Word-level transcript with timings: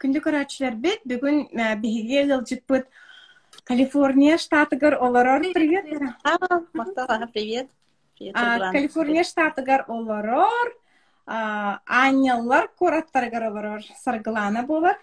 күндү 0.00 0.20
көрәчүләр 0.24 0.74
бит 0.76 1.00
бүгүн 1.06 1.48
биһиге 1.80 2.24
ылжыкпыт 2.36 2.86
Калифорния 3.64 4.38
штатыгар 4.38 4.94
олорор 5.00 5.40
привет 5.54 5.84
А, 6.24 6.38
Мактала, 6.72 7.28
привет. 7.32 7.68
Привет, 8.18 8.34
А, 8.36 8.40
Светлана. 8.40 8.72
Калифорния 8.72 9.22
штатыгар 9.24 9.84
олорор 9.88 10.68
а, 11.26 11.80
Анялар 11.86 12.68
кораттарыгар 12.78 13.42
олорор 13.44 13.82
саргылана 14.04 14.62
болар 14.62 14.96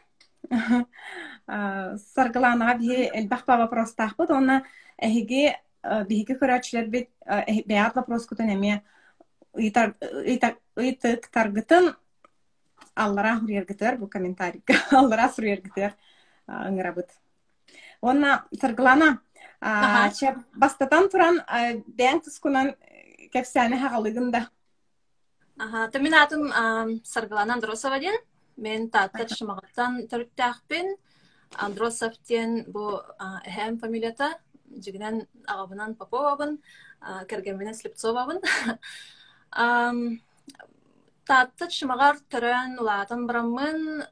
А, 1.48 1.96
саргыланага 2.16 2.78
биһи 2.80 3.10
элбах 3.14 3.46
ба 3.46 3.58
вопрос 3.58 3.94
тахпыт 3.94 4.30
онна 4.32 4.64
эһиге 5.02 5.56
а, 5.84 6.04
биһиге 6.04 6.36
көрәчүләр 6.42 6.88
бит 6.88 7.10
а, 7.26 7.42
эһи- 7.48 7.66
бэйат 7.68 7.96
вопрос 7.96 8.26
кутун 8.28 8.50
эме 8.50 8.82
ыйтык 10.78 11.30
таргытын 11.34 11.96
аллара 12.95 13.39
хуриергитер 13.41 13.97
бу 13.99 14.09
комментарий 14.09 14.63
аллара 14.91 15.29
суриергитер 15.29 15.95
ыңырабыт 16.49 17.11
онна 18.01 18.45
саргылана 18.61 19.21
Аха. 19.61 20.13
че 20.15 20.35
бастатан 20.55 21.09
туран 21.09 21.41
бэң 21.87 22.25
тускунан 22.25 22.75
кепсәне 23.33 23.81
хагалыгында 23.81 24.49
Ага, 25.59 25.99
мен 26.01 26.15
атым 26.15 26.53
ам, 26.55 27.01
Саргалана 27.05 27.55
Андросова 27.55 28.01
ден. 28.01 28.17
Мен 28.57 28.89
тааттар 28.91 29.29
шымағаттан 29.31 30.09
төрттәқпен. 30.11 30.95
Андросов 31.63 32.17
ден 32.29 32.65
бұл 32.75 32.99
әхәм 33.47 33.79
фамилията. 33.79 34.33
Жігінен 34.75 35.21
ағабынан 35.47 35.95
Поповабын, 35.95 36.59
кәргенменен 37.31 37.75
Слепцовабын. 37.79 38.41
Ам, 41.25 41.29
Тааттар 41.31 41.71
шымағар 41.73 42.19
түрін 42.29 42.75
улатын 42.83 43.23
бұрамын. 43.25 44.03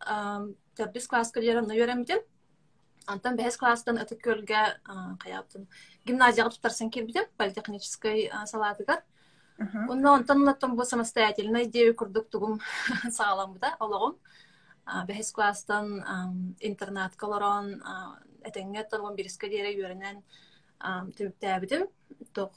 Тәрбіс 0.79 1.07
класска 1.09 1.41
дерін 1.45 1.69
үйеремден. 1.69 2.23
Антан 3.07 3.37
бәс 3.37 3.59
класстан 3.61 3.99
өтік 4.01 4.23
көлге 4.24 4.63
қаяптым. 5.21 5.66
Гимназияға 6.07 6.55
тұтарсын 6.55 6.88
келбедім, 6.90 7.27
политехнической 7.37 8.30
а, 8.33 8.46
салатыгар. 8.46 9.02
Онна 9.90 10.15
онтан 10.15 10.45
латтан 10.46 10.74
бу 10.74 10.85
самостоятельно 10.85 11.65
идея 11.65 11.93
курдук 11.93 12.30
тугум 12.30 12.60
сагалам 13.10 13.59
да 13.59 13.77
ологом. 13.79 14.16
Бехес 15.07 15.33
класстан 15.33 16.01
интернат 16.60 17.15
колорон 17.16 17.83
этеңге 18.43 18.88
торгон 18.88 19.16
бириске 19.16 19.51
дере 19.51 19.77
үйренен 19.77 20.24
төбүтәбидим. 20.80 21.88
Ток 22.33 22.52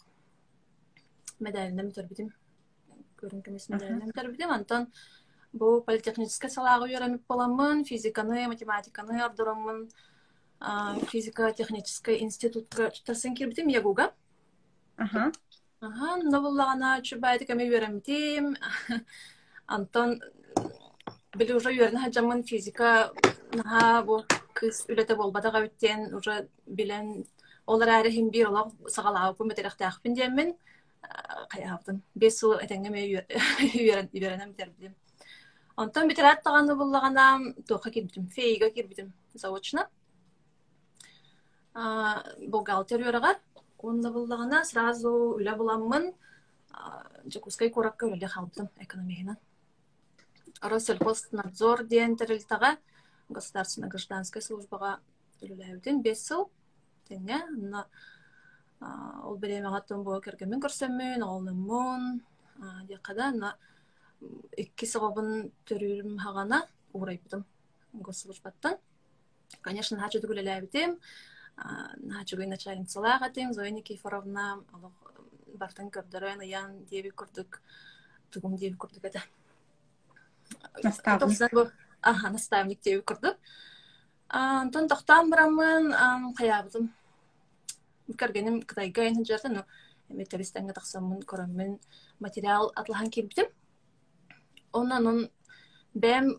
медалинем 1.39 1.91
төрбидим. 1.91 2.31
Көрүн 3.19 3.43
кемес 3.43 3.69
медалинем 3.69 4.11
төрбидим. 4.11 4.51
Антон 4.51 4.87
бу 5.53 5.81
политехническая 5.81 6.49
салага 6.51 6.85
үйренип 6.89 7.23
боламын, 7.27 7.85
физиканы, 7.85 8.47
математиканы 8.47 9.21
ардырамын. 9.23 9.89
Физика 11.11 11.51
технический 11.53 12.21
институтка 12.23 12.89
тутарсын 12.89 13.35
кирбидим 13.35 13.67
Ягуга. 13.67 14.13
Аха. 14.97 15.31
Ага, 15.81 16.15
новоллағана 16.23 17.01
чубайды 17.03 17.45
кәме 17.45 17.67
үйрәмтем. 17.69 18.55
Антон 19.67 20.19
білі 21.35 21.57
уже 21.57 21.73
үйрәні 21.73 21.99
хаджамын 22.03 22.43
физика 22.47 23.11
наха 23.53 24.03
бу 24.07 24.21
кыз 24.55 24.85
үләте 24.89 25.17
болбадаға 25.19 25.65
өттен 25.67 26.13
уже 26.15 26.47
билен 26.65 27.25
олар 27.67 27.99
әрі 27.99 28.13
хим 28.15 28.29
бир 28.31 28.51
олақ 28.51 28.71
сағалағы 28.87 29.35
бұл 29.39 29.51
Бес 32.15 32.39
сыл 32.39 32.55
әтәңгеме 32.59 33.03
үйрәнем 33.07 34.53
тербідім. 34.59 34.95
Антон 35.75 36.07
бітер 36.07 36.29
аттағаны 36.29 36.75
боллағана 36.79 37.25
тоқа 37.67 37.91
кирбідім, 37.91 38.29
фейга 38.31 38.69
кирбідім 38.71 39.11
заочно. 39.33 39.87
Бухгалтер 41.75 43.03
үйрәғар. 43.03 43.41
Онда 43.85 44.09
буллагана 44.09 44.63
сразу 44.65 45.11
үлә 45.35 45.57
буламмын. 45.59 46.13
Жакускай 47.27 47.69
коракка 47.69 48.07
үлә 48.07 48.29
халдым 48.31 48.69
экономияна. 48.81 49.35
Россельхознадзор 50.61 51.83
диен 51.85 52.15
терилтага 52.15 52.77
государственная 53.29 53.89
гражданская 53.89 54.41
службага 54.41 54.99
үләбден 55.43 56.01
5 56.07 56.21
сыл. 56.21 56.47
Теңе 57.09 57.43
ол 58.81 59.37
береме 59.37 59.69
гаттан 59.69 60.03
бу 60.03 60.19
кергемен 60.21 60.61
көрсөммүн, 60.61 61.23
олныммын. 61.23 62.21
Якада 62.89 63.31
на 63.31 63.55
икки 64.57 64.85
сагабын 64.85 65.51
төрүрүм 65.67 66.17
хагана 66.19 66.65
урайбытым 66.93 67.45
госслужбаттан. 67.93 68.77
Конечно, 69.61 69.99
хачы 69.99 70.19
дүгүләбдем. 70.19 70.99
начугай 71.55 72.47
начальницалаға 72.51 73.31
тем 73.33 73.53
Зоя 73.53 73.71
Никифоровна 73.71 74.59
бартын 75.55 75.89
көрдөрөн 75.89 76.43
аян 76.43 76.83
деби 76.89 77.09
курдук 77.09 77.61
тугум 78.31 78.57
деби 78.57 78.75
курдук 78.75 79.05
это 79.05 79.21
Наставник. 80.83 81.73
Аха 82.01 82.29
наставник 82.29 82.81
деби 82.81 83.01
курдук 83.01 83.37
антон 84.27 84.87
тохтан 84.87 85.29
барамын 85.29 86.33
каябытым 86.35 86.93
кергеним 88.19 88.61
кытайга 88.61 89.03
эн 89.07 89.25
жарты 89.25 89.49
но 89.49 89.65
эме 90.09 90.25
терестенге 90.25 90.73
тахсамын 90.73 91.21
көрөммүн 91.21 91.79
материал 92.19 92.71
атлахан 92.75 93.09
кирбитим 93.09 93.47
онан 94.71 95.07
он 95.07 95.29
бэм 95.93 96.35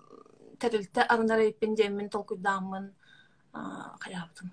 терилте 0.60 1.03
арынара 1.03 1.49
иппин 1.49 1.75
демин 1.75 2.10
толкуйдаамын 2.10 2.94
каябытым 4.00 4.53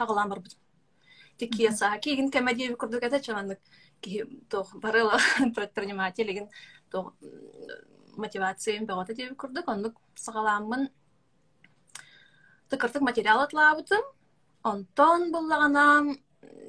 хагалан 0.00 0.28
барбыт. 0.30 0.56
Тик 1.36 1.52
кияса, 1.56 1.98
кигин 1.98 2.30
комедия 2.30 2.74
курдук 2.74 3.02
это 3.02 3.20
чаманнык. 3.20 3.60
Тох 4.48 4.74
барыла 4.74 5.18
предпринимателигин 5.56 6.48
тох 6.90 7.12
мотивациям 8.16 8.86
бегота 8.86 9.14
дип 9.14 9.36
курдук, 9.36 9.68
оннук 9.68 9.94
сагаламын. 10.14 10.88
Тыкыртык 12.70 13.02
материал 13.02 13.40
атлабытым. 13.40 14.02
Онтон 14.62 15.30
буллагана 15.32 16.16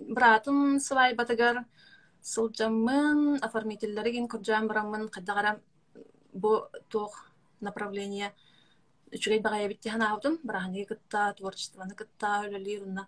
братым 0.07 0.79
свай 0.79 1.13
батыгар. 1.15 1.65
Сылжамын 2.21 3.39
оформительлеригин 3.41 4.27
куржам 4.27 4.67
барамын 4.67 5.09
каддагарам 5.09 5.57
бу 6.33 6.69
тох 6.89 7.25
направление 7.59 8.31
үчүгэй 9.11 9.41
багая 9.41 9.67
битти 9.67 9.89
ханаабытым 9.89 10.39
барахани 10.43 10.85
кытта 10.85 11.33
творчествоны 11.37 11.95
кытта 11.95 12.45
өлөлир 12.47 12.83
уна 12.85 13.07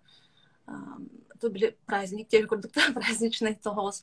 ту 1.40 1.50
биле 1.54 1.76
праздник 1.86 2.28
теби 2.28 2.46
курдукта 2.50 2.90
праздничный 2.98 3.54
тоғыз 3.54 4.02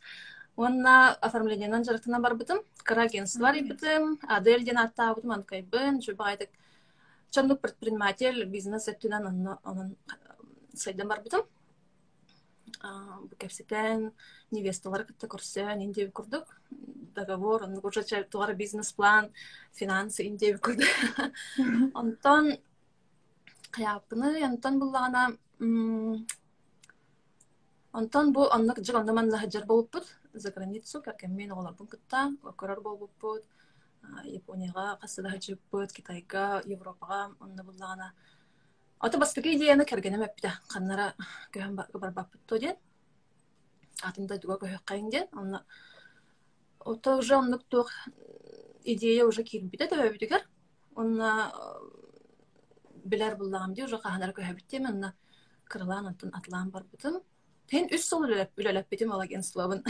онна 0.55 1.13
оформлениянан 1.29 1.85
жарыктана 1.85 2.19
барбытым 2.19 2.63
карагентство 2.83 3.51
рибытым 3.51 4.17
адель 4.27 4.65
ден 4.65 4.79
аттаабытым 4.85 5.31
анкайбын 5.37 6.01
чубагайтык 6.01 6.49
чондук 7.29 7.61
предприниматель 7.61 8.45
бизнес 8.45 8.87
эттүнан 8.87 9.27
онно 9.27 9.59
онун 9.63 9.95
сайдан 10.73 11.07
барбытым 11.07 11.43
кепсетен 13.39 14.11
невесталар 14.51 15.05
кытта 15.05 15.27
көрсөн 15.27 15.83
индеби 15.83 16.11
курдук 16.11 16.45
договор 17.15 17.63
уже 17.83 18.23
тугара 18.23 18.53
бизнес 18.53 18.91
план 18.93 19.31
финансы 19.73 20.25
индеби 20.27 20.57
курдук 20.57 20.87
онтон 21.93 22.57
каяппыны 23.71 24.43
онтон 24.45 24.79
буллагана 24.79 25.23
онтон 27.93 28.33
бу 28.33 28.41
оннук 28.55 28.77
жыг 28.85 28.95
ондоман 28.95 29.29
лахаджар 29.29 29.65
болуппут 29.65 30.05
за 30.33 30.51
границу 30.51 31.01
кэркеммен 31.01 31.51
оголорбун 31.51 31.87
кытта 31.87 32.31
көрөр 32.43 32.81
болбуппут 32.81 33.43
японияга 34.23 34.97
касы 35.01 35.21
лахаджыппут 35.21 35.91
китайга 35.91 36.61
европага 36.65 37.35
онна 37.39 37.63
буллагана 37.63 38.13
Ото 39.01 39.17
бастыгы 39.17 39.55
идеяны 39.55 39.85
кергенем 39.85 40.21
эппите. 40.21 40.53
Каннара 40.69 41.15
көһөн 41.53 41.73
барбаппыт 41.75 42.41
то 42.45 42.59
ден. 42.59 42.75
Атымда 44.03 44.37
дуга 44.37 44.59
көһөк 44.61 44.83
кайын 44.85 45.09
ден. 45.09 45.27
Ото 46.79 47.17
уже 47.17 47.35
оннук 47.35 47.63
туох 47.67 47.89
идея 48.83 49.25
уже 49.25 49.43
кирбите 49.43 49.87
төбөбүтүгер. 49.89 50.45
Онна 50.95 51.51
билер 53.03 53.37
буллагам 53.37 53.73
ди 53.73 53.83
уже 53.83 53.97
каханар 53.97 54.35
көһөбүттем. 54.37 54.85
Онна 54.89 55.15
кырылан 55.65 56.07
антын 56.13 56.29
атлаан 56.33 56.69
барбытым. 56.69 57.23
Тен 57.65 57.89
үс 57.89 58.05
сол 58.05 58.27
үлелеп 58.27 58.53
үлелеппитим 58.53 59.11
ол 59.11 59.21
агентствобун. 59.21 59.81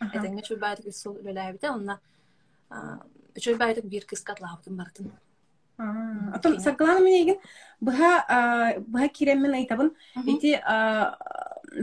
Этеңге 0.00 0.42
чүбайтык 0.48 0.88
үс 0.88 1.02
сол 1.02 1.20
үлелебите. 1.20 1.70
Онна 1.70 2.00
чүбайтык 3.36 3.84
бир 3.84 4.06
кыска 4.06 4.32
атлаабытым 4.32 4.76
бартым. 4.76 5.12
Атом 5.78 6.58
саргаланы 6.60 7.04
мен 7.04 7.14
еген 7.14 7.36
быха 7.80 8.76
быха 8.86 9.08
киреммен 9.08 9.54
айтабын 9.54 9.92
ити 10.24 10.60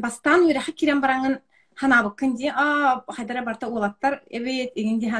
бастан 0.01 0.47
үреха 0.49 0.71
кирем 0.71 1.01
бараңын 1.01 1.39
ханабыккын 1.75 2.35
ди 2.35 2.47
а 2.47 3.03
хайдара 3.07 3.43
барта 3.43 3.67
улаттар 3.67 4.23
эбет 4.29 4.71
эгенди 4.75 5.11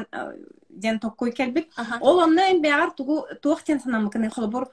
ден 0.69 0.99
токкой 0.99 1.31
келбит 1.31 1.69
ол 2.01 2.19
онно 2.19 2.41
эм 2.51 2.61
бягар 2.61 2.91
тугу 2.91 3.25
туох 3.41 3.63
тен 3.63 3.79
санамыкын 3.79 4.29
холбор 4.31 4.69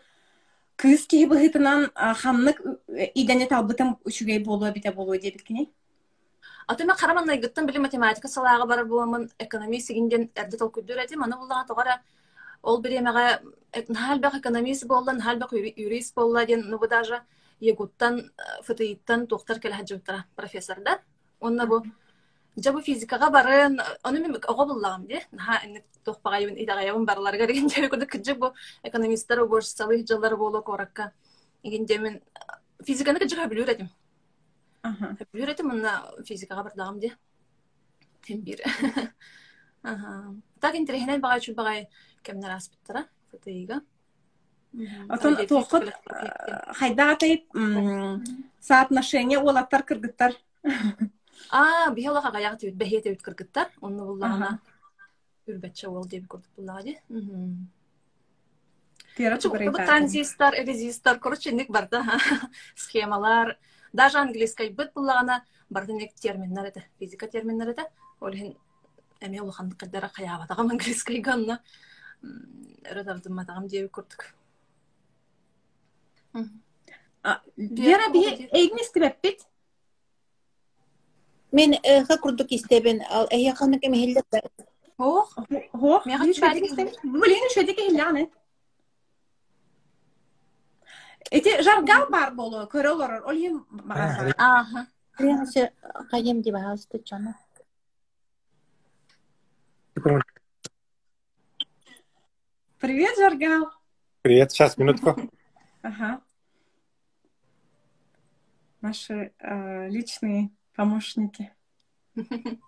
кыыс 0.77 1.07
киһи 1.07 1.27
быһытынан 1.27 1.91
хамнык 2.23 2.63
идене 3.15 3.47
талбытым 3.47 3.99
үчүгей 4.05 4.39
болуа 4.45 4.71
бите 4.73 4.93
болуа 4.93 5.19
диэбит 5.19 5.43
кини 5.43 5.71
Атыма 6.67 6.95
караман 6.95 7.27
найгыттан 7.27 7.67
били 7.67 7.79
математика 7.79 8.29
салаага 8.29 8.67
бар 8.67 8.85
буламын 8.85 9.31
экономист 9.39 9.89
сигинден 9.89 10.31
эрде 10.35 10.57
тол 10.57 10.71
күддөр 10.71 11.05
эти 11.05 11.15
мана 11.15 11.37
буллага 11.37 11.67
тогара 11.69 12.01
ол 12.63 12.81
биремеге 12.81 13.41
нахалбак 13.89 14.35
экономист 14.35 14.87
болла 14.87 15.13
нахалбак 15.13 15.53
юрист 15.53 16.15
болла 16.15 16.47
ден 16.47 16.65
ну 16.69 16.79
бу 16.79 16.89
даже 16.89 17.23
егуттан 17.61 18.33
фтииттан 18.63 19.27
тухтар 19.27 19.61
келе 19.61 19.75
хаджуттара 19.75 20.25
профессорда 20.37 21.01
онна 21.41 21.67
бу 21.67 21.83
жабы 22.57 22.83
физикага 22.83 23.31
барын 23.31 23.81
оны 24.03 24.21
мен 24.21 24.37
ого 24.49 24.67
буллагам 24.67 25.07
ди 25.07 25.21
наха 25.33 25.67
инник 25.67 25.85
тохпагайбын 26.05 26.57
идагайбын 26.63 27.05
барларга 27.05 27.47
деген 27.47 27.69
жеби 27.69 27.89
көрдүк 27.89 28.11
кыджык 28.17 28.39
бу 28.39 28.53
экономисттер 28.83 29.43
уборчсалы 29.43 30.05
жылдар 30.07 30.37
болу 30.37 30.63
коракка. 30.63 31.13
Игинде 31.63 31.99
мен 31.99 32.21
физиканы 32.85 33.19
кыджыга 33.19 33.47
билүр 33.47 33.69
этим 33.69 33.91
Аха. 34.83 35.17
Билер 35.33 35.51
этим 35.51 35.69
мына 35.69 36.11
физикага 36.27 36.63
бардагам 36.63 37.01
ди 37.01 37.13
тем 38.27 38.41
бир. 38.41 38.61
Так 40.61 40.75
интереснен 40.75 41.21
багай 41.21 41.41
чул 41.41 41.55
багай 41.55 41.89
кыргыттар 49.85 50.37
А, 51.51 51.91
кыргыттар. 53.23 53.69
Буллагана 53.81 54.61
күрдек 55.47 55.77
буллага 56.57 56.83
ди. 56.83 56.99
Мгм. 57.09 57.71
тиера 59.17 59.37
Бу 59.37 59.43
чугырайта 59.43 59.87
транзистор, 59.87 60.55
резистор, 60.55 61.19
короче, 61.19 61.53
ник 61.53 61.71
барда 61.71 62.05
схемалар. 62.77 63.59
Даже 63.93 64.19
английский 64.19 64.69
бит 64.69 64.93
буллагана 64.95 65.45
барды 65.69 65.93
ник 65.93 66.15
терминнар 66.15 66.67
это, 66.67 66.85
физика 66.99 67.27
терминнар 67.27 67.69
это. 67.71 67.89
Ол 68.21 68.33
хин 68.33 68.57
эме 69.21 69.43
ул 69.43 69.51
ханды 69.51 69.77
кадара 69.77 70.09
каяба 70.09 70.47
тагам 70.47 70.71
английский 70.71 71.21
ганна. 71.21 71.61
Матагам 72.23 73.67
дип 73.69 73.91
күрдек. 73.93 74.35
Вера 77.57 78.11
бии 78.13 78.49
эйгнис 78.53 78.91
тибеппит 78.93 79.47
Мен 81.53 81.75
ыха 81.85 82.17
курдук 82.19 82.53
истебен 82.53 83.03
ал 83.11 83.27
эйя 83.31 83.55
ханык 83.55 83.83
эмехиллер 83.85 84.23
Ох, 84.99 85.35
Хох, 85.73 86.07
Мен 86.07 86.19
хочу 86.19 86.41
бәлки- 86.43 86.99
Блин, 87.03 87.49
шөдик 87.55 87.79
хилланы. 87.79 88.31
Эти 91.31 91.63
жаргал 91.63 92.07
бар 92.11 92.35
болу, 92.35 92.67
көрөлөр, 92.67 93.23
ол 93.25 93.33
хим 93.35 93.67
багаса. 93.71 94.35
аха. 94.37 94.87
Дип 96.43 96.55
хаусты 96.55 96.99
чана. 97.03 97.35
Привет, 102.81 103.15
жаргал. 103.19 103.71
Привет, 104.23 104.53
сейчас, 104.53 104.79
минутку. 104.79 105.15
Ага. 105.83 106.21
Наши 108.81 109.33
э, 109.39 109.89
личные 109.89 110.49
помощники. 110.75 111.53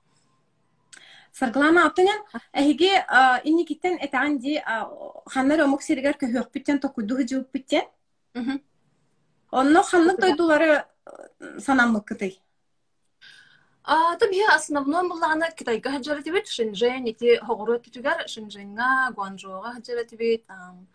Сарглана 1.32 1.87
аттынан 1.87 2.20
эһиги 2.53 2.91
инникиттен 3.49 3.97
этаанди 4.00 4.62
ханнар 5.32 5.61
омук 5.64 5.82
сиригер 5.82 6.17
көһөкпүттен 6.20 6.79
токуйду 6.81 7.17
жууппуттен 7.26 7.85
Мгм. 8.35 8.61
онно 9.50 9.82
ханнык 9.82 10.20
дойдулары 10.20 10.85
санаммыккытай 11.58 12.32
А, 12.32 12.35
то 12.35 12.52
бия 14.31 14.55
основном 14.55 15.08
буллагана 15.08 15.50
Китайга 15.50 15.90
хаджара 15.90 16.23
тибит, 16.23 16.46
Шэньчжэнь, 16.46 17.08
ити 17.08 17.38
хогору 17.38 17.79
титүгар, 17.79 18.29
Шэньчжэньга, 18.29 19.12
Гуанчжоуга 19.14 19.73
хаджара 19.73 20.05
тибит, 20.05 20.44
ам, 20.49 20.87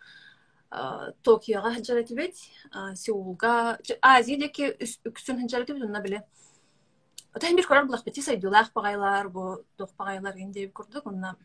а, 0.70 1.12
Токиога 1.22 1.74
хаджара 1.74 2.04
тибит, 2.04 2.36
а, 2.72 2.96
Сеулга, 2.96 3.78
үс- 4.80 5.00
үксүн 5.04 5.42
хаджара 5.42 5.66
тибит, 5.66 5.84
онна 5.84 6.02
биле. 6.02 6.24
Тайм 7.40 7.56
бир 7.56 7.66
көрөр 7.66 7.86
булак 7.86 8.06
бити 8.06 8.22
сайдулах 8.22 8.72
багайлар, 8.74 9.30
бу 9.30 9.66
тох 9.78 9.90
багайлар 9.98 10.34
генде 10.34 10.68
көрдүк, 10.70 11.06
онна 11.06 11.36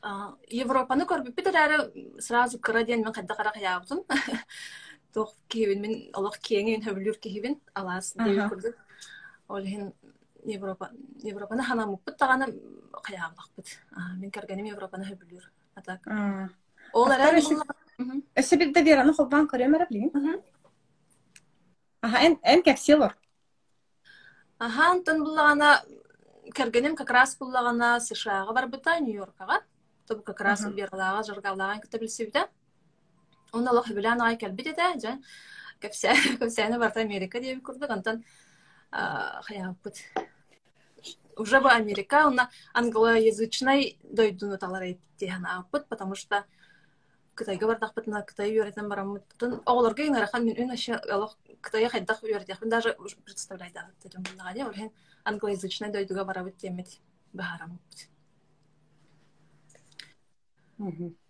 а, 0.00 0.34
Европаны 0.50 1.04
көрбүп 1.04 1.34
бит 1.34 1.46
әрі 1.46 2.20
сразу 2.20 2.58
кыра 2.58 2.82
ден 2.84 3.02
мен 3.02 3.12
кайда 3.12 3.34
кара 3.34 3.52
каябытым. 3.52 4.04
Тох 5.12 5.34
киһибин 5.48 5.80
мен 5.80 6.10
олох 6.14 6.38
киеңин 6.38 6.82
хөбүлүр 6.84 7.18
киһибин 7.18 7.60
алаас 7.74 8.12
деп 8.14 8.38
Аха. 8.38 8.72
Көрдүк. 9.48 9.54
Ол 9.56 9.64
хин 9.64 9.92
Европа 10.44 10.90
Европаны 11.22 11.62
ханамыппыт 11.62 12.16
таганы 12.18 12.46
каябылакпыт. 13.02 13.78
А, 13.92 14.14
Мен 14.16 14.30
кергеним 14.30 14.66
Европаны 14.66 15.04
хөбүлүр. 15.04 15.42
Атак. 15.74 16.06
Ол 16.92 17.06
Ақтар 17.08 17.32
әрі 17.32 17.40
өсіп- 17.40 18.22
өсө 18.36 18.56
бир 18.58 18.72
да 18.72 18.80
вераны 18.82 19.12
холбан 19.14 19.48
көрөмөр 19.48 19.88
билин 19.90 20.42
аха 22.00 22.18
эн 22.24 22.38
эн 22.42 22.62
кепсилор 22.62 23.16
Аха, 24.60 24.90
антон 24.92 25.22
буллагана 25.24 25.82
кергеним 26.54 26.96
как 26.96 27.10
раз 27.10 27.36
буллагана 27.36 28.00
США-га 28.00 28.52
барбыта, 28.52 28.98
Нью-Йоркага. 29.00 29.62
Тобу 30.06 30.22
как 30.22 30.40
раз 30.40 30.62
Аха. 30.62 30.70
бергалага, 30.72 31.22
жаргалага 31.22 31.80
кете 31.80 31.98
билсибита. 31.98 32.48
Оны 33.52 33.70
лох 33.70 33.88
билан 33.90 34.20
ай 34.22 34.36
келбит 34.36 34.66
эте, 34.66 34.98
жа. 35.00 35.18
Кепсе, 35.80 36.12
кепсене 36.40 36.78
барта 36.78 37.00
Америка 37.00 37.40
деп 37.40 37.62
курдук, 37.62 37.90
антон 37.90 38.24
хаябыт. 38.90 39.96
Уже 41.36 41.60
бы 41.60 41.70
Америка, 41.70 42.26
она 42.26 42.50
англоязычный 42.74 43.98
дойдуну 44.02 44.58
талар 44.58 44.82
эйттиһана 44.82 45.58
аппыт, 45.58 45.86
потому 45.88 46.14
что 46.14 46.44
Кытайга 47.34 47.68
бардахпыт, 47.68 48.08
на 48.08 48.22
Кытай 48.22 48.50
үйрәтен 48.50 48.88
бараммыттын. 48.90 49.60
Оғларга 49.62 50.02
ең 50.02 50.16
арахан 50.18 50.42
мен 50.42 50.56
үн 50.58 50.72
ашы 50.74 50.98
алох 50.98 51.36
Кытайга 51.62 51.92
хайдах 51.92 52.24
үйрәтәхмин, 52.24 52.68
даже 52.68 52.96
представлять 53.24 53.72
да, 53.72 53.86
тәдем 54.02 54.24
булнага 54.26 54.52
де, 54.54 54.64
олхен 54.64 54.90
англоязычный 55.22 55.92
дойдуга 55.92 56.24
барабыт 56.24 56.56
темет 56.56 56.98
бахарамыппыт. 57.32 58.08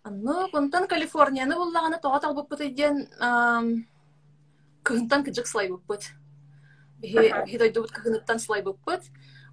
Анно, 0.01 0.47
контан 0.51 0.87
Калифорнияны 0.87 1.55
буллаганы 1.55 1.99
тоға 2.01 2.19
талбыппыт 2.21 2.61
иден 2.61 3.05
кыһынтан 4.81 5.23
кыджык 5.23 5.45
слай 5.45 5.69
буппыт. 5.69 6.09
Бихи 7.01 7.57
дойдубут 7.57 7.91
кыһыныттан 7.91 8.39
слай 8.39 8.61
буппыт. 8.61 9.03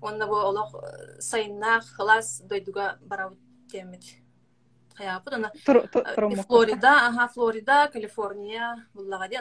Онна 0.01 0.27
бу 0.27 0.35
олох 0.35 0.75
сайыннах 1.21 1.87
хылас 1.97 2.41
дойдуга 2.41 2.99
барабыт 3.01 3.39
темет. 3.71 4.03
Хаяпыт, 4.97 5.35
ана 5.35 5.53
Э, 5.67 6.43
Флорида, 6.43 7.09
ага, 7.09 7.29
Флорида, 7.29 7.91
Калифорния, 7.93 8.87
буллага 8.95 9.29
ди, 9.29 9.39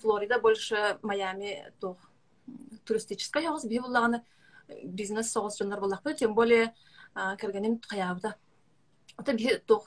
Флорида 0.00 0.38
больше 0.38 0.98
Майами 1.02 1.72
то 1.80 1.96
туристическая 2.84 3.46
хогус 3.48 3.64
би 3.64 3.78
буллаганы 3.78 4.22
бизнес 4.84 5.30
согус 5.30 5.58
жоннор 5.58 5.80
буллакпы, 5.80 6.14
тем 6.14 6.34
более 6.34 6.74
кергеним 7.14 7.80
хаябыта. 7.86 8.36
Ота 9.16 9.32
би 9.34 9.58
то 9.66 9.84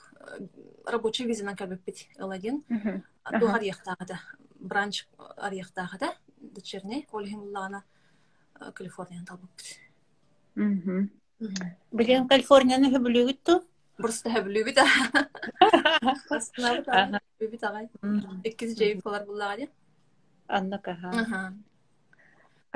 рабочий 0.84 1.26
визанан 1.26 1.56
калбеппит 1.56 2.06
аладин. 2.18 2.64
Ага. 3.24 3.40
То 3.40 3.54
арьяхтагыда, 3.54 4.20
бранч 4.60 5.08
арьяхтагыда, 5.36 6.14
дочерний, 6.56 7.06
олхим 7.12 7.40
буллагана 7.44 7.84
э, 8.60 8.72
Калифорниян 8.72 9.24
талбыппит. 9.28 9.78
Билен 11.92 12.28
Калифорнияны 12.28 12.90
хөбүлүгүттү. 12.94 13.60
Бурста 13.98 14.30
хэблүбит. 14.32 14.78
Астына 16.30 17.20
бит 17.40 17.64
агай. 17.64 17.88
Иккиз 18.44 18.76
жейп 18.78 19.02
болар 19.04 19.24
буллага 19.28 19.56
ди. 19.62 19.68
Аннык 20.48 20.88
аха. 20.88 21.10
Аха. 21.22 21.54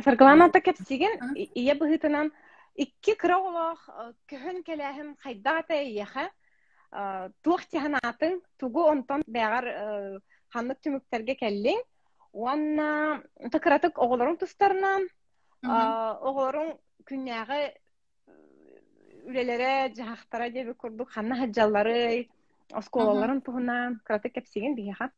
Саргаланата 0.04 0.60
кепсиген 0.60 1.18
Ага. 1.20 1.34
ия 1.36 1.74
быһытынан 1.74 2.30
икки 2.76 3.14
кыраолох 3.14 3.88
көһөн 4.30 4.62
келэһим 4.64 5.16
хайдаата 5.20 5.74
иэхэ 5.82 6.30
туох 7.42 7.64
тиһанатын 7.68 8.40
тугу 8.58 8.88
онтон 8.88 9.20
бэҕар 9.26 10.20
ханнык 10.48 10.78
түмүктерге 10.80 11.36
келлиң 11.36 11.78
уанна 12.32 13.22
тыкыратык 13.52 13.98
оҕолорун 13.98 14.36
тустарынан 14.38 15.02
оҕолорун 16.28 16.78
күннääҕи 17.08 17.62
үлелере 19.28 19.92
жахахтара 19.96 20.50
диэби 20.50 20.72
курдук 20.74 21.10
ханна 21.10 21.36
хаджаллары 21.40 22.28
осколаларын 22.72 23.40
туһунан 23.42 24.00
кыратык 24.06 24.32
кепсиген 24.34 24.74
биэха 24.74 25.10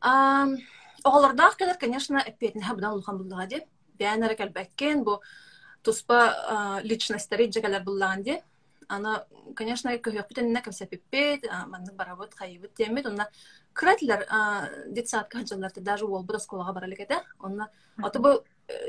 Ам, 0.00 0.58
Оғалардаах 1.04 1.56
келер, 1.56 1.78
конечно, 1.78 2.18
эппетин 2.18 2.62
хабдан 2.62 2.92
улхан 2.98 3.18
буллага 3.18 3.46
ди. 3.46 3.60
Бәнәре 3.98 4.36
кәлбәккен, 4.36 5.02
бу 5.04 5.20
туспа 5.82 6.80
личностьтери 6.82 7.48
джекалар 7.48 7.82
буллаган 7.84 8.22
ди. 8.22 8.40
ана 8.88 9.24
конечно 9.56 9.90
көһөкпүт 9.96 10.40
энне 10.42 10.60
кепсепиппит 10.60 11.46
маннык 11.66 11.94
барабыт 11.94 12.34
хайыбыт 12.34 12.74
темит 12.74 13.06
онна 13.06 13.28
кыратилер 13.74 14.20
детсадка 14.88 15.38
хаджаларты 15.38 15.80
даже 15.80 16.04
ол 16.06 16.22
бу 16.22 16.34
осколага 16.34 16.72
баралыгете 16.72 17.20
онна 17.38 17.68
ото 18.02 18.20
бу 18.20 18.30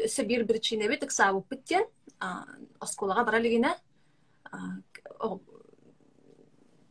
сибир 0.07 0.45
причина 0.45 0.87
бит 0.87 1.03
ыксабыппыт 1.03 1.63
тен 1.65 1.83
осколага 2.79 3.23
баралыгине 3.25 3.75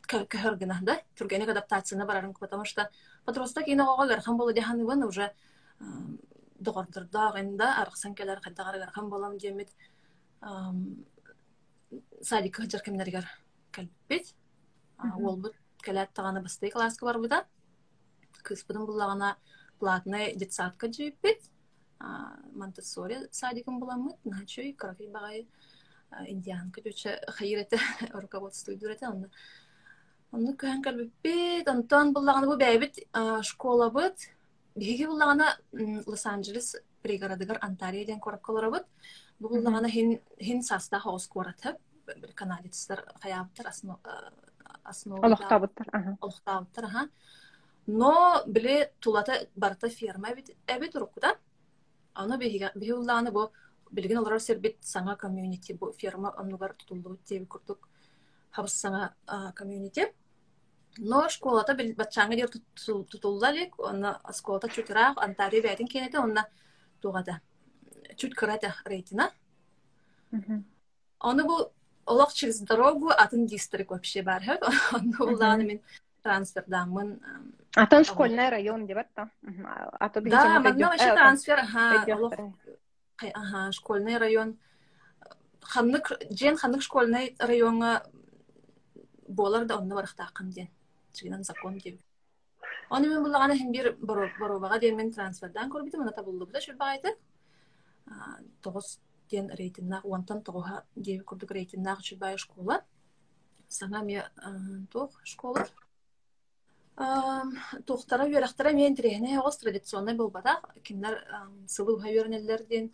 көхөргүнэ 0.09 0.79
да 0.83 1.01
түргенек 1.17 1.49
адаптацияна 1.49 2.05
барарын 2.07 2.35
потому 2.35 2.65
что 2.65 2.91
подросток 3.25 3.69
ине 3.69 3.83
оҕо 3.83 4.07
гархан 4.07 4.37
болу 4.37 4.53
дяханыбын 4.53 5.05
уже 5.05 5.33
доҕордурдаах 6.61 7.41
инда 7.41 7.81
арахсан 7.83 8.15
келер 8.15 8.41
хайдагар 8.41 8.79
гархан 8.79 9.09
болам 9.09 9.39
диэмит 9.39 9.71
садик 12.23 12.57
хыджар 12.57 12.83
кемнеригер 12.83 13.27
кэлбит 13.73 14.35
ол 14.99 15.37
бут 15.37 15.55
келет 15.83 16.11
тагана 16.13 16.41
басты 16.41 16.71
класска 16.71 17.05
барбыта. 17.05 17.45
Кыспытын 18.45 18.87
буллагана 18.87 19.37
платный 19.81 20.35
детсадка 20.37 20.93
жибит 20.93 21.51
монтессори 22.53 23.19
садикым 23.33 23.81
буламыт 23.81 24.17
начой 24.25 24.73
крафи 24.73 25.09
багай 25.09 25.47
индианка. 26.27 26.81
Жөчө 26.81 27.19
хайрете 27.37 27.79
руководство 28.13 28.75
дүрете 28.75 29.09
онда 29.09 29.31
онны 30.35 30.55
көһөн 30.59 30.83
кэлбиппит 30.83 31.69
онтон 31.69 32.13
буллагана 32.13 32.47
бу 32.51 32.57
бэбит 32.59 33.01
школа 33.43 33.91
быт 33.91 34.29
биһиги 34.75 35.07
буллагана 35.07 35.57
лос 36.07 36.27
анджелес 36.27 36.77
пригородыгар 37.03 37.59
онтарио 37.63 38.07
ден 38.07 38.21
коракколорабыт 38.21 38.87
бу 39.39 39.49
буллагана 39.49 39.89
хин 39.89 40.19
хин 40.41 40.63
саста 40.63 41.01
хоос 41.01 41.27
куоратып 41.29 41.79
канадецтер 42.35 43.05
хаяптар 43.23 43.71
основа 44.85 45.21
олохтабыттар 45.23 45.89
аха 45.93 46.17
олохтабыттар 46.21 46.85
аха 46.85 47.09
но 47.87 48.43
биле 48.47 48.93
тулата 49.01 49.47
барта 49.57 49.89
ферма 49.89 50.35
бит 50.35 50.51
эбит 50.67 50.95
урукуда 50.97 51.37
аны 52.15 52.39
биһига 52.39 52.73
биһуллааны 52.75 53.31
бу 53.31 53.51
билген 53.91 54.19
олар 54.19 54.41
сербит 54.41 54.79
саңа 54.83 55.17
комьюнити 55.17 55.73
бу 55.73 55.93
ферма 55.93 56.35
оннугар 56.39 56.75
тутулду 56.75 57.19
теби 57.25 57.47
курдук 57.47 57.89
хабыс 58.51 58.75
саңа 58.81 59.15
комьюнити. 59.55 60.13
Но 60.99 61.29
школата 61.29 61.75
бил 61.75 61.93
батчаңа 61.99 62.37
дер 62.39 62.51
тутуллалик 62.51 63.79
онна 63.79 64.21
школата 64.33 64.69
чутраах 64.69 65.19
антарио 65.19 65.63
бәйтин 65.63 65.89
кенете 65.91 66.19
онна 66.19 66.47
тугада 67.03 67.41
чуть 68.17 68.35
кырата 68.35 68.75
рейтина 68.85 69.33
оны 71.19 71.45
бу 71.45 71.73
олох 72.07 72.33
через 72.33 72.61
дорогу 72.61 73.11
атын 73.11 73.47
дистрик 73.47 73.91
вообще 73.91 74.23
бар 74.23 74.43
хэт 74.43 74.63
оны 74.93 75.17
уланы 75.19 75.65
мен 75.65 75.81
трансфердамын 76.23 77.19
атын 77.77 78.05
школьный 78.05 78.49
район 78.51 78.87
деп 78.87 78.99
атта 78.99 79.31
аты 80.01 80.21
да 80.21 80.61
манна 80.61 80.89
вообще 80.89 81.15
трансфер 81.15 81.59
ага 81.59 82.15
олох 82.15 82.33
ага 83.35 83.73
школьный 83.73 84.19
район. 84.19 84.59
Ханнык 85.61 86.13
жен 86.31 86.57
ханнык 86.57 86.83
школьный 86.83 87.37
районга 87.39 88.07
болар 89.29 89.65
да 89.65 89.79
онны 89.79 89.95
барахтаакын 89.95 90.51
ден 90.51 90.69
чигинен 91.13 91.45
закон 91.45 91.79
деп 91.79 92.01
оны 92.91 93.09
мен 93.09 93.23
буллагана 93.23 93.57
хим 93.57 93.73
бир 93.73 93.97
боробага 94.01 94.79
ден 94.79 94.97
мен 94.97 95.13
трансфердан 95.13 95.71
көрбүтүм 95.71 96.03
ана 96.03 96.13
табылды. 96.13 96.47
Буда 96.47 96.61
шурбагайты 96.61 97.17
тогуз 98.63 99.01
ден 99.31 99.51
рейтиннах 99.51 100.05
уантан 100.05 100.43
тогуха 100.43 100.85
деби 100.95 101.25
курдук 101.25 101.51
рейтиннах 101.51 102.03
чурбай 102.03 102.37
школа. 102.39 102.85
Саңа 103.69 104.03
ме 104.05 104.25
туох 104.93 105.11
школа. 105.25 105.67
Тухтара 106.97 108.25
үерахтара 108.27 108.73
мен 108.73 108.95
тирехне 108.97 109.39
огос 109.39 109.59
традиционный 109.59 110.15
болбата 110.15 110.61
кимнер 110.83 111.25
сылы 111.67 111.95
уха 111.95 112.09
үернелерден 112.09 112.93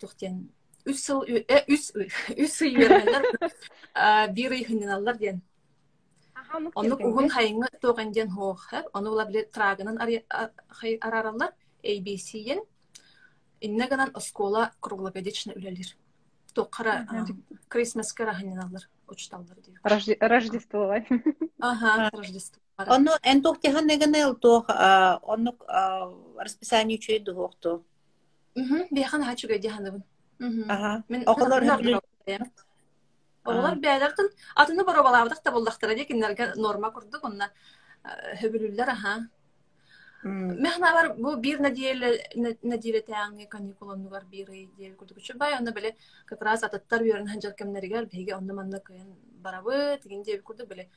тухтен 0.00 0.50
үс 0.84 1.04
сыл 1.04 1.22
үс 1.22 1.92
үс 1.94 2.60
ый 2.62 2.76
үернелер 2.76 3.24
бир 4.32 4.52
ый 4.52 4.64
хынналар 4.64 5.16
ден 5.16 5.42
Онну 6.74 6.98
кугун 7.00 7.30
хайыңы 7.32 7.68
тоған 7.80 8.12
ден 8.12 8.28
хоох 8.28 8.66
хэп, 8.68 8.90
оны 8.92 9.08
ула 9.08 9.24
биле 9.24 9.46
трагынан 9.48 9.96
араралар, 9.96 11.54
ABC-ен, 11.82 12.60
инне 13.60 13.88
ганан 13.88 14.10
оскола 14.12 14.72
круглогодично 14.80 15.54
үлелер. 15.56 15.96
Тоқара 16.54 17.06
Крисмас 17.68 18.12
караханиналар, 18.12 18.88
учталлар 19.08 19.56
диyor. 19.64 19.80
Рождество. 19.82 20.94
Ага, 21.58 22.10
Рождество. 22.12 22.60
Онно 22.88 23.12
эн 23.22 23.42
тох 23.42 23.60
техан 23.60 23.86
неган 23.86 24.14
эл 24.14 24.34
тох 24.34 24.68
онно 24.68 25.52
расписание 26.38 26.98
чуй 26.98 27.18
дохто. 27.18 27.82
Мхм, 28.54 28.88
бияхан 28.90 29.24
хачуга 29.24 29.58
диханыбын. 29.58 30.02
Ага. 30.68 31.04
Мен 31.08 31.22
Оголор 31.26 31.62
Олар 33.44 33.74
бәйләртен 33.74 34.28
атыны 34.54 34.84
бара 34.84 35.02
балабыдак 35.02 35.42
та 35.42 35.50
булдактыра 35.50 35.94
дик 35.94 36.10
иннерге 36.10 36.52
норма 36.56 36.92
курдук 36.92 37.24
онна 37.24 37.50
хөбүлүлләр 38.40 38.90
аха. 38.90 39.14
Мехна 40.22 40.92
бар 40.94 41.08
бу 41.18 41.34
бир 41.36 41.58
надиеле 41.58 43.02
таңы 43.02 43.48
каникуланы 43.48 44.08
бар 44.08 44.24
бир 44.30 44.46
диел 44.78 44.94
курдук. 44.94 45.18
Үчү 45.18 45.36
бай 45.36 45.54
аны 45.54 45.72
беле 45.72 45.96
как 46.26 46.42
раз 46.42 46.62
ататтар 46.62 47.02
үйөрүн 47.02 47.26
ханжар 47.26 47.54
кемнерге 47.58 48.06
беге 48.06 48.36
онда 48.36 48.54
манна 48.54 48.78
кыйын 48.78 49.10
барабы 49.42 49.98
деген 50.04 50.22
диел 50.22 50.42
курдук 50.42 50.68
беле. 50.68 50.88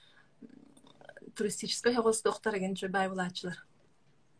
Туристическая 1.36 1.96
хогос 1.96 2.22
доктор 2.24 2.58
ген 2.58 2.75
чө 2.75 2.89
бай 2.89 3.10
булачылар. 3.10 3.58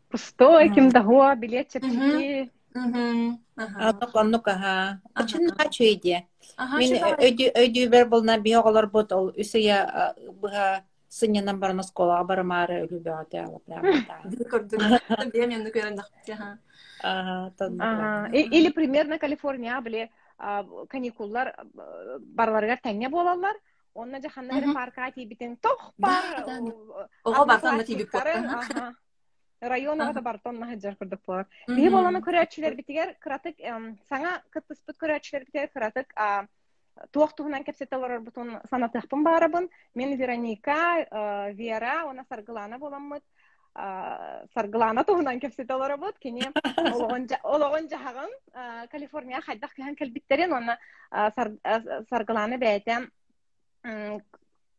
Пустой, 0.08 0.68
ким 0.74 0.90
дахуа, 0.90 1.34
билет 1.36 1.68
чепчики. 1.70 2.50
Мхм. 2.74 3.38
Ага. 3.56 3.88
Анок 3.88 4.16
анок 4.16 4.48
аха. 4.48 5.00
Ачин 5.14 5.50
хачу 5.50 5.84
иде. 5.84 6.26
Чё 6.58 7.16
өйдү 7.16 7.52
өйдү 7.56 7.88
бер 7.88 8.08
болна 8.08 8.38
би 8.38 8.52
оголор 8.52 8.86
бот 8.86 9.12
ол 9.12 9.32
үсея 9.36 10.14
быга 10.42 10.84
сыннан 11.08 11.58
барна 11.58 11.82
скола 11.82 12.24
бармары. 12.24 12.86
Бия 12.86 13.24
мен 15.48 15.66
көрөндүк. 15.72 16.04
Ага. 17.00 18.30
Или 18.32 18.70
примерно 18.70 19.18
Калифорния 19.18 19.80
биле 19.80 20.10
а, 20.38 20.64
каникуллар 20.88 21.54
а, 21.56 21.64
барларга 22.20 22.76
тәңе 22.84 23.08
болалар. 23.08 23.56
Онна 23.96 24.20
жаханнагы 24.20 24.66
Мгм. 24.66 24.74
парка 24.74 25.10
тох 25.62 25.92
Да, 25.98 26.08
бар. 26.08 26.44
да, 26.46 26.60
Ого 27.24 27.44
бартан 27.46 27.78
да 27.78 27.84
тибип 27.84 28.10
кары, 28.10 28.40
бот. 28.42 28.50
аха. 28.52 28.94
Район 29.60 30.00
Ага. 30.00 30.10
ата 30.10 30.20
бартон 30.22 30.58
на 30.58 30.66
хаджар 30.66 30.96
кырдык 30.96 31.20
булар. 31.26 31.46
Бии 31.68 31.88
боланы 31.88 32.20
көрәчиләр 32.20 32.74
битигәр 32.76 33.16
кыратык 33.24 33.56
саңа 34.10 34.42
кыттыспыт 34.52 34.96
көрәчиләр 35.00 35.46
битигәр 35.46 35.70
кыратык 35.74 36.12
туох 37.10 37.32
туһунан 37.34 37.64
кепсетелер 37.64 38.20
бутун 38.20 38.60
санатыхпын 38.70 39.22
барабын. 39.24 39.68
Мен 39.94 40.16
Вероника, 40.16 41.06
Вера, 41.54 42.04
она 42.10 42.24
Саргылана 42.28 42.78
боламмыт. 42.78 43.22
Саргылана 44.54 45.04
туһунан 45.04 45.40
кепсетелер 45.40 45.96
бут. 45.96 46.18
Кини 46.18 46.42
ологон 47.42 47.88
жахагын 47.88 48.30
а, 48.54 48.86
Калифорния 48.88 49.40
хайдах 49.40 49.74
кыхан 49.74 49.94
келбиттерин 49.96 50.52
оны 50.52 50.78
а, 51.10 51.30
Сар- 51.32 51.58
а, 51.62 51.80
Саргыланы 52.10 52.56
м, 52.88 53.10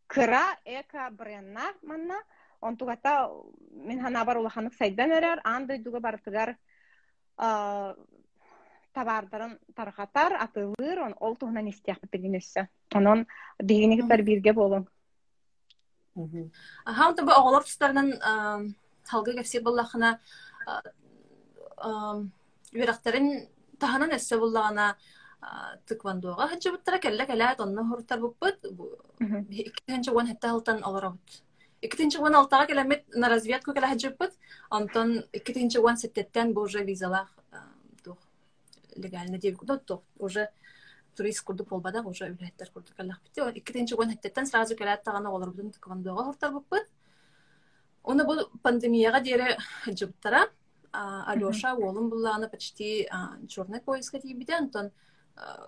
кыра 0.07 0.57
эка 0.65 1.09
бренна 1.11 1.73
манна. 1.81 2.19
Он 2.61 2.77
тугата 2.77 3.29
мен 3.71 4.01
хана 4.01 4.25
бар 4.25 4.37
улаханык 4.37 4.73
сайдан 4.73 5.11
эрер, 5.11 5.41
андай 5.43 5.77
дуга 5.77 5.99
бартыгар 5.99 6.57
табардарын 8.93 9.59
тархатар, 9.75 10.33
атылыр, 10.33 10.99
он 10.99 11.15
ол 11.19 11.35
туһунан 11.35 11.67
истиях 11.69 11.99
битигинесе. 12.01 12.69
Онон 12.95 13.27
дигинигитер 13.59 14.23
бирге 14.23 14.53
болун. 14.53 14.87
Аха, 16.85 17.09
онта 17.09 17.23
бу 17.23 17.31
оголор 17.31 17.63
тустарынан 17.63 18.73
халга 19.05 19.33
кепси 19.33 19.59
буллахына 19.59 20.19
үерактарын 22.73 23.47
таханан 23.79 24.15
эссе 24.15 24.37
буллагана 24.37 24.97
тыквандуга 25.85 26.47
хаджыбыттара 26.47 26.99
келле 26.99 27.25
келет 27.25 27.59
онно 27.59 27.83
хуртар 27.89 28.19
буппут 28.19 28.57
иккинчи 29.49 30.09
уон 30.09 30.27
хетта 30.27 30.49
халтан 30.49 30.83
олоробут 30.83 31.43
иккитинчи 31.81 32.17
уон 32.17 32.35
алтага 32.35 32.65
келемит 32.67 33.03
на 33.15 33.29
разведку 33.29 33.73
келе 33.73 33.87
хаджыбыт 33.87 34.33
онтон 34.69 35.23
иккитинчи 35.31 35.77
уон 35.77 35.97
сеттеттен 35.97 36.53
бу 36.53 36.61
уже 36.61 36.83
визалах 36.83 37.29
тух 38.03 38.17
легально 38.95 39.37
деп 39.37 39.57
куда 39.57 39.77
тух 39.77 40.01
уже 40.17 40.49
турист 41.15 41.41
курдук 41.41 41.69
болбадак 41.69 42.05
уже 42.05 42.25
үлэттер 42.25 42.71
курдук 42.73 42.95
келлах 42.95 43.21
бити 43.23 43.59
иккитинчи 43.59 43.93
уон 43.93 44.09
хеттеттен 44.09 44.45
сразу 44.45 44.75
тагана 44.75 45.29
олорбутун 45.29 45.71
дере 49.21 49.57
жыптара. 49.85 50.49
Алеша 50.91 51.75
почти 52.47 53.07
черный 53.49 53.81
антон 54.57 54.91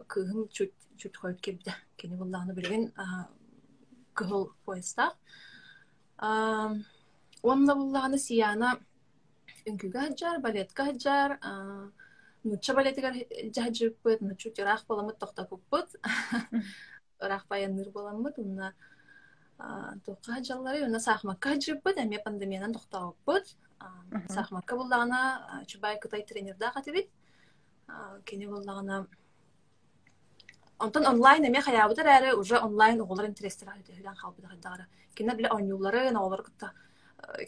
кыгым 0.07 0.49
чуть 0.49 0.73
чуть 0.99 1.15
қойып 1.15 1.39
келбіде. 1.39 1.73
Кені 1.95 2.17
бұллағына 2.19 2.53
білген 2.57 2.91
кыһыл 4.17 4.49
поезда. 4.65 5.13
Онна 6.19 7.75
буллаганы 7.75 8.17
сияна 8.19 8.75
үңкүгө 9.69 9.99
хаджар, 10.09 10.41
балетка 10.43 10.89
хаджар, 10.89 11.37
нучча 12.43 12.73
балетигер 12.75 13.15
жаджыппыт, 13.55 14.21
нуччу 14.21 14.51
жырах 14.55 14.83
боламыт 14.87 15.19
тохтакуппыт. 15.19 15.95
Рах 17.19 17.45
баянныр 17.47 17.89
боламыт, 17.91 18.39
унна 18.39 18.73
туққа 19.59 20.35
хаджаллары, 20.35 20.83
унна 20.83 20.99
сахмакка 20.99 21.53
хаджыппыт, 21.55 21.97
эме 21.97 22.19
пандемиянан 22.19 22.73
тохтагуппыт. 22.73 23.55
Сахмакка 24.27 24.75
буллагана 24.75 25.63
чубай 25.67 25.99
кытай 25.99 26.25
тренерда 26.25 26.71
хатибит. 26.71 27.09
Кени 28.25 28.45
буллагана 28.47 29.07
Онтон 30.79 31.05
онлайн 31.05 31.43
эме 31.43 31.61
хаябытыр 31.61 32.07
әрі 32.07 32.33
уже 32.39 32.57
онлайн 32.57 33.01
оғылар 33.03 33.27
интерестер 33.27 33.67
хөдөн 33.67 34.15
халбыда 34.15 34.47
хаддагара. 34.47 34.85
Кине 35.13 35.35
биле 35.35 35.49
онюлары 35.51 36.07
оғылар 36.07 36.43
кытта 36.47 36.71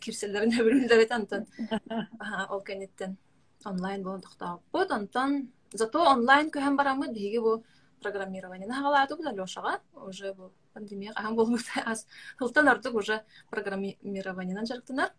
кирселерин 0.04 0.52
өбүрүлдер 0.60 1.08
антон. 1.16 1.46
Ол 2.54 2.62
кенеттен 2.62 3.18
онлайн 3.66 4.04
болон 4.04 4.22
тохтааппыт. 4.22 4.92
Онтон 4.92 5.48
зато 5.72 6.04
онлайн 6.12 6.52
көһөн 6.52 6.76
барамыт 6.76 7.14
биги 7.14 7.40
бу 7.40 7.64
программирование 8.02 8.68
хагалаату 8.68 9.16
бу 9.16 9.24
Лешага 9.24 9.80
уже 9.96 10.34
бу 10.34 10.52
пандемия 10.74 11.14
аһам 11.16 11.36
болмут 11.36 11.62
аз 11.86 12.08
хылтан 12.38 12.68
артык 12.68 12.94
уже 12.94 13.24
программированиенан 13.50 14.66
жарыктынар. 14.66 15.12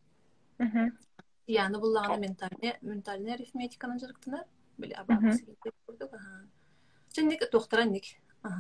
Яны 1.47 1.79
буллаганы 1.79 2.21
ментальный 2.27 2.77
ментальный 2.83 3.35
арифметиканан 3.35 3.99
жарыктынар. 3.99 4.45
Биле 4.77 4.95
абабысы 4.95 5.47
курдук. 7.13 7.39
Ченник 7.39 7.51
тохтаранник. 7.51 8.05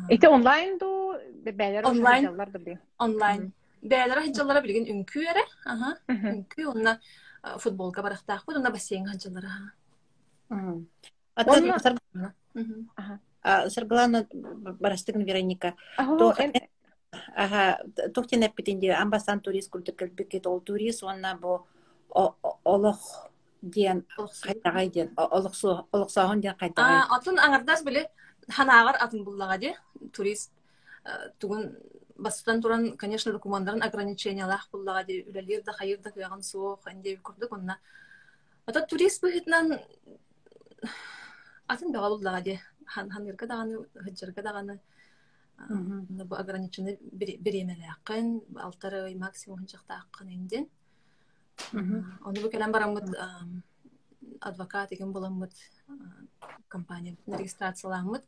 Ите 0.09 0.29
онлайн 0.29 0.79
ду 0.79 1.15
бәлер 1.45 1.85
Онлайн. 1.87 2.29
онлайн 2.29 2.53
ди. 2.65 2.79
Онлайн. 2.99 3.53
Бәләр 3.83 4.23
хаҗалары 4.23 4.63
билген 4.63 4.87
үнкү 5.05 5.21
эре. 5.27 5.43
Аха. 5.65 5.99
Үнкү 6.09 6.67
онна 6.71 7.01
футболка 7.59 8.03
барахтак 8.03 8.45
бу, 8.47 8.53
онна 8.55 8.71
бассейн 8.71 9.07
хаҗалары. 9.07 9.49
Ата 11.35 11.61
Мгм. 12.55 12.89
саргалана 13.71 14.27
барастыгын 14.81 15.25
Вероника. 15.25 15.75
Ага, 15.97 16.19
То- 16.19 16.35
эн- 16.39 16.69
Ага, 17.37 17.79
тохтен 18.15 18.43
эппитинде 18.43 18.93
амбасан 18.93 19.41
турист 19.41 19.71
курдук 19.71 19.97
келбекет 19.99 20.47
ол 20.47 20.61
турист 20.61 21.03
онна 21.03 21.35
бу 21.35 21.67
о- 22.09 22.35
о- 22.43 22.59
олох 22.65 23.29
диен 23.63 24.07
кайтагай 24.43 24.89
диен 24.89 25.11
олохсу 25.17 25.87
олохсаһын 25.93 26.41
диен 26.41 26.55
кайтагай. 26.57 27.03
А, 27.03 27.17
атын 27.17 27.37
аңардас 27.39 27.85
биле 27.85 28.09
ханагар 28.49 28.97
атын 29.01 29.25
буллага 29.25 29.59
ди. 29.59 29.75
Турист 30.13 30.53
э, 31.05 31.31
тугун 31.39 31.77
бастан 32.17 32.61
туран, 32.63 32.97
конечно, 32.97 33.33
документтарын 33.33 33.83
ограничениялах 33.83 34.69
буллага 34.73 35.05
ди. 35.05 35.25
Үлелер 35.29 35.63
да 35.65 35.73
хайыр 35.73 35.99
да 36.01 36.11
кыяган 36.11 36.43
суох, 36.43 36.81
энде 36.87 37.17
курдук 37.17 37.53
онна. 37.53 37.79
Ата 38.67 38.87
турист 38.87 39.23
быһытнан 39.23 39.79
атын 41.67 41.93
бага 41.93 42.09
буллага. 42.17 42.59
Хан 42.87 43.11
ханырга 43.11 43.47
даганы, 43.47 43.87
хыджырга 43.95 44.43
даганы. 44.43 44.81
Бу 45.69 46.35
ограничены 46.35 46.99
беремелякын, 47.01 48.41
алтары 48.57 49.15
максимум 49.17 49.59
хынчактаакын 49.59 50.29
инден. 50.29 50.69
Мгм. 51.73 52.19
Оны 52.25 52.41
бу 52.41 52.51
келен 52.51 52.73
барамыт 52.73 53.09
ам, 53.19 53.63
адвокат 54.41 54.93
еген 54.93 55.13
боламыт 55.13 55.53
а, 55.89 55.93
компания 56.69 57.17
регистрациялаамыт. 57.27 58.25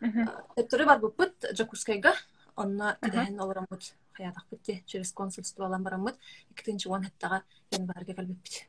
Мгм. 0.00 0.28
Төттөрү 0.56 0.86
бар 0.86 0.98
буппут 1.00 1.34
Джакускайга. 1.52 2.14
Онна 2.56 2.96
киден 3.02 3.40
олорамыт. 3.40 3.94
Хаятак 4.12 4.44
битти 4.50 4.82
через 4.86 5.12
консульство 5.12 5.66
алан 5.66 5.82
барамыт. 5.82 6.16
Икитинчи 6.50 6.88
уан 6.88 7.04
хаттага 7.04 7.42
янбарга 7.70 8.14
калбиппит. 8.14 8.66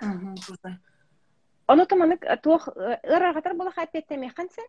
Мгм. 0.00 0.36
Ону 1.66 1.86
таманык 1.86 2.24
туох 2.42 2.68
ырагатар 2.68 3.54
була 3.54 3.70
хаппетте 3.72 4.16
механсе. 4.16 4.62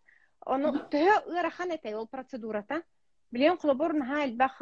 Ону 0.45 0.71
төһө 0.91 1.39
ырахан 1.39 1.71
эте 1.71 1.95
ол 1.95 2.08
процедурата. 2.08 2.82
Билен 3.32 3.58
кулубур 3.58 3.93
наха 3.93 4.23
элбах 4.25 4.62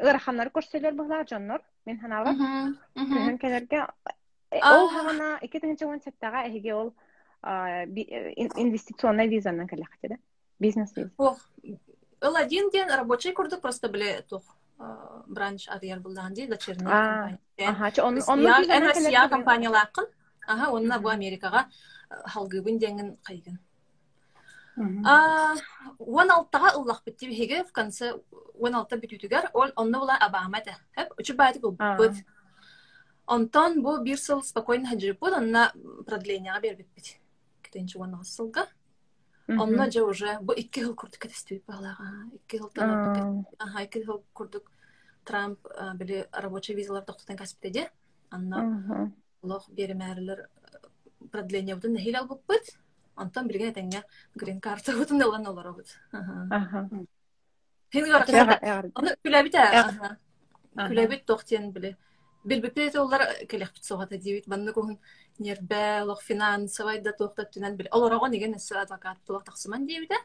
ыраханнар 0.00 0.50
көрсөлөр 0.50 0.94
була 0.94 1.24
жоннор. 1.28 1.62
Мен 1.84 2.00
ханала 2.00 2.32
төһөн 2.96 3.38
келерге. 3.38 3.86
Ол 4.52 4.88
хагана 4.88 5.38
2010 5.42 6.02
сеттага 6.04 6.46
эге 6.48 6.74
ол 6.74 6.94
а, 7.42 7.86
би- 7.86 8.08
э, 8.10 8.32
ин- 8.36 8.52
инвестиционный 8.56 9.28
визанан 9.28 9.68
келехте 9.68 10.08
да. 10.08 10.16
Бизнес 10.58 10.96
виза. 10.96 11.10
Ох, 11.18 11.38
ыл 12.20 12.36
один 12.36 12.70
ден 12.70 12.88
рабочий 12.90 13.32
курдук 13.32 13.60
просто 13.60 13.88
биле 13.88 14.22
тух 14.22 14.42
бранч 15.26 15.68
арьер 15.68 16.00
булдан 16.00 16.32
ди 16.34 16.46
дочерний 16.46 16.86
компания. 16.86 17.38
Россия 18.94 19.28
компаниялакын. 19.28 20.04
Ага, 20.46 20.70
онна 20.70 20.98
бу 20.98 21.08
Америкага 21.08 21.66
халгыбын 22.10 22.78
деңин 22.78 23.16
кайгын. 23.22 23.58
Он 25.98 26.30
алтыга 26.30 26.72
ыллах 26.76 27.02
битти 27.04 27.26
биһиге 27.28 27.64
в 27.64 27.72
конце 27.72 28.14
он 28.60 28.74
алты 28.74 28.96
бүтүтүгер 28.96 29.50
ол 29.54 29.70
онно 29.76 29.98
була 30.00 30.16
абама 30.20 30.60
да. 30.64 30.76
Хеп 30.96 31.12
үчү 31.18 31.34
бут. 31.96 32.12
Онтон 33.26 33.82
бу 33.82 33.98
бир 34.02 34.18
сыл 34.18 34.42
спокойно 34.42 34.88
хаджырпут, 34.88 35.32
онна 35.32 35.72
продлениега 36.06 36.60
бербит 36.60 36.88
бит. 36.94 37.18
Кетенчи 37.62 37.96
он 37.96 38.24
сылга. 38.24 38.66
Онно 39.48 39.90
же 39.90 40.02
уже 40.02 40.38
бу 40.40 40.52
икки 40.52 40.80
жыл 40.80 40.94
курдук 40.94 41.20
кетестип 41.20 41.66
балага. 41.66 42.30
Икки 42.32 42.60
танап 42.74 43.46
Ага, 43.58 43.84
икки 43.84 44.04
жыл 44.04 44.24
курдук 44.32 44.70
Трамп 45.24 45.58
били 45.96 46.28
рабочий 46.32 46.74
визалар 46.74 47.02
токтотан 47.02 47.36
каспитеде. 47.36 47.90
Анна 48.30 49.12
лох 49.42 49.68
беремәрлер 49.68 50.48
продление 51.32 51.74
бутын 51.74 51.94
нехил 51.94 52.16
албык 52.16 52.40
бит. 52.48 52.78
Онтон 53.16 53.48
бирген 53.48 53.72
этеңге 53.72 54.04
грин 54.36 54.60
карта 54.60 54.92
гарак. 58.34 58.62
Ягар. 58.62 58.90
Аны 58.94 59.16
күләбит. 59.24 59.54
Күләбит 60.76 61.24
тохтен 61.24 61.72
биле. 61.72 61.96
Билбепет 62.46 62.94
олар 62.96 63.22
келек 63.50 63.72
бит 63.74 63.84
согата 63.84 64.16
дибит. 64.16 64.46
Банны 64.46 64.72
кохун 64.72 64.98
нербе 65.38 66.02
лох 66.04 66.22
финансовый 66.22 67.00
да 67.00 67.12
тохтат 67.12 67.50
тунан 67.52 67.76
бил. 67.76 67.86
Олар 67.90 68.12
огон 68.14 68.30
деген 68.30 68.54
эссе 68.56 68.74
адвокат 68.78 69.18
тулак 69.26 69.44
таксыман 69.44 69.86
дибит. 69.86 70.10
ә? 70.10 70.16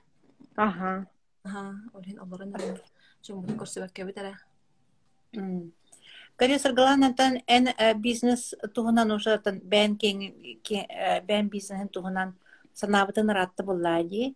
Ага. 0.55 1.07
Ага, 1.43 1.75
олин 1.93 2.19
оларын 2.19 2.53
чөмбүн 3.25 3.57
көрсөбөк 3.57 3.91
кебит 3.93 4.17
әрә. 4.21 4.35
М. 5.33 5.71
Кали 6.37 6.57
саргаланатан 6.57 7.41
эн 7.47 7.67
э, 7.77 7.93
бизнес 7.95 8.53
туһунан 8.75 9.11
уже 9.11 9.37
тан 9.39 9.59
бән 9.59 9.97
кен 9.97 10.19
ке- 10.63 10.87
бән 11.27 11.49
бизнесен 11.49 11.89
туһунан 11.89 12.33
санабытын 12.73 13.29
ратты 13.33 13.63
буллади. 13.63 14.35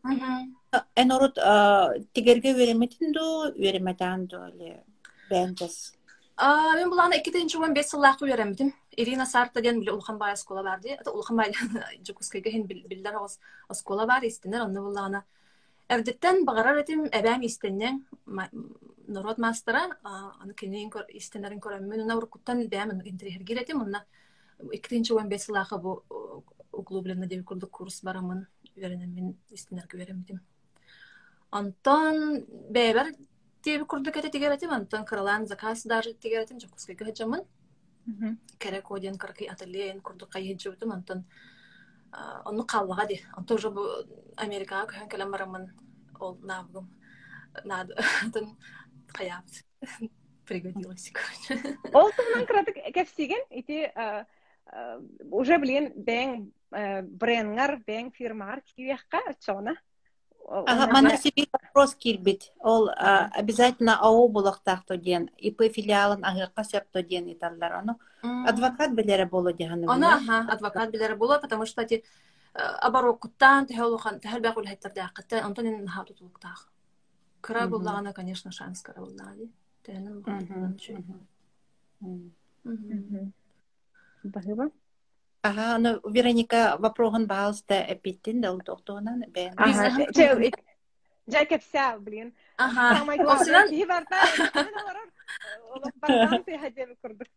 Эн 0.96 1.12
орут 1.12 1.36
тигерге 2.14 2.54
вереметин 2.54 3.14
ду 3.14 3.54
вереметан 3.56 4.26
ду 4.28 4.38
ле 4.58 4.84
бәнтес. 5.30 5.94
Мен 6.38 6.90
буланы 6.92 7.22
2-нче 7.24 7.58
15 7.58 7.88
сыллак 7.88 8.20
үйрәнмидим. 8.20 8.74
Ирина 9.00 9.26
Сарта 9.26 9.62
дигән 9.62 9.80
биле 9.80 9.94
Улхан 9.94 10.18
бай 10.20 10.36
школа 10.36 10.64
бар 10.64 10.82
ди. 10.84 10.92
Ата 10.92 11.12
Улхан 11.12 11.38
бай 11.38 11.54
Жукускайга 12.04 12.52
хин 12.52 12.68
билләр 12.68 13.22
ос 13.22 13.40
школа 13.72 14.06
бар 14.06 14.26
истенер 14.28 14.66
аны 14.66 14.82
буланы. 14.84 15.24
Әвдеттен 15.88 16.44
багарар 16.44 16.82
этим 16.82 17.06
әбәм 17.08 17.46
истеннән 17.48 18.02
народ 19.08 19.38
мастера, 19.38 19.98
аны 20.04 20.54
кенен 20.54 20.92
истенерин 21.14 21.62
көрәм. 21.64 21.88
Мен 21.88 22.04
уна 22.04 22.18
уркуттан 22.18 22.68
бәм 22.68 23.00
интерьер 23.06 23.44
гиретим, 23.44 23.82
уна 23.82 24.04
2-нче 24.60 25.14
15 25.16 25.42
сыллак 25.42 25.72
бу 25.82 26.04
углубленно 26.74 27.28
дип 27.28 27.46
курдук 27.46 27.72
курс 27.72 28.02
барамын. 28.04 28.48
Истенерге. 28.76 30.42
Антон 31.50 32.46
курдук 33.66 34.18
әтә 34.22 34.30
тигәретим, 34.32 34.72
Антон 34.72 35.06
Каралан 35.06 35.48
заказ 35.48 35.84
даже 35.84 36.14
тигәретим, 36.14 36.60
Жукускайга 36.60 37.06
хаҗамын. 37.06 37.46
керек 38.60 38.92
оден 38.92 39.18
каракай 39.18 39.48
ательен 39.48 40.02
курдук 40.02 40.30
кайы 40.30 40.58
жыбытым 40.58 40.92
антон 40.92 41.26
онну 42.46 42.64
каллага 42.66 43.08
ди 43.08 43.22
антон 43.34 43.58
уже 43.58 43.70
америкага 44.38 44.92
көһөн 44.92 45.10
келем 45.10 45.32
барамын 45.32 45.72
ол 46.20 46.38
навгым 46.42 46.88
над 47.64 47.92
антон 48.22 48.58
каябыт 49.08 49.66
пригодилась 50.46 51.12
короче 51.12 51.78
Ол 51.94 52.12
туһунан 52.12 52.46
кыратык 52.46 52.78
кепсиген 52.94 53.42
ити 53.50 53.90
уже 55.32 55.58
билен 55.58 55.92
бәң 55.98 56.52
а, 56.72 57.02
брендңар 57.02 57.80
бәң 57.86 58.12
фирмагар 58.14 58.62
киюякка 58.66 59.22
чона. 59.40 59.76
Ага, 60.48 60.92
мана 60.94 61.18
себе 61.18 61.48
вопрос 61.52 61.96
кирбит. 61.96 62.54
Ол 62.60 62.90
обязательно 62.90 63.98
АО 64.00 64.28
булактак 64.28 64.86
то 64.86 64.98
ден, 64.98 65.30
ИП 65.38 65.62
филиалын 65.74 66.24
агырка 66.24 66.64
сөп 66.64 66.84
то 66.92 67.02
ден 67.02 67.32
италлар. 67.34 67.74
Аны 67.74 67.96
адвокат 68.22 68.94
билере 68.94 69.26
боло 69.26 69.54
деганы. 69.54 69.86
Она, 69.90 70.18
ага, 70.18 70.52
адвокат 70.54 70.92
билер 70.92 71.16
була, 71.16 71.40
потому 71.40 71.66
что 71.66 71.84
ти 71.84 72.04
оборот 72.54 73.20
куттан, 73.20 73.66
тахелухан, 73.66 74.20
тахел 74.20 74.40
бякул 74.40 74.64
хеттер 74.66 74.94
дяккатта, 74.94 75.44
антон 75.44 75.66
ин 75.66 75.88
хату 75.88 76.14
тулуктах. 76.14 76.72
Кыра 77.42 77.62
Мгм. 77.62 77.70
буллагана, 77.72 78.14
конечно, 78.14 78.52
шанс 78.52 78.82
кыра 78.82 79.02
буллагана. 79.02 79.50
Тэнэн 79.84 80.24
Багыба? 84.24 84.72
Ага, 85.48 85.78
ну 85.78 85.90
Вероника 86.10 86.76
вопрогын 86.80 87.28
баалста 87.28 87.76
эпиттин 87.94 88.42
да 88.42 88.54
ултуктугунан 88.54 89.24
бен. 89.28 89.54
Ага, 89.58 90.06
че, 90.16 90.52
Жаке 91.28 91.58
вся, 91.60 91.98
блин. 92.00 92.34
Ага. 92.58 92.98
Самай 92.98 93.18
Осынан 93.18 93.70
ки 93.70 93.86
барта. 93.86 94.18
Олох 95.74 95.92
бардан 96.02 96.44
те 96.44 96.58
хадем 96.58 96.96
курдук. 97.02 97.28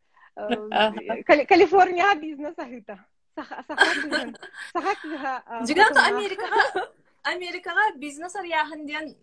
Калифорния 1.49 2.15
бизнес 2.21 2.55
ахыта. 2.59 2.99
Саха 3.35 3.65
саха 3.67 4.33
саха 4.73 4.95
кыха. 5.03 5.43
Жигата 5.67 6.01
Америкага 6.07 6.91
Америкага 7.23 7.97
бизнес 7.97 8.37
арияхан 8.37 8.87
диэн 8.87 9.17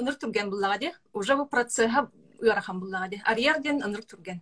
ыныр 0.00 0.14
турген 0.14 0.50
буллага 0.50 0.78
ди. 0.78 0.92
Уже 1.12 1.36
бу 1.36 1.46
процесса 1.46 2.10
уярахан 2.40 2.80
буллага 2.80 3.08
ди. 3.08 3.22
Арияр 3.24 3.60
диэн 3.60 3.82
ыныр 3.82 4.02
турген. 4.04 4.40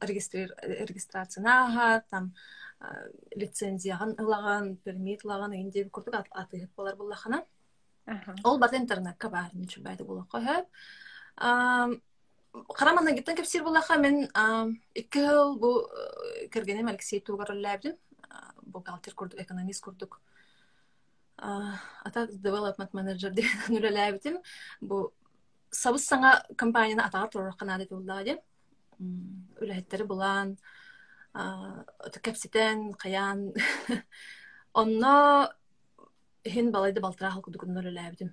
Регистрациянаха 0.00 2.04
там 2.10 2.34
лицензияған 3.34 4.14
ылаган 4.20 4.76
пермит 4.84 5.24
ылаган 5.24 5.54
инде 5.54 5.88
курдук 5.88 6.26
атыгыт 6.30 6.70
болар 6.76 6.96
буллахана. 6.96 7.44
Ол 8.44 8.58
бат 8.58 8.74
интернетка 8.74 9.30
бар 9.30 9.50
ниче 9.52 9.80
байды 9.80 10.04
була 10.04 10.26
коһап. 10.30 10.66
Карамана 11.36 13.12
гиттен 13.12 13.36
кепсир 13.36 13.62
булаха 13.62 13.98
мен 13.98 14.28
икки 14.94 15.18
жыл 15.18 15.58
бу 15.58 15.88
кергенем 16.52 16.88
Алексей 16.88 17.20
Тугар 17.20 17.54
ләбдим. 17.54 17.96
Бухгалтер 18.62 19.14
курдук, 19.14 19.40
экономист 19.40 19.82
курдук. 19.82 20.20
Ата 21.36 22.26
development 22.26 22.92
manager 22.92 23.32
сабыз 25.74 26.06
саңа 26.06 26.44
компанияны 26.56 27.02
атагар 27.02 27.28
турар 27.28 27.56
канады 27.58 27.88
Үләһеттәре 29.00 30.06
булан 30.08 30.56
кепситен 32.22 32.92
каян 32.94 33.52
онно 34.74 35.50
хин 36.46 36.70
балайды 36.70 37.00
балтыра 37.00 37.30
халкудукуннар 37.30 37.88
үләбдим. 37.90 38.30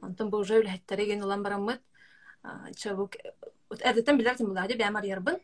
Антон 0.00 0.30
бу 0.30 0.40
уже 0.40 0.60
үләһеттәре 0.62 1.06
ген 1.10 1.24
улан 1.24 1.42
бараммыт. 1.42 1.82
Чабук 2.76 3.16
эрдеттен 3.80 4.18
билердим 4.18 4.52
булады 4.52 4.78
бәмар 4.78 5.04
ярбын. 5.04 5.40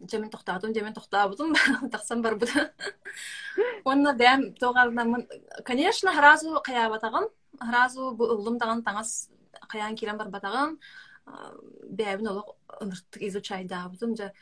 Жемен 0.00 0.30
тохтадым, 0.30 0.74
жемен 0.74 0.94
тахсан 0.94 2.22
бар 2.22 2.36
буда. 2.36 2.70
Онна 3.84 4.14
бәм 4.16 4.54
тогалнамын. 4.58 5.28
Конечно, 5.64 6.12
харазу 6.12 6.60
каябатаган, 6.64 7.28
харазу 7.60 8.12
бу 8.16 8.24
улым 8.34 8.58
даган 8.58 8.82
таңас 8.82 9.30
кирен 9.70 10.18
бар 10.18 10.28
батаган. 11.26 11.58
Бәбин 11.90 12.30
олық 12.30 12.54
ынырттык 12.80 13.22
изучайдабудым, 13.28 14.16
жа 14.16 14.32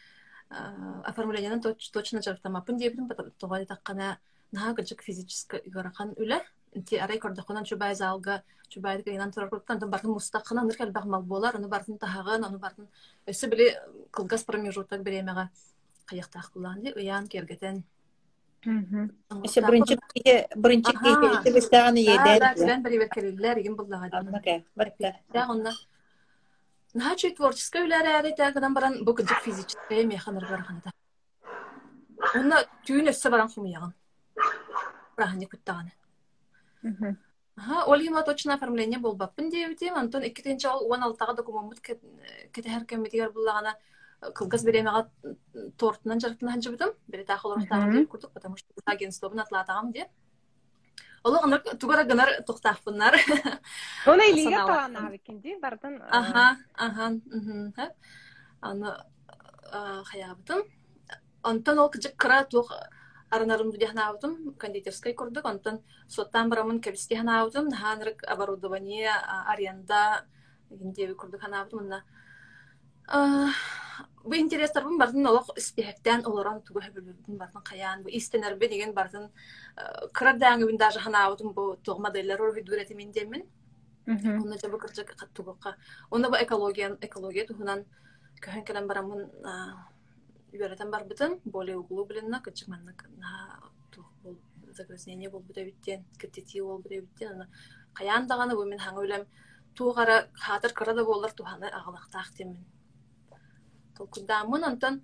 оформлениянан 1.05 1.61
точно 1.61 2.23
жарықтамапын 2.23 2.79
дебдим, 2.79 3.09
тоғады 3.41 3.67
таққана 3.69 4.17
наха 4.53 4.75
гыджык 4.75 5.03
физически 5.03 5.61
ыгарахан 5.67 6.15
үле 6.17 6.41
ти 6.87 6.97
арай 6.97 7.19
кордохунан 7.19 7.65
чубай 7.65 7.95
залга 7.95 8.43
чубай 8.69 9.03
гайнан 9.03 9.33
турар 9.33 9.51
куртан 9.51 9.81
тон 9.81 9.91
бартын 9.91 10.11
мустакына 10.11 10.63
ныр 10.63 10.77
кел 10.77 10.91
багмал 10.91 11.23
болар 11.23 11.57
аны 11.57 11.69
бартын 11.69 11.99
тахагын 11.99 12.45
аны 12.45 12.59
бартын 12.59 12.89
өсө 13.27 13.49
биле 13.49 13.77
кылгас 14.11 14.45
промежуток 14.45 15.03
ди 15.03 15.23
кергетен 17.29 17.85
Эсе 19.45 19.61
биринчи 19.61 19.97
кие 20.15 20.49
биринчи 20.57 20.93
кие 20.93 21.43
тебестаганы 21.45 22.01
да 25.33 25.47
онна 25.49 25.73
творческая 27.37 27.85
үләре 27.87 28.19
әре 28.19 28.35
тәгәдән 28.35 28.75
баран 28.75 29.05
бу 29.05 29.15
кыджык 29.15 29.41
физическая 29.45 30.05
механыр 30.05 30.49
барханада 30.51 30.93
онна 32.35 32.65
түйін 32.87 33.13
өссө 33.15 33.31
баран 33.31 33.49
хумыягын 33.49 33.95
Прахани 35.19 35.47
куттаганы. 35.47 35.91
Ага, 37.57 37.85
Ольгима 37.91 38.23
точно 38.23 38.55
оформление 38.55 39.01
болбаппын 39.01 39.51
диебитим. 39.51 39.97
Антон 39.97 40.23
иккитинчи 40.23 40.67
ол 40.67 40.87
16-тага 40.87 41.35
документ 41.35 41.81
кете 41.83 42.69
һәр 42.71 42.85
кем 42.87 43.03
дигәр 43.03 43.33
буллагана 43.35 43.75
кылгыз 44.21 44.63
беремега 44.63 45.11
тортунан 45.77 46.21
жарыктан 46.21 46.53
ханжыбытым. 46.53 46.95
Бере 47.09 47.25
та 47.25 47.37
холортаган 47.37 47.91
дип 47.97 48.11
курдук, 48.11 48.31
потому 48.31 48.57
что 48.57 48.69
агентствобун 48.85 49.41
атлатагам 49.41 49.91
ди. 49.91 50.07
Олы 51.25 51.41
гынар 51.43 51.61
тугара 51.81 52.05
гынар 52.05 52.31
туктафпыннар. 52.47 53.15
Оны 54.07 54.31
илиге 54.31 54.57
таана 54.57 55.11
бикенди 55.11 55.59
бартын. 55.61 56.03
Аха, 56.11 56.57
аха. 56.75 57.17
Аны 58.61 58.97
хаябытым. 60.11 60.63
Антон 61.43 61.79
ол 61.79 61.91
кыжык 61.91 62.17
кыра 62.17 62.45
тух 62.45 62.73
арынарым 63.31 63.71
духнаутым 63.73 64.55
кондитерской 64.55 65.13
курдук 65.13 65.45
онтон 65.45 65.83
соттан 66.09 66.49
барамын 66.49 66.81
кебисти 66.81 67.15
ханаутым 67.15 67.71
ханрык 67.71 68.25
оборудование 68.25 69.13
аренда 69.53 70.25
гиндеби 70.71 71.15
курдук 71.15 71.41
ханаутым 71.41 71.79
мына 71.83 72.05
бу 74.25 74.35
интерестарбын 74.37 74.99
бартын 74.99 75.27
олох 75.27 75.51
испехтен 75.57 76.25
олорон 76.27 76.63
тугу 76.63 76.81
хөбүлүрдүн 76.81 77.39
бартын 77.39 77.63
каян? 77.63 78.03
Бу 78.03 78.09
истенерби 78.11 78.69
деген 78.69 78.95
бартын 78.95 79.31
кырардаңыбын 80.13 80.79
даже 80.79 81.01
ханаутым 81.01 81.53
бу 81.53 81.77
туг 81.85 81.99
модельлер 81.99 82.41
мен 82.95 83.13
демин. 83.13 83.47
Онна 84.07 84.57
жабы 84.59 84.79
кыржык 84.79 85.15
каттугукка 85.17 85.77
онна 86.11 86.31
бу 86.31 86.37
экология 86.41 86.97
экология 87.01 87.47
тугунан 87.47 87.85
көһөн 88.41 88.65
келен 88.65 88.87
барамын 88.89 89.29
үйөрөтен 90.53 90.91
барбытын 90.91 91.41
более 91.45 91.77
углубленно 91.77 92.41
кычыманнык 92.41 93.05
на 93.19 93.61
бол 94.23 94.39
загрязнение 94.73 95.31
болбут 95.31 95.59
эбиттен 95.59 96.05
киртити 96.19 96.61
болбут 96.61 96.93
эбиттен 96.93 97.33
аны 97.33 97.49
каян 97.93 98.27
даганы 98.27 98.57
бу 98.57 98.65
мен 98.65 98.79
хаңа 98.79 99.05
үлем 99.05 99.27
тугара 99.75 100.29
хатыр 100.33 100.73
кыра 100.73 100.95
да 100.95 101.05
болар 101.05 101.33
туханы 101.33 101.69
агалактаак 101.69 102.33
темин 102.37 102.65
толкудамын 103.99 104.63
онтон 104.71 104.95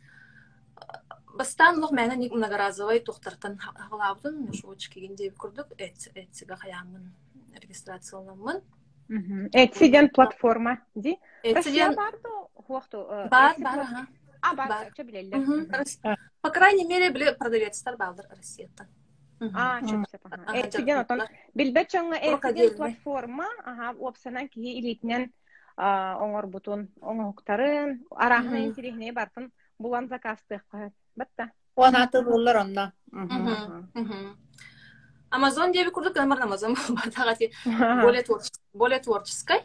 бастан 1.39 1.81
лох 1.81 1.93
мэна 1.99 2.15
ник 2.17 2.33
многоразовый 2.33 3.01
тухтартан 3.01 3.59
агалабытын 3.83 4.53
шоуч 4.61 4.89
кигинде 4.93 5.31
курдук 5.31 5.69
этсига 5.79 6.57
хаямын 6.57 7.05
регистрацияланамын 7.63 8.59
Этсиден 9.53 10.09
платформа 10.09 10.79
ди. 10.95 11.19
Этсиден 11.43 11.95
барды 11.95 12.29
хуакту. 12.55 13.07
бар 13.31 13.55
бар 13.59 14.09
А, 14.41 14.55
бар. 14.55 14.93
По 16.43 16.51
крайней 16.51 16.85
мере, 16.85 17.11
біле 17.11 17.33
продавецтер 17.33 17.97
балдыр 17.97 18.27
Россияттан. 18.31 18.87
А. 19.55 19.81
Этсиден 20.55 20.99
отон 20.99 21.23
билбет 21.55 21.91
чоңга 21.93 22.17
этсиден 22.17 22.77
платформа, 22.77 23.47
ага, 23.65 23.95
опсанан 24.01 24.49
ки 24.49 24.61
илитнен 24.61 25.33
оңор 25.77 26.47
бутун, 26.47 26.89
оңоктарын, 27.03 27.99
арахны 28.11 28.67
интерехне 28.67 29.13
бартын 29.13 29.51
булан 29.79 30.09
заказты 30.09 30.61
Бітті. 31.17 31.51
Уанаты 31.77 32.23
боллар 32.23 32.57
онда. 32.57 32.93
Амазон 35.31 35.73
деби 35.73 35.91
курдук, 35.91 36.17
амар 36.17 36.43
Амазон 36.43 36.77
батагати 36.89 37.53
более 38.73 39.01
творческой. 39.01 39.63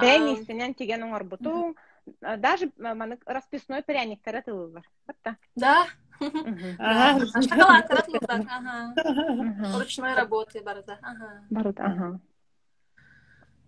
Бәйн 0.00 0.34
истенен 0.34 0.74
тиген 0.74 1.04
оңор 1.04 1.24
бутун, 1.24 1.76
даже 2.20 2.72
маны 2.78 3.18
расписной 3.26 3.82
пряник 3.82 4.22
таратылы 4.22 4.68
бар. 4.72 4.84
Бітті. 5.06 5.36
Да. 5.56 5.86
Шоколад 6.20 7.88
таратылы 7.88 8.18
Ага. 8.28 9.78
Ручной 9.78 10.14
работы 10.14 10.62
барда. 10.62 10.98
Ага. 11.02 12.20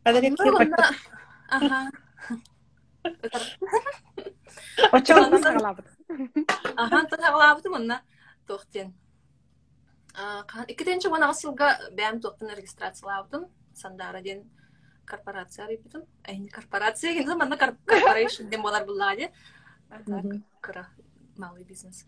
Барда, 0.07 0.91
ага. 1.49 1.81
Ага. 1.83 1.91
Очоң 4.95 5.35
сагалабыт. 5.43 5.87
Ага, 6.77 7.01
тагалабыт 7.11 7.67
мынна 7.73 8.01
тохтен. 8.47 8.95
Иккетенче 10.69 11.11
вана 11.11 11.31
асылга 11.35 11.73
бәм 11.99 12.21
тоқтын 12.23 12.55
регистрациялабытым. 12.55 13.49
Сандара 13.75 14.23
ден 14.23 14.45
корпорация 15.05 15.67
репетим. 15.69 16.07
Әйни 16.25 16.49
корпорация 16.49 17.13
генде 17.15 17.35
мана 17.35 17.57
корпорация 17.57 18.47
ден 18.49 18.63
болар 18.63 18.87
буллади. 18.87 19.31
Кыра 20.61 20.89
малый 21.37 21.65
бизнес. 21.65 22.07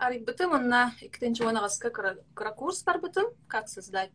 Арик 0.00 0.24
бытым 0.24 0.54
онна 0.56 0.94
иккетенче 1.00 1.44
вана 1.44 1.64
аска 1.64 1.90
кыра 1.90 2.52
курс 2.56 2.82
бар 2.84 2.98
бытым, 3.00 3.26
как 3.46 3.68
создать 3.68 4.12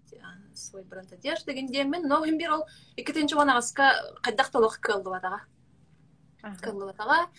свой 0.56 0.84
бренд 0.84 1.14
одежды 1.14 1.54
гендемен, 1.54 2.08
но 2.08 2.26
хим 2.26 2.38
бир 2.38 2.54
ол 2.54 2.64
иккетенче 2.96 3.36
вана 3.36 3.58
аска 3.58 3.94
кайдак 4.24 4.50
толок 4.50 4.80
кылды 4.80 5.10
батага. 5.10 5.42
Кылды 6.62 6.86
батага. 6.86 7.30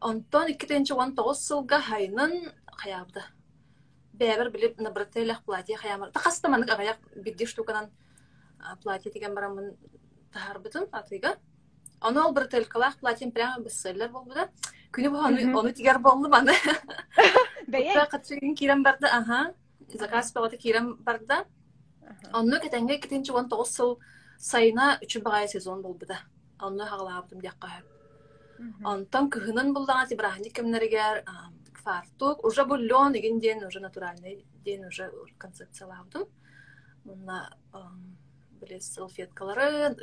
Онтон 0.00 0.52
иккетенче 0.52 0.94
ван 0.94 1.16
тоғыз 1.16 1.42
сылга 1.42 1.80
хайнын 1.80 2.52
хаябды. 2.76 3.24
бәбір 4.18 4.50
біліп 4.50 4.80
набрателях 4.82 5.44
платье 5.44 5.76
хаямар 5.76 6.10
та 6.10 6.20
хастаманык 6.20 6.70
агаяк 6.70 6.98
бидди 7.14 7.46
штуканан 7.46 7.86
а, 8.58 8.74
платье 8.82 9.12
тиген 9.12 9.34
барамын 9.34 9.76
тахарбытым 10.32 10.88
атыга 10.90 11.36
Оны 12.00 12.22
ол 12.22 12.32
бір 12.32 12.46
тылкалах 12.46 12.96
платьем 12.98 13.32
прямо 13.32 13.62
бестселлер 13.62 14.10
болбуда. 14.10 14.48
Күнү 14.92 15.10
бу 15.12 15.60
оны 15.60 15.72
тигер 15.72 15.98
болду 15.98 16.28
маны. 16.32 16.54
Бәйе. 17.72 17.94
Та 17.94 18.06
катчыгын 18.06 18.54
кирем 18.56 18.82
барды, 18.82 19.06
ага. 19.06 19.54
Заказ 19.92 20.32
багыты 20.32 20.56
кирем 20.56 20.94
барды. 21.04 21.44
Онны 22.32 22.60
кетенге 22.60 22.98
кетинчи 22.98 23.32
19 23.32 23.66
сыл 23.68 23.98
сайына 24.38 24.98
үчү 25.04 25.22
багай 25.22 25.48
сезон 25.48 25.82
болбуда. 25.82 26.20
Онны 26.58 26.86
хагалаабытым 26.86 27.40
дякка. 27.44 27.70
Онтон 28.84 29.28
кыһынын 29.30 29.74
булдаңа 29.76 30.08
тибрахни 30.08 30.50
кемнергер 30.50 31.22
фартук 31.84 32.44
уже 32.44 32.64
бульон 32.64 33.12
деген 33.12 33.38
ден 33.40 33.64
уже 33.64 33.80
натуральный 33.80 34.44
ден 34.64 34.86
уже 34.86 35.12
концепциялаабытым. 35.38 36.24
Мына 37.04 37.56
биле 38.60 38.80
салфеткалары 38.80 39.96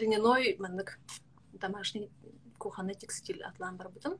льняной 0.00 0.56
мандык 0.58 0.98
домашний 1.52 2.10
кухонный 2.62 2.94
текстиль 2.94 3.42
атлан 3.42 3.76
барбытым. 3.76 4.14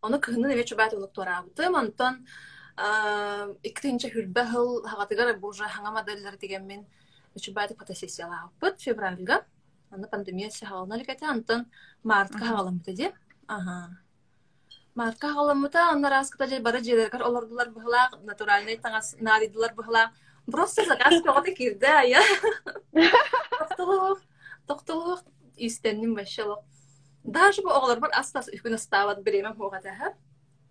Оны 0.00 0.16
кыһынын 0.24 0.52
эбе 0.54 0.64
чубат 0.64 0.92
улук 0.94 1.12
туарабытым. 1.12 1.72
Онтон 1.82 2.14
иккитинче 3.68 4.08
хүрбэхыл 4.12 4.68
хагатыгар 4.90 5.36
бу 5.40 5.48
уже 5.48 5.64
хаңа 5.64 5.90
модельлер 5.92 6.36
деген 6.36 6.66
мен 6.66 6.86
чубат 7.44 7.70
фотосессиялаабыт 7.78 8.80
февральга. 8.80 9.44
Аны 9.90 10.08
пандемия 10.08 10.50
сехална 10.50 10.96
ликете 10.96 11.26
антон 11.26 11.66
мартка 12.02 12.38
Ага. 12.38 12.46
хагаламыта 12.46 12.92
де. 12.92 13.12
Ага. 13.46 13.98
Мартка 14.94 15.28
хагаламыта 15.28 15.78
анна 15.90 16.10
раскыта 16.10 16.46
же 16.46 16.60
бара 16.60 16.78
жедергар 16.78 17.22
олордулар 17.22 17.70
быхлаак 17.70 18.22
натуральный 18.22 18.76
таңас 18.78 19.16
надидылар 19.20 19.74
быхлаак. 19.74 20.10
Просто 20.50 20.84
заказ 20.84 21.22
көгөтө 21.24 21.52
кирде 21.56 21.86
ая. 21.86 22.22
Тоқтолук, 23.58 24.20
тоқтолук 24.68 25.20
истенним 25.56 26.14
башалык. 26.14 26.60
Даже 27.26 27.62
бу 27.62 27.70
бар 27.70 28.10
астас 28.14 28.48
үкүн 28.48 28.74
астабат 28.74 29.22
биремем 29.22 29.56
хугата 29.56 29.92
ха. 29.94 30.14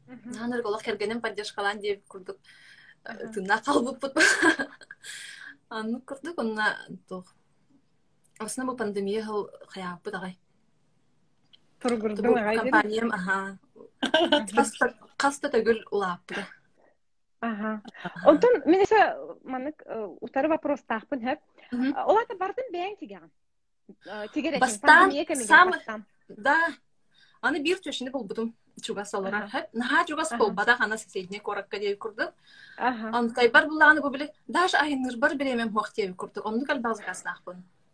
Наныр 0.08 0.62
голок 0.62 0.82
кергенем 0.84 1.22
поддержкалан 1.22 1.80
деп 1.80 2.08
курдук. 2.08 2.38
Ага. 3.04 3.28
Тына 3.34 3.62
калбыппыт. 3.66 4.16
Анны 5.70 6.02
курдук 6.02 6.40
онна 6.40 6.78
тух. 7.10 7.36
Осна 8.40 8.66
бу 8.66 8.76
пандемия 8.76 9.24
хыл 9.24 9.50
хаябыт 9.68 10.16
агай. 10.16 10.40
Компаниям 11.82 13.12
аха. 13.12 13.58
Каста 15.18 15.50
төгүл 15.50 15.84
улааппыт. 15.92 16.46
Ага. 17.42 17.82
Онтон 18.26 18.62
мен 18.66 18.82
эсе 18.84 19.16
манык 19.44 19.84
утары 20.22 20.48
вопрос 20.48 20.82
тахпын 20.88 21.20
хэп. 21.22 21.40
Олата 22.08 22.36
бардын 22.36 22.72
бэйн 22.72 22.98
тиган. 22.98 23.32
Тигер 24.34 24.60
Бастан, 24.60 25.12
сам- 25.36 25.72
бастан. 25.72 26.06
Да. 26.28 26.58
Аны 27.42 27.62
бир 27.62 27.78
төшүнү 27.78 28.12
болбутум. 28.12 28.56
Чугас 28.82 29.14
алара. 29.14 29.50
Наха 29.74 30.06
чугас 30.06 30.32
болбада 30.38 30.76
хана 30.76 30.98
соседний 30.98 31.40
коракка 31.40 31.80
деп 31.80 32.00
курдук. 32.00 32.34
Антай 33.14 33.50
бар 33.50 33.68
буланы 33.68 34.02
бу 34.02 34.10
биле 34.10 34.34
даже 34.48 34.78
айныр 34.78 35.18
бар 35.18 35.36
биремем 35.36 35.72
хуак 35.74 35.94
деп 35.96 36.16
курдук. 36.16 36.46
Онду 36.46 36.66
кал. 36.66 36.82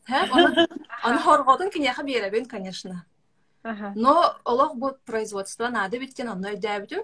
Ха, 0.07 0.27
аны 0.31 0.67
аны 1.03 1.19
хоргодун 1.19 1.69
киняха 1.69 2.03
беребин, 2.03 2.45
конечно. 2.45 3.05
Но 3.95 4.35
олох 4.45 4.75
бу 4.75 4.91
производство 5.05 5.67
надо 5.67 5.99
биттен 5.99 6.29
онно 6.29 6.47
өйдәбитим. 6.55 7.03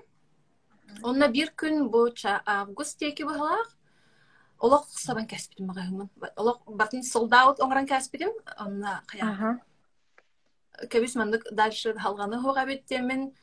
Онна 1.03 1.27
бир 1.27 1.51
күн 1.55 1.89
бу 1.89 2.07
август 2.45 2.97
теки 2.97 3.23
бахалак. 3.23 3.67
Олох 4.59 4.87
сабан 4.89 5.27
кәспитим 5.27 5.67
багаймын. 5.67 6.09
Олох 6.35 6.61
бартын 6.65 7.03
солдат 7.03 7.59
оңран 7.59 7.85
кәспитим. 7.85 8.31
Онна 8.57 9.03
кая. 9.05 9.59
Ага. 10.77 10.87
Кебис 10.87 11.15
мандык 11.15 11.43
дальше 11.51 11.93
халганы 11.97 12.39
хуга 12.41 12.65
биттемен. 12.65 13.33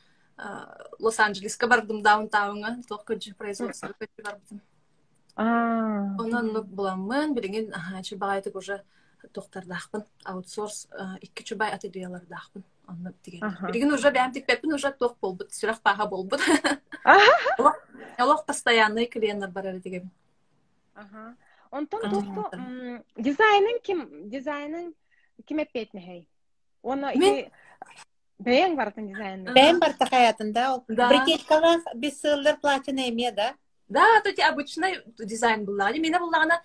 Лос-Анджелеска 0.99 1.67
бардым 1.67 2.01
даунтаунга. 2.01 2.77
Тох 2.87 3.05
көджи 3.05 3.33
производство 3.35 3.87
көджи 3.99 4.23
бардым. 4.23 4.61
Онан 5.35 6.53
нук. 6.53 6.65
Билеген 6.65 7.73
аха 7.73 8.03
чу 8.03 8.17
багайтык 8.17 8.55
уже 8.55 8.83
тохтардахпын. 9.33 10.03
Аутсорс 10.23 10.87
икки 11.21 11.43
чубай 11.43 11.71
ательелардахпын. 11.71 12.63
Онны 12.87 13.13
деген. 13.23 13.41
Билеген 13.67 13.93
уже 13.93 14.11
бәм 14.11 14.31
тик 14.33 14.45
пеппин 14.45 14.73
уже 14.73 14.91
тох 14.91 15.17
болбут. 15.21 15.51
Сүрах 15.51 15.81
паха 15.81 16.05
болбут. 16.05 16.41
Олох 18.17 18.45
постоянный 18.45 19.07
клиенттер 19.07 19.49
бар 19.49 19.65
әле 19.65 19.81
деген. 19.81 20.09
Онтон 21.71 22.01
м, 22.59 23.03
дизайнын 23.17 23.79
ким 23.83 24.29
дизайнын 24.29 24.93
ким 25.45 25.59
эппетне 25.59 26.01
хей. 26.01 26.29
Оны 26.85 27.11
Мен- 27.17 27.39
ити 27.39 27.51
бэйн 28.39 28.75
бардын 28.77 29.07
дизайнын. 29.09 29.53
Бәйін 29.55 29.79
бар 29.79 29.93
тақаятында 29.97 30.63
ол 30.73 30.83
Да. 30.87 31.09
брикеткалар 31.09 31.79
бисыллар 31.95 32.57
платина 32.61 33.07
эме 33.09 33.31
да 33.31 33.53
Да, 33.89 34.03
то 34.23 34.31
ти 34.31 34.41
обычный 34.41 35.01
дизайн 35.17 35.65
был. 35.65 35.79
Ани 35.81 35.99
мене 35.99 36.19
буллагана 36.19 36.61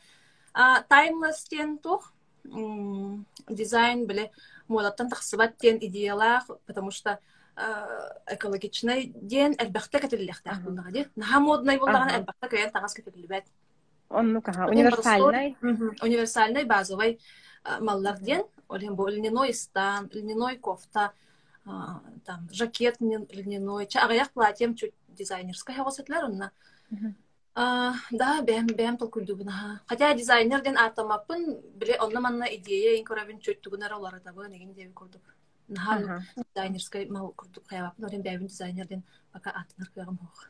таймлесс 0.88 1.44
тен 1.48 1.78
тух 1.78 2.12
м, 2.44 3.26
дизайн 3.48 4.06
биле 4.06 4.30
модаттан 4.68 5.08
тахсыбат 5.10 5.56
тен 5.58 5.78
идеялах, 5.80 6.48
потому 6.66 6.90
что 6.90 7.18
а, 7.56 8.16
экологичный 8.26 9.12
ден 9.14 9.52
әлбәхтә 9.52 10.00
кетеллехтә 10.00 10.50
Ага. 10.50 10.60
булдыга 10.64 10.90
ди. 10.90 11.06
Наха 11.16 11.40
модный 11.40 11.78
булдыгана 11.78 12.06
Ага. 12.06 12.18
әлбәхтә 12.24 12.48
көйән 12.56 12.72
тагас 12.72 12.94
кетеллебәт. 12.94 13.44
Онну 14.08 14.40
каха 14.42 14.60
Потом 14.66 14.76
универсальный. 14.76 15.56
Универсальный 16.02 16.64
базовый 16.64 17.20
а, 17.62 17.80
маллар 17.80 18.18
ден, 18.20 18.42
олен 18.68 18.94
бу 18.94 19.06
льняной 19.08 19.54
стан, 19.54 20.10
льняной 20.12 20.56
кофта, 20.58 21.12
там 21.64 22.48
жакет 22.52 23.00
льня- 23.00 23.26
льняной, 23.30 23.86
ча 23.86 24.04
агаяк 24.04 24.30
платьем 24.32 24.74
чуть 24.74 24.94
дизайнерская 25.08 25.76
хавасетлер 25.76 26.24
онна. 26.24 26.52
Да, 27.54 28.42
бэм 28.42 28.66
бэм 28.66 28.96
толкульдугуна. 28.96 29.82
Хотя 29.86 30.14
дизайнер 30.14 30.62
ден 30.62 30.78
атамаппын, 30.78 31.60
биле 31.74 31.98
онна 32.00 32.20
манна 32.20 32.44
идея 32.56 32.96
ин 32.98 33.04
көрөбүн 33.04 33.40
чөт 33.40 33.60
тугунар 33.60 33.92
олар 33.92 34.20
табы 34.20 34.48
неген 34.48 34.72
деби 34.72 34.92
курдук. 34.92 35.22
Наха 35.68 35.94
Ага. 35.96 36.24
дизайнерской 36.54 37.06
мал 37.06 37.32
курдук 37.36 37.66
хаябаппын, 37.68 38.04
олен 38.04 38.22
бэбин 38.22 38.46
дизайнер 38.46 38.86
ден 38.86 39.02
пока 39.32 39.50
атынар 39.50 39.90
кыягым 39.94 40.18
хох. 40.18 40.48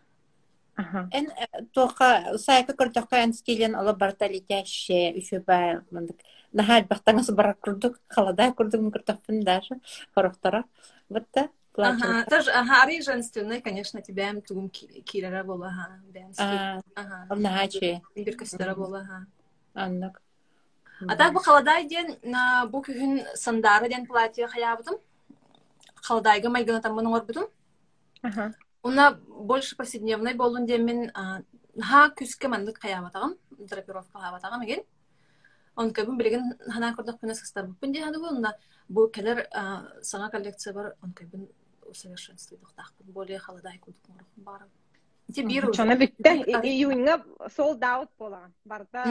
Эн 1.13 1.27
тоқа 1.75 2.39
сайка 2.39 2.73
көрдөккө 2.73 3.17
эн 3.17 3.33
стилен 3.33 3.75
ола 3.75 3.93
бартали 3.93 4.41
тәшше 4.41 5.13
үшө 5.19 5.45
ба 5.45 5.83
мындык 5.91 6.21
нахал 6.53 6.83
бахтаңас 6.83 7.31
бара 7.33 7.55
курдук 7.55 8.01
халада 8.09 8.53
курдук 8.53 8.93
курдук 8.93 9.45
даже 9.45 9.81
хорохтара 10.15 10.65
бутта 11.09 11.49
Ага, 11.77 12.27
тоже, 12.29 12.51
ага, 12.51 12.83
ари 12.83 13.01
женственный, 13.01 13.63
конечно, 13.63 14.03
тебя 14.03 14.35
тугум 14.47 14.69
кирера 14.71 15.45
была, 15.45 15.69
ага, 15.69 16.33
а 16.37 16.81
Ага. 16.97 17.35
нахаче 17.37 18.03
бир 18.15 18.37
көстөрө 18.37 18.75
боло, 18.75 18.99
ага. 18.99 19.27
аннык 19.75 20.21
А 21.09 21.17
так 21.17 21.33
бу 21.33 21.41
халадай 21.41 21.87
ден 21.87 22.17
на 22.23 22.67
бу 22.67 22.83
күн 22.83 23.25
сандары 23.35 23.89
ден 23.89 24.07
платье 24.07 24.47
хаябытым. 24.47 24.99
Халадайга 26.03 26.51
майгана 26.51 26.83
там 26.83 26.99
мунуңор 26.99 27.25
бутум. 27.25 27.47
Ага. 28.23 28.53
Уна 28.83 29.19
больше 29.29 29.77
повседневный 29.77 30.35
болун 30.35 30.67
ден 30.67 30.85
мен 30.85 31.11
а, 31.15 31.41
ха 31.81 32.11
күскө 32.17 32.49
мандык 32.49 32.81
хаябатагам, 32.81 33.37
драпировка 33.51 34.19
хаябатагам 34.19 34.61
еген. 34.63 34.85
Он 35.77 35.93
көбүн 35.93 36.17
билеген 36.19 36.59
хана 36.69 36.95
көрдөк 36.97 37.21
пенес 37.21 37.41
кыстар 37.41 37.67
бу 37.67 37.75
пенде 37.81 38.03
ханы 38.03 38.19
бу 38.19 38.29
бу 38.89 39.09
келер 39.09 39.47
саңа 40.03 40.31
коллекция 40.31 40.75
бар, 40.75 40.95
он 41.03 41.13
көбүн 41.13 41.49
усовершенствуйдук 41.87 42.73
тахпын 42.75 43.13
более 43.13 43.39
халадай 43.39 43.79
кудук 43.79 44.09
мурун 44.09 44.27
бар. 44.37 44.67
Те 45.35 45.43
бир 45.43 45.69
уже. 45.69 45.77
Чона 45.77 45.95
бүтте 45.95 46.43
июньга 46.67 47.25
sold 47.57 47.81
out 47.81 48.09
болгон. 48.19 48.53
Барда 48.65 49.05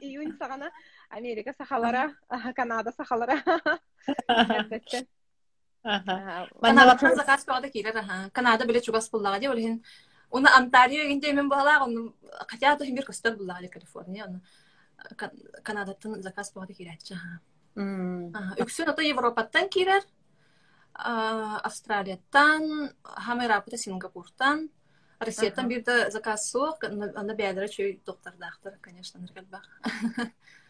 июнь 0.00 0.36
сагана 0.38 0.70
Америка 1.10 1.54
сахалара, 1.56 2.14
Канада 2.56 2.92
сахалара. 2.96 3.42
Канададан 5.82 7.16
заказ 7.16 7.44
килер, 7.72 7.96
аха. 7.96 8.30
Канада 8.32 8.64
биле 8.64 8.80
чугас 8.80 9.10
буллага 9.10 9.38
ди, 9.38 9.48
олин. 9.48 9.84
Уна 10.30 10.50
Онтарио 10.58 11.08
гинде 11.08 11.32
мен 11.32 11.48
бала, 11.48 11.84
он 11.84 12.14
хотя 12.48 12.76
то 12.76 12.84
химир 12.84 13.04
костер 13.04 13.36
буллага 13.36 13.60
ди 13.60 13.68
Калифорния, 13.68 14.40
Канадатан 15.62 16.22
заказ 16.22 16.50
кылды 16.50 16.74
килер, 16.74 16.98
аха. 17.12 17.40
м 17.76 18.30
Аха. 18.34 18.54
Үксүн 18.62 18.88
ото 18.90 19.02
Европаттан 19.02 19.68
килер. 19.68 20.02
а, 20.94 21.58
Австралияттан, 21.64 22.90
Хамерапыта 23.02 23.76
Сингапуртан, 23.76 24.68
Россияттан 25.20 25.64
Ага. 25.64 25.68
бир 25.68 25.82
да 25.82 26.10
заказ 26.10 26.50
сук, 26.50 26.84
анда 26.84 27.34
бәдәре 27.34 27.68
чөй 27.68 28.00
доктор 28.06 28.32
конечно, 28.80 29.20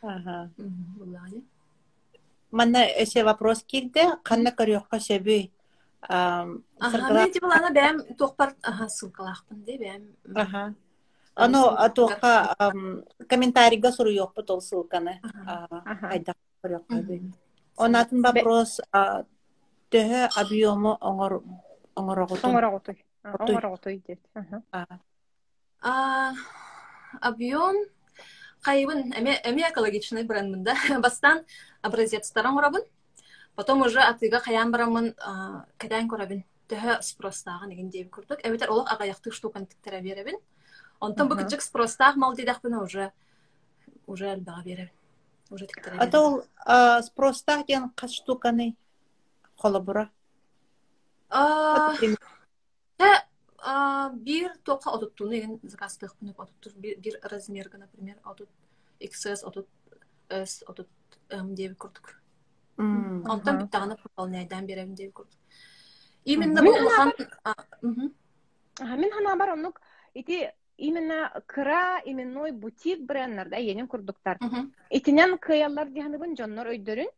ага 0.03 0.51
ди. 1.31 1.45
манна 2.51 2.87
эсе 3.03 3.25
вопрос 3.25 3.63
кирде 3.65 4.05
канна 4.23 4.51
көрөккө 4.51 4.99
сөбү 5.01 5.51
ам 6.09 6.63
Аха, 6.79 6.91
сыргыла 6.91 7.21
мен 7.23 7.33
ди 7.33 7.41
булана 7.41 7.71
бәм 7.71 8.17
токпар, 8.17 8.55
аха, 8.63 8.89
сылкалакпын 8.89 9.65
ди 9.65 9.79
бәм. 9.79 10.75
Оно 11.35 11.75
атуака 11.77 12.73
комментарийга 13.29 13.93
суруйокпут 13.93 14.51
ол 14.51 14.61
ссылканы 14.61 15.21
Ага. 15.47 16.09
айда 16.09 16.35
Онатын 17.77 18.23
вопрос 18.23 18.81
а, 18.93 19.25
төһө 19.91 20.29
объему 20.37 20.97
оңор. 21.01 21.43
Отой. 21.97 23.05
Оңороготой 23.25 24.03
дейт. 24.07 24.21
Аха. 24.35 25.01
А, 25.83 26.33
объем 27.21 27.77
кайбын 28.63 29.13
эме 29.13 29.69
экологичный 29.69 30.25
брендмында 30.25 30.75
бастан 31.05 31.45
образецтарын 31.83 32.57
урабын 32.57 32.83
потом 33.55 33.83
уже 33.83 34.01
атыга 34.01 34.41
каян 34.41 34.73
барамын 34.73 35.13
кадан 35.77 36.09
көрөбүн 36.09 36.45
төһө 36.69 37.01
спростагы 37.03 37.69
деген 37.69 37.91
дейб 37.91 38.11
курдук 38.11 38.41
эбетер 38.43 38.71
олох 38.71 38.91
агаяктык 38.93 39.35
штукан 39.35 39.67
тиктере 39.67 40.01
беребин 40.01 40.41
онтон 41.05 41.29
бу 41.29 41.37
кычык 41.37 41.61
спростаах 41.61 42.17
мал 42.17 42.35
дидахпын 42.35 42.75
уже 42.75 43.13
уже 44.07 44.31
албага 44.31 44.63
беребин 44.63 44.91
уже 45.51 45.67
тиктере 45.67 45.99
Ата 45.99 46.21
ол 46.21 46.45
а, 46.65 47.03
спростах 47.03 47.67
ден 47.67 47.91
кас 47.91 48.13
штуканы 48.13 48.77
холобура. 49.57 50.11
А, 51.31 51.95
бир 54.13 54.53
тоқа 54.65 54.91
отуттуну 54.97 55.33
еген 55.33 55.61
закастык 55.63 56.15
пунуп 56.17 56.41
отуттур 56.41 56.73
бир, 56.77 57.19
размерга 57.23 57.79
например 57.79 58.17
отут 58.25 58.49
XS 59.01 59.45
отут 59.45 59.69
S 60.29 60.63
отут 60.67 60.89
M 61.31 61.55
деп 61.55 61.79
курдук. 61.79 62.21
М. 62.77 63.25
Онтан 63.31 63.57
Ага. 63.57 63.65
биттаганы 63.65 63.97
пополняйдан 63.97 64.67
берем 64.67 64.95
деп 64.95 65.15
курдук. 65.15 65.39
Именно 66.25 66.63
бу 66.63 66.73
Мен 68.81 69.13
хана 69.13 69.37
бар 69.37 69.53
онук 69.53 69.81
ити 70.15 70.53
именно 70.77 71.43
кыра 71.47 72.01
именной 72.05 72.53
бутик 72.53 73.01
бренднерда 73.07 73.57
енин 73.57 73.87
курдуктар. 73.87 74.39
Итинен 74.91 75.39
кыяллар 75.39 75.89
диханыбын 75.89 76.37
жоннор 76.37 76.69
өйдөрүн. 76.75 77.09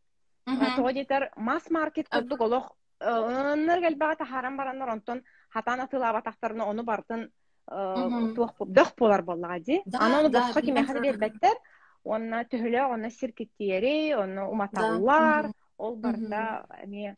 Мгм. 0.46 0.76
Тоодетер 0.76 1.30
масс 1.36 1.70
маркет 1.70 2.08
курдук 2.08 2.40
олох. 2.40 2.72
Оннор 3.00 3.80
гэлбага 3.80 4.16
тахаран 4.16 4.56
бараннар 4.56 4.88
онтон 4.88 5.22
хатана 5.48 5.86
тылаба 5.86 6.22
тахтарына 6.22 6.64
оны 6.64 6.82
бартын 6.82 7.30
дох 7.66 8.94
болар 8.96 9.22
боллага 9.22 9.60
ди. 9.60 9.82
Да, 9.86 9.98
Аны 10.00 10.28
да, 10.28 10.52
билем, 10.54 10.86
хады 10.86 11.00
да. 11.00 11.04
бербеттер. 11.04 11.56
Онна 12.04 12.44
төһөлө, 12.44 12.92
онна 12.94 13.10
сиркеттиери, 13.10 14.14
онна 14.14 14.48
уматаллар, 14.48 15.50
ол 15.76 15.96
барда 15.96 16.64
эми 16.84 17.16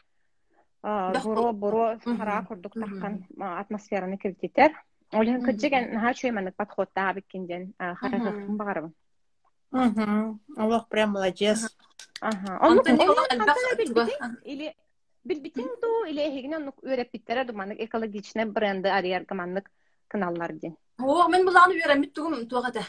Дох 0.83 1.25
буро 1.25 1.53
буро 1.53 1.99
хара 1.99 2.45
курдук 2.47 2.73
а, 2.77 3.61
атмосфераны 3.61 4.17
кирдитер. 4.17 4.73
Кыджеген 5.11 5.95
наха 5.95 6.15
чөй 6.15 6.31
манык 6.31 6.55
подходта 6.57 7.13
Мгм. 7.15 7.75
харахын 7.79 8.57
багарабын. 8.57 8.93
Мгм. 9.71 10.41
Олох 10.57 10.89
прям 10.89 11.11
молодец. 11.13 11.77
Билбитин 12.21 13.87
туга. 13.87 14.07
или 14.45 14.75
билбитин 15.25 15.69
ду 15.83 16.05
или 16.09 16.21
эгине 16.21 16.57
онук 16.57 16.77
өйрөппиттере 16.83 17.45
ду 17.45 17.53
манык 17.53 17.79
экологичный 17.81 18.45
бренды 18.45 18.89
арьер 18.89 19.25
гаманнык 19.25 19.71
кыналлар 20.09 20.53
ди. 20.53 20.75
О, 20.99 21.29
мен 21.29 21.45
буланы 21.47 21.75
берем 21.75 22.11
тугум 22.11 22.47
тугата. 22.49 22.83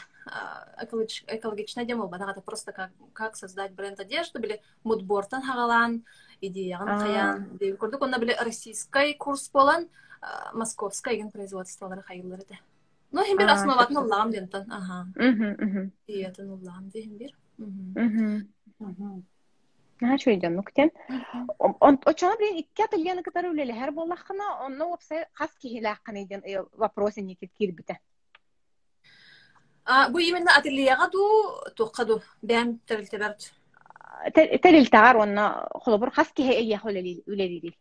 Экологичная 1.28 1.84
дем 1.84 2.06
бадагата 2.08 2.40
просто 2.40 2.72
как 2.72 2.90
как 3.12 3.36
создать 3.36 3.72
бренд 3.72 4.00
одежды 4.00 4.38
били 4.40 4.60
мудбортан 4.84 5.42
хагалан 5.42 6.04
идеян 6.40 6.88
А. 6.88 6.98
хаян 6.98 7.56
деп 7.58 7.80
көрдүк. 7.80 8.02
Онда 8.02 8.18
били 8.18 8.36
российский 8.40 9.14
курс 9.14 9.48
болан 9.50 9.88
а, 10.21 10.51
московская 10.53 11.15
ген 11.15 11.31
производстволары 11.31 12.01
хайылар 12.01 12.39
эте. 12.41 12.59
Ну, 13.11 13.23
хим 13.23 13.37
бир 13.37 13.49
А, 13.49 13.53
основатын 13.53 13.95
чөп-чөп. 13.95 14.03
уллагам 14.05 14.31
дентан. 14.31 14.71
Ага. 14.71 15.07
Мгм, 15.15 15.51
мгм, 15.65 15.91
Диетен 16.07 16.49
уллагам 16.51 16.89
дем 16.89 17.17
бир. 17.17 17.31
Мгм. 17.57 17.93
мгм. 17.95 18.53
Мгм. 18.79 19.25
Наха 20.01 20.17
чөй 20.17 20.41
жонук 20.41 20.71
тен. 20.73 20.91
Мгм. 21.07 21.47
Он 21.79 21.99
очона 22.05 22.35
билен 22.37 22.57
икки 22.59 22.81
атылганы 22.81 23.23
кытары 23.23 23.49
үлеле 23.53 23.73
һәр 23.73 23.91
боллахына 23.91 24.65
онно 24.65 24.89
вопсай 24.89 25.25
хас 25.33 25.51
кихилахканы 25.61 26.25
ден 26.27 26.41
э, 26.43 26.65
вопросы 26.73 27.21
никит 27.21 27.51
кирбите. 27.57 27.99
А, 29.85 30.09
бу 30.09 30.17
именно 30.19 30.51
ательега 30.57 31.07
ду 31.11 31.21
тоқаду 31.77 32.21
бәм 32.41 32.79
терилтеберт. 32.87 33.53
Тәрилтагар 34.33 35.17
онна 35.17 35.69
холобур 35.75 36.11
хас 36.11 36.27
кихе 36.33 36.53
эйя 36.59 36.77
холели 36.79 37.23
үлелери. 37.27 37.77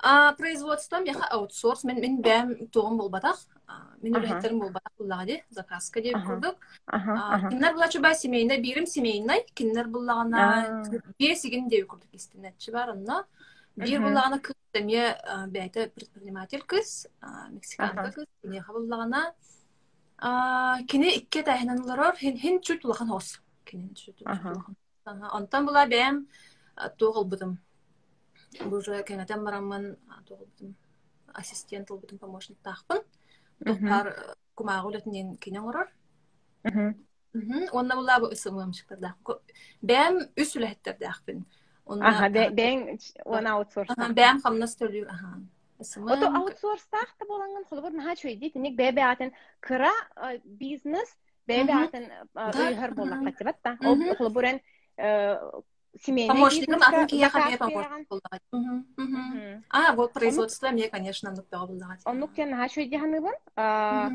А 0.00 0.32
производством 0.34 1.04
яха 1.04 1.26
аутсорс 1.26 1.84
мен 1.84 2.00
мен 2.00 2.20
бәм 2.22 2.68
тугым 2.70 2.98
болбатах. 2.98 3.38
А, 3.66 3.94
Мен 4.00 4.14
Ага. 4.16 4.26
үлеттерим 4.26 4.60
болбатах 4.60 4.92
буллагы 4.98 5.42
заказка 5.50 6.00
деп 6.00 6.14
курдук. 6.24 6.56
Аха. 6.86 7.48
Кинлер 7.50 7.74
булачы 7.74 8.00
ба 8.00 8.14
семейный, 8.14 8.60
бирим 8.60 8.86
семейный, 8.86 9.44
кинлер 9.54 9.88
буллагана 9.88 10.84
бесигин 11.18 11.68
деп 11.68 11.88
курдук 11.88 12.08
истинетчи 12.12 12.70
бар 12.70 12.90
онна. 12.90 13.24
Бир 13.76 14.00
буллагана 14.00 14.38
кыз 14.40 14.54
деме 14.72 15.18
бәйте 15.48 15.88
предприниматель 15.90 16.62
кыз, 16.62 17.08
мексиканка 17.50 18.12
кыз, 18.12 18.26
кине 18.42 18.64
буллагана 18.68 19.32
кине 20.86 21.16
икке 21.16 21.42
тайынан 21.42 21.80
уларар, 21.82 22.16
хин 22.16 22.38
хин 22.38 22.60
чуть 22.60 22.82
булахан 22.82 23.08
хос. 23.08 23.40
Кине 23.64 23.94
чуть 23.94 24.22
Ага. 24.24 24.50
булахан. 24.50 24.76
Ага, 25.04 25.30
Онтан 25.36 25.66
була 25.66 25.86
бәм 25.86 26.26
тоғыл 26.98 27.24
Бу 28.64 28.80
же 28.80 29.02
кеңетен 29.02 29.44
барамын 29.44 29.96
тоғыл 30.28 30.46
будым. 30.46 30.74
Ассистент 31.34 31.90
ул 31.90 31.98
будым 31.98 32.18
помощник 32.18 32.58
тахпын. 32.62 33.02
Мгм, 33.60 33.88
Тохар 33.88 34.36
кумагы 34.54 34.88
үлетінен 34.88 35.36
мгм. 36.64 36.94
Мгм. 37.34 37.68
Онна 37.72 37.94
була 37.94 38.18
бу 38.20 38.26
ысымымшыктарда. 38.32 39.14
Бәм 39.82 40.28
үс 40.36 40.56
үләһеттерде 40.56 41.06
ахпын. 41.06 41.44
Аха, 41.86 42.28
бә- 42.28 42.50
бәң 42.52 43.00
она 43.26 43.52
аутсорс. 43.56 43.88
Бәм 43.90 44.40
хамнас. 44.42 44.76
Ага. 44.80 45.40
Ысымым. 45.78 46.12
Ото 46.12 46.26
аутсорстах 46.26 47.14
та 47.18 47.24
боланган 47.26 47.64
холобур 47.64 47.92
наха 47.92 48.16
чөй 48.16 48.36
ди 48.36 48.50
тинек 48.50 48.76
бәбе 48.76 49.02
атын 49.02 49.32
кыра 49.60 49.92
э, 50.16 50.40
бизнес 50.44 51.08
бәбе 51.46 51.72
атын 51.72 52.08
Да. 52.34 52.50
өйһөр 52.50 52.94
боллакка 52.94 53.32
тибатта. 53.32 53.78
Ол 53.84 53.96
Семейный 55.96 56.34
Помощником. 56.34 56.80
Мгм. 58.52 58.52
Мгм. 58.52 58.86
Мгм. 58.96 59.64
А, 59.70 59.92
вот 59.94 60.12
производство 60.12 60.68
мне, 60.70 60.88
конечно, 60.88 61.32
диханыбын. 62.88 63.34
А, 63.56 64.10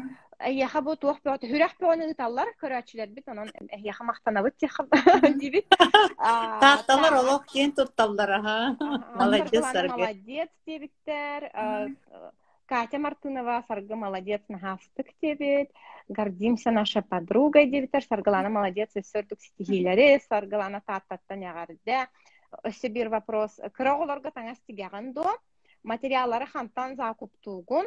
бу 0.82 0.96
туох 0.96 1.20
бөт 1.24 1.42
хүрэх 1.42 1.74
бөөнү 1.80 2.14
таллар 2.16 2.48
көрөчүлөр 2.62 3.08
бит 3.08 3.28
анан 3.28 3.50
яха 3.80 4.04
мактанабыт 4.04 4.56
яха 4.62 4.86
дибит. 5.40 5.66
А, 6.18 6.60
Тахталар 6.60 7.12
та- 7.12 7.20
олох 7.20 7.46
кен 7.46 7.72
тутталлар 7.72 8.32
аха. 8.32 8.76
Ага, 8.80 9.14
Молодец, 9.98 10.50
дебиттер. 10.66 11.52
Катя 12.66 12.98
Мартынова, 12.98 13.64
Саргы 13.68 13.96
молодец, 13.96 14.42
на 14.48 14.58
нахастык 14.58 15.14
тебе. 15.22 15.70
Гордимся 16.08 16.72
нашей 16.72 17.02
подругой 17.02 17.68
дебитер. 17.68 18.04
Саргалана 18.04 18.50
молодец, 18.50 18.92
и 18.96 19.02
все, 19.02 19.20
сөрдік 19.20 19.42
стихилері. 19.42 20.20
Саргалана 20.30 20.82
таттаттан 20.86 21.44
яғарды. 21.44 22.08
Осы 22.64 22.90
бір 22.90 23.10
вопрос. 23.10 23.60
Кыроғыларға 23.60 24.32
таңас 24.32 24.60
тигағынды. 24.70 25.26
Материалы 25.84 26.46
хантан 26.46 26.96
закуп 26.96 27.32
тугун. 27.42 27.86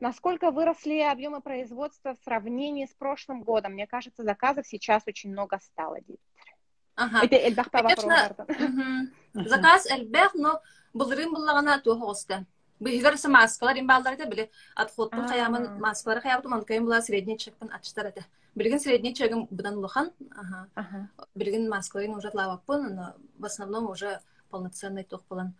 Насколько 0.00 0.50
выросли 0.50 1.00
объемы 1.00 1.40
производства 1.40 2.14
в 2.14 2.18
сравнении 2.24 2.86
с 2.86 2.94
прошлым 2.94 3.42
годом? 3.42 3.72
Мне 3.72 3.86
кажется, 3.86 4.24
заказов 4.24 4.66
сейчас 4.66 5.02
очень 5.06 5.32
много 5.32 5.58
стало, 5.58 6.00
дебитер. 6.00 6.54
Ага. 6.94 7.24
Это 7.24 7.36
эльбахта 7.36 7.82
вопрос. 7.82 8.04
Заказ 9.34 9.86
эльбах, 9.90 10.34
но 10.34 10.60
былрын 10.94 11.32
быллағана 11.34 11.80
туғығысты. 11.84 12.44
Быһыгар 12.80 13.16
са 13.16 13.28
маскалар 13.28 13.78
имбаллар 13.78 14.14
эте 14.14 14.26
биле 14.26 14.50
атхоттун 14.74 15.24
А. 15.24 15.28
хаямын 15.28 15.80
маскалар 15.80 16.20
хаябытым 16.20 16.54
анкайын 16.54 16.84
була 16.84 17.00
средний 17.00 17.38
чекпен 17.38 17.70
ачтар 17.72 18.06
эте. 18.06 18.26
Билген 18.54 18.80
средний 18.80 19.14
чегим 19.14 19.46
будан 19.50 19.78
улахан. 19.78 20.10
Ага. 20.36 21.08
Билген 21.34 21.68
маскаларын 21.68 22.14
уже 22.14 22.30
тлаваппын, 22.30 22.94
но 22.94 23.14
в 23.38 23.44
основном 23.44 23.90
уже 23.90 24.20
полноценный 24.50 25.04
тох 25.04 25.22
болан 25.28 25.54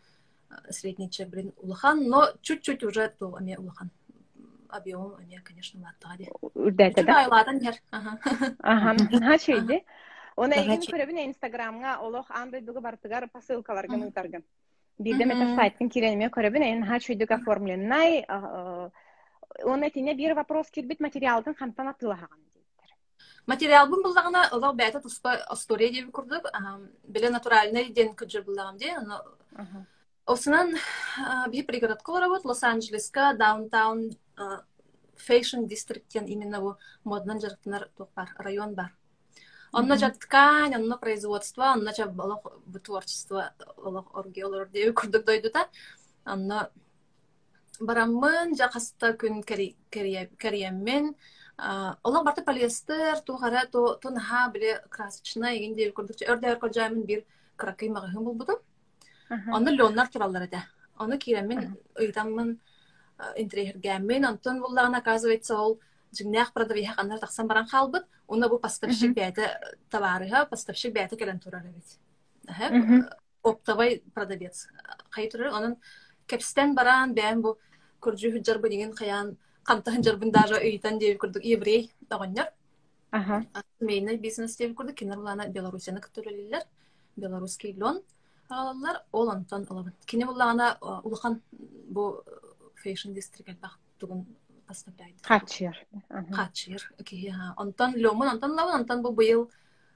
средний 0.71 1.11
чек 1.11 1.29
билен 1.29 1.53
улахан, 1.57 2.07
но 2.09 2.29
чуть-чуть 2.43 2.83
уже 2.85 3.09
то 3.19 3.35
аме 3.37 3.59
улахан. 3.59 3.91
Объемом 4.69 5.15
аме, 5.15 5.41
конечно, 5.41 5.81
латтагади. 5.81 6.29
Үрдәтә 6.55 6.97
Чуть 6.97 7.07
да? 7.07 7.21
айладан 7.21 7.59
ер. 7.59 7.75
Ага. 7.91 8.97
Оны 10.37 10.55
Инстаграмга 10.55 11.99
олох 11.99 12.31
андай 12.31 12.61
дугы 12.61 12.81
бартыгар 12.81 13.29
посылкаларга 13.29 13.97
нутарган. 13.97 14.45
Бирде 14.99 15.25
Мгм. 15.27 15.39
мета 15.39 15.57
сайттын 15.57 15.91
кирениме 15.91 16.29
көрөбүн 16.31 16.63
эн 16.65 16.81
наха 16.81 16.99
чөйдүк 16.99 17.31
оформленный. 17.31 18.25
а, 18.29 18.91
Оны 19.65 19.91
тине 19.91 20.15
бир 20.15 20.35
вопрос 20.35 20.71
кирбит 20.71 21.01
материалдын 21.01 21.55
хантана 21.55 21.95
тылахаган. 21.95 22.39
Материал 23.47 23.89
бун 23.89 24.03
буллагана 24.03 24.49
олар 24.53 24.75
бәйті 24.75 25.01
туспа 25.03 25.37
история 25.53 25.91
деп 25.91 26.11
курдук. 26.13 26.45
Биле 27.09 27.31
натуральный 27.31 27.89
ден 27.91 28.09
күджер 28.15 28.45
буллагам 28.45 28.77
де. 28.77 28.93
Осынан 30.27 30.75
би 31.51 31.63
пригородка 31.63 32.21
работ 32.21 32.45
Лос-Анджелеска, 32.45 33.35
даунтаун 33.35 34.11
Fashion 35.17 35.67
District 35.67 36.27
именно 36.27 36.61
бу 36.61 36.77
моднан 37.05 37.39
жарыктанар 37.39 37.89
бар 38.15 38.29
район 38.39 38.75
бар. 38.75 38.93
Онна 39.77 39.97
жа 40.01 40.09
ткань, 40.11 40.75
онна 40.75 40.97
производство, 40.97 41.63
онна 41.75 41.93
жа 41.93 42.07
олох 42.09 42.41
творчество, 42.83 43.51
олох 43.77 44.07
орги 44.17 44.43
олор 44.45 44.69
деп 44.73 44.95
курдук 44.97 45.25
дойдута. 45.25 45.69
Онна 46.25 46.71
бараммын 47.81 48.57
жа 48.57 48.71
хаста 48.73 49.13
күн 49.13 49.43
кәриеммен, 49.45 51.15
олох 52.03 52.25
барты 52.25 52.43
полиэстер, 52.43 53.21
тухара, 53.21 53.67
то 53.67 53.99
наха 54.11 54.49
биле 54.55 54.83
красочная, 54.89 55.53
еген 55.53 55.77
деп 55.77 55.95
курдук. 55.95 56.17
Өрдәр 56.25 56.57
кожамын 56.59 57.05
бир 57.05 57.25
кракый 57.57 57.91
магахым 57.91 58.25
булбудум. 58.25 58.57
Онна 59.29 59.71
леонар 59.71 60.09
тураллар 60.09 60.49
эте. 60.49 60.63
Оны 60.97 61.19
киреммен, 61.19 61.77
ыйтаммын, 62.01 62.59
интерьергәммен, 63.37 64.25
антон 64.25 64.63
буллаган 64.63 64.95
оказывается 64.95 65.59
ол 65.59 65.81
жигнях 66.17 66.53
продавиха 66.53 66.95
канар 66.97 67.21
тахсан 67.21 67.47
баран 67.47 67.67
халбыт, 67.67 68.07
уна 68.27 68.49
бу 68.49 68.59
поставщик 68.59 69.15
бәйте 69.15 69.51
товарыга, 69.91 70.47
поставщик 70.47 70.95
бәйте 70.95 71.17
келен 71.17 71.39
турар 71.41 71.65
бит. 71.67 73.09
Оптовый 73.43 74.03
продавец. 74.15 74.67
Кай 75.11 75.31
турар, 75.31 75.53
онын 75.53 75.77
кепстен 76.27 76.75
баран 76.75 77.15
бәйм 77.15 77.43
бу 77.43 77.57
күржү 78.01 78.33
хүджар 78.35 78.59
бу 78.59 78.69
деген 78.69 78.93
каян 78.93 79.37
кантахын 79.65 80.03
жарбын 80.03 80.33
даже 80.33 80.57
ыйтан 80.57 80.99
деп 80.99 81.21
күрдүк 81.23 81.45
еврей 81.45 81.93
дагоннар. 82.09 82.53
Ага. 83.11 83.45
Мейна 83.81 84.17
бизнес 84.17 84.57
деп 84.57 84.77
күрдүк, 84.79 84.95
кинер 84.95 85.17
булана 85.17 85.49
Беларусияны 85.49 86.01
көтөрөлөлөр. 86.01 86.67
Белорусский 87.17 87.77
лон 87.79 88.03
алалар, 88.49 89.03
ол 89.13 89.31
антон 89.31 89.67
алабын. 89.71 89.95
Кине 90.07 90.27
булана 90.27 90.77
улахан 90.81 91.41
бу 91.89 92.23
fashion 92.85 93.15
district 93.15 93.61
бак 93.61 93.79
тугун 93.99 94.27
поставляйт. 94.67 95.15
Хачер. 95.23 95.87
Хачер. 96.09 96.93
Окей, 96.99 97.33
онтон 97.57 97.95
ломун, 97.97 98.29
онтон 98.29 98.53
лавын, 98.53 98.81
онтон 98.81 99.03
бу 99.03 99.13
быйыл 99.13 99.51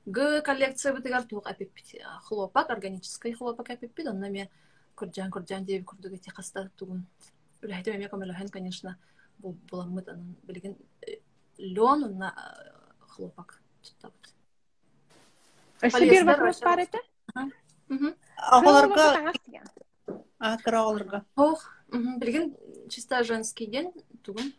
г 0.07 0.41
коллекция 0.43 0.95
бытыгар 0.95 1.25
тук 1.25 1.47
апиппит. 1.47 2.03
Хлопок, 2.23 2.71
органический 2.71 3.35
хлопок 3.35 3.71
апиппит, 3.71 4.07
онна 4.07 4.31
ме 4.31 4.51
курджан 4.95 5.31
курджан 5.31 5.65
деп 5.65 5.85
курдук 5.85 6.13
эти 6.13 6.31
хаста 6.31 6.71
тугун. 6.77 7.07
Үләйте 7.63 7.93
меме 7.93 8.09
камелахен, 8.09 8.49
конечно, 8.49 8.97
бу 9.39 9.53
буламыт 9.71 10.09
анын 10.09 10.37
билген 10.45 10.77
лен, 11.59 12.05
онна 12.05 12.35
хлопок 13.01 13.61
туттабыт. 13.83 14.35
Эште 15.83 16.11
бир 16.11 16.25
вопрос 16.25 16.61
бар 16.61 16.81
эте? 16.81 16.99
Аголарга, 18.37 19.33
а 20.39 20.57
кырааларга. 20.59 21.25
Ох, 21.37 21.69
билген 21.93 22.57
чисто 22.89 23.25
женский 23.25 23.67
день 23.67 23.93
тугун 24.23 24.53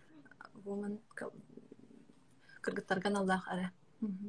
woman 0.66 1.00
кыргыттарган 2.62 3.18
аллах 3.18 3.48
ара 3.48 3.72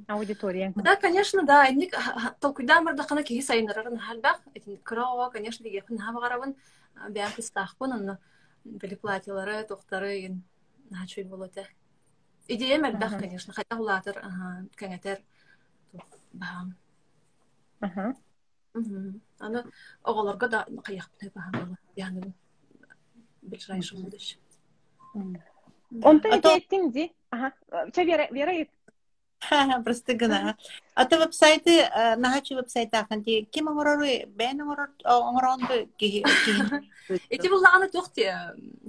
Аудитория. 0.06 0.72
да 0.76 0.96
конечно 0.96 1.44
да. 1.44 1.70
Инник 1.70 1.94
толкуйда 2.40 2.82
марда 2.82 3.04
кана 3.04 3.22
ки 3.22 3.40
сайнарарын 3.40 3.98
халбах 3.98 4.40
этин 4.54 4.76
кро 4.78 5.30
конечно 5.32 5.64
диге 5.64 5.82
хын 5.82 5.98
хабагарабын 5.98 6.54
бян 7.10 7.32
кыстахпын 7.32 7.92
анна 7.92 8.18
били 8.64 8.94
платьялары 8.94 9.64
тохтары 9.64 10.26
ин 10.26 10.42
начуй 10.90 11.24
болоте. 11.24 11.66
Идея 12.48 12.78
мэлбах 12.78 13.18
конечно 13.18 13.52
хотя 13.52 13.76
улатыр 13.76 14.16
кеңетер 14.76 15.22
баам 16.32 16.74
аны 19.38 19.64
оголорго 20.02 20.48
да 20.48 20.66
кыяктын 20.84 21.30
баам 21.34 21.78
яны 21.96 22.34
ближайший 23.42 23.98
будущее 23.98 24.38
Онто 26.02 26.28
этин 26.28 26.90
ди. 26.90 27.12
Ага. 27.30 27.52
Ча 27.94 28.02
Вера, 28.02 28.28
Вера 28.30 28.52
Просто 29.84 30.14
гына. 30.14 30.56
Ата 30.94 31.18
вебсайты, 31.18 31.88
нахачы 32.16 32.54
вебсайт 32.54 32.94
аханти, 32.94 33.42
ким 33.50 33.68
оңорору, 33.68 34.06
бән 34.38 34.62
оңорор, 34.62 34.90
оңоронду 35.04 35.88
ки 35.98 36.22
Эти 37.28 37.48
буллаганы 37.48 37.88
тухти 37.90 38.32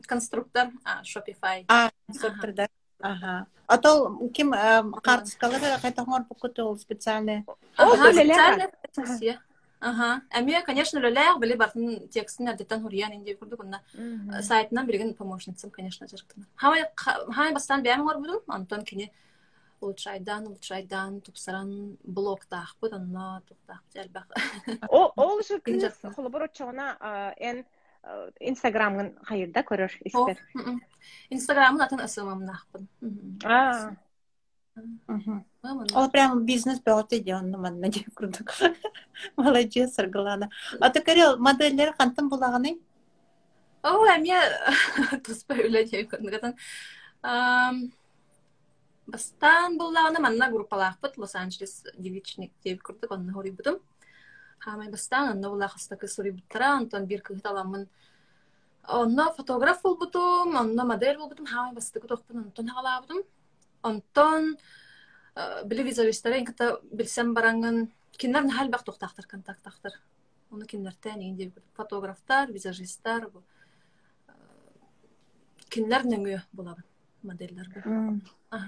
конструктор 0.07 0.69
Shopify. 1.03 1.65
А, 1.67 1.89
конструкторда. 2.05 2.67
Ага. 3.01 3.47
Атол 3.67 4.29
ким 4.29 4.53
картскалары 5.01 5.79
кайта 5.81 6.05
букуту 6.05 6.77
специальный. 6.77 7.45
Ага, 7.75 8.11
лелер. 8.11 8.69
Ага. 9.83 10.21
Әме, 10.31 10.61
конечно, 10.63 11.01
лөләр 11.03 11.39
биле 11.41 11.57
бартын 11.59 12.07
текстин 12.13 12.47
әдеттен 12.53 12.85
хуриян 12.85 13.17
инде 13.17 13.35
күрдүк 13.35 13.65
онна 13.65 13.81
сайтынан 14.41 14.87
билген 14.87 15.13
помощницам, 15.17 15.71
конечно. 15.75 16.07
Хамай 16.55 16.85
хамай 16.95 17.53
бастан 17.53 17.83
бәм 17.83 18.05
бар 18.07 18.21
будым, 18.23 18.41
Антон 18.47 18.85
кини 18.87 19.11
улчайдан, 19.83 20.47
улчайдан, 20.47 21.19
тупсаран 21.21 21.97
блог 22.03 22.45
тахпыт, 22.45 22.93
онна 22.95 23.41
туктах 23.47 23.83
әлбәк. 23.95 24.31
О, 24.89 25.11
ол 25.17 25.41
же 25.43 25.59
кыз 25.59 25.99
холобор 26.15 26.47
чона 26.53 26.95
эн 27.37 27.65
Инстаграмын 28.39 29.13
хайырда 29.23 29.63
көрөр 29.67 29.93
истер. 30.07 30.39
Инстаграмын 31.29 31.85
атын 31.85 32.03
ысымым 32.03 32.43
нахпын. 32.47 32.87
А. 34.75 34.81
Ол 35.93 36.09
прям 36.09 36.45
бизнес 36.45 36.79
манна 36.85 37.89
дип 37.89 38.09
күрдек. 38.15 38.51
Молодец, 39.35 39.93
Саргалана. 39.93 40.49
Ата 40.79 41.01
Карел, 41.01 41.37
модельләр 41.37 41.93
кантын 41.95 42.29
булаганы? 42.29 42.79
О, 43.83 44.05
әмия 44.09 44.41
туспа 45.25 45.53
үлә 45.53 45.83
дип 45.89 46.09
күрдегән. 46.13 46.55
Бастан 49.05 49.77
булаганы 49.77 50.19
манна 50.19 50.49
группалахпыт 50.49 51.17
Лос-Анджелес 51.17 51.83
девичник 51.97 52.51
дип 52.63 52.81
күрдек, 52.81 53.11
онны 53.11 53.33
хори 53.33 53.51
будым. 53.51 53.79
Хамай 54.59 54.89
бастан 54.89 55.35
онны 55.35 55.49
булах 55.49 55.73
хастакы 55.73 56.07
сори 56.07 56.31
буттара, 56.31 56.77
Антон 56.77 57.05
бир 57.05 57.21
кыгыт 57.21 57.45
аламын. 57.45 57.87
Онно 58.87 59.31
фотограф 59.33 59.83
болбутум, 59.83 60.55
онно 60.57 60.85
модель 60.85 61.17
болбутум, 61.17 61.45
хамай 61.45 61.73
бастакы 61.75 62.07
тохпун, 62.07 62.45
Антон 62.47 62.69
хагалабытым. 62.69 63.23
Онтон 63.83 64.55
били 65.65 65.83
визажисттары 65.83 66.39
инката 66.39 66.79
билсем 66.91 67.33
бараңын 67.35 67.87
кинер 68.17 68.43
нахал 68.47 68.69
бак 68.69 68.83
тохтактар 68.83 69.25
контакттактар. 69.27 69.97
Оны 70.51 70.65
киннертен 70.65 71.19
инде 71.21 71.51
фотографтар, 71.75 72.51
визажисттар 72.51 73.29
бу 73.29 73.43
кинер 75.69 76.05
нөңү 76.05 76.39
булабын 76.53 76.85
модельлер 77.23 77.69
бу. 77.73 77.81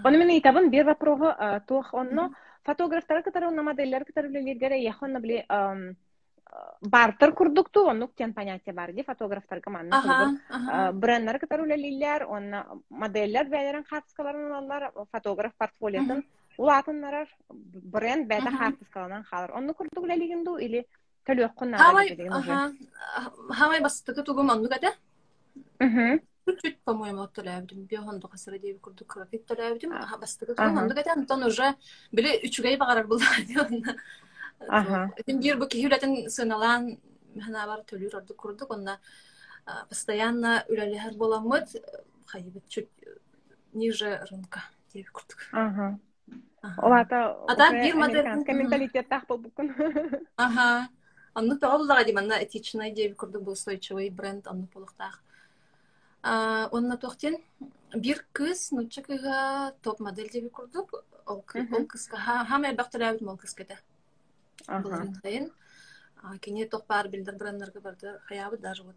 Оны 0.04 0.18
мен 0.18 0.34
итабын 0.40 0.72
бир 0.74 0.86
вопросу 0.86 1.34
тух 1.68 1.94
онно 1.94 2.32
фотографтар 2.64 3.22
катары 3.24 3.48
онно 3.48 3.64
модельлер 3.64 4.06
катары 4.06 4.30
билергере 4.30 4.82
яхонно 4.84 5.20
били 5.20 5.46
бартер 6.81 7.33
курдукту 7.33 7.89
оннук 7.89 8.15
тен 8.17 8.35
понятие 8.35 8.75
бар 8.75 8.93
ди 8.93 9.03
фотографтар 9.03 9.61
команда 9.61 10.03
брендер 10.93 11.39
катары 11.39 11.63
үлелилер 11.63 12.27
онно 12.29 12.83
моделлер 12.89 13.47
бәлерен 13.49 13.85
хатскаларын 13.85 14.53
алалар 14.53 14.93
фотограф 15.13 15.53
портфолиосын 15.59 16.25
улатыннарар 16.59 17.29
бренд 17.51 18.27
бәдә 18.29 18.51
хатскалынан 18.57 19.25
халар 19.25 19.53
онно 19.57 19.75
курдук 19.75 20.05
үлелигинду 20.05 20.57
или 20.57 20.87
төлөк 21.27 21.55
кунна 21.55 21.79
Хамай 21.79 22.17
хамай 23.51 23.81
бастыкы 23.81 24.23
тугум 24.23 24.51
оннук 24.51 24.73
ата. 24.73 24.95
Чуть-чуть, 26.47 26.81
по-моему, 26.83 27.29
төләбдим. 27.29 27.85
Бионду 27.85 28.29
касыры 28.29 28.59
дип 28.59 28.81
курдук 28.81 29.07
крафит 29.07 29.47
төләбдим. 29.47 29.93
Бастыкы 30.21 30.55
тугум 30.55 30.79
оннук 30.79 30.99
ата. 30.99 31.13
Антон 31.13 31.45
уже 31.45 31.75
биле 32.13 32.41
үчүгәй 32.43 32.77
багарар 32.77 33.07
булды. 33.07 33.25
Тем 35.26 35.40
бир 35.40 35.58
бу 35.58 35.68
сыналан 35.68 36.98
хана 37.42 37.68
бар 37.68 37.84
төлүр 37.86 38.18
орду 38.18 38.34
курдук 38.34 38.72
онна 38.72 39.00
постоянно 39.90 40.64
үләләһәр 40.70 41.16
боламыт 41.18 41.76
хайбет 42.28 42.68
чуть 42.70 42.90
ниже 43.74 44.26
рынка 44.32 44.64
дип 44.94 45.12
курдук. 45.12 45.40
Ага. 45.52 46.00
Олата 46.78 47.38
Ата 47.48 47.72
бир 47.72 47.96
модель 47.96 48.28
менталитет 48.54 49.10
тах 49.10 49.28
бу 49.28 49.38
букун. 49.38 49.74
Ага. 50.38 50.88
Анны 51.36 51.58
тоғылдыға 51.60 52.06
дейм, 52.08 52.22
анна 52.22 52.38
этичный 52.40 52.94
деп 52.96 53.18
күрдік 53.20 53.42
бұл 53.44 53.58
устойчивый 53.58 54.08
бренд, 54.10 54.46
анны 54.48 54.70
полықтақ. 54.72 55.18
Онна 56.72 56.96
тоқтен, 56.96 57.36
бір 57.92 58.22
кыз, 58.32 58.70
нучакыға 58.72 59.74
топ 59.84 60.00
модель 60.00 60.32
деп 60.32 60.48
күрдік, 60.56 60.96
ол 61.28 61.44
төләбіт 61.44 63.28
ол 63.28 63.38
кыз 63.42 63.54
кеді. 63.60 63.76
Бұл 64.67 65.15
сайын. 65.23 65.51
Кене 66.41 66.67
тоқ 66.69 66.87
бар 66.87 67.09
білдір 67.09 67.37
брендерге 67.41 67.81
барды, 67.81 68.19
хаябы 68.29 68.59
даже 68.59 68.83
вот 68.83 68.97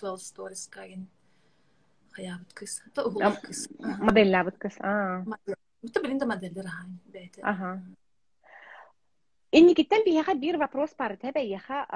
12 0.00 0.20
stories 0.20 0.68
каген 0.70 1.06
хаябыт 2.12 2.52
кыз. 2.52 2.82
Это 2.86 3.04
уғыл 3.08 3.40
кыз. 3.42 3.68
Модель 3.78 4.30
лабыт 4.30 4.58
кыз. 4.58 4.76
Это 4.76 6.00
білінді 6.02 6.26
модельдер 6.28 6.66
хайн, 6.68 6.98
бәйті. 7.08 7.40
Ага. 7.42 7.80
Инникиттен 9.52 10.04
биһэха 10.04 10.34
бир 10.38 10.58
вопрос 10.58 10.94
бар 10.98 11.16
тэ 11.16 11.32
бэйэха 11.32 11.86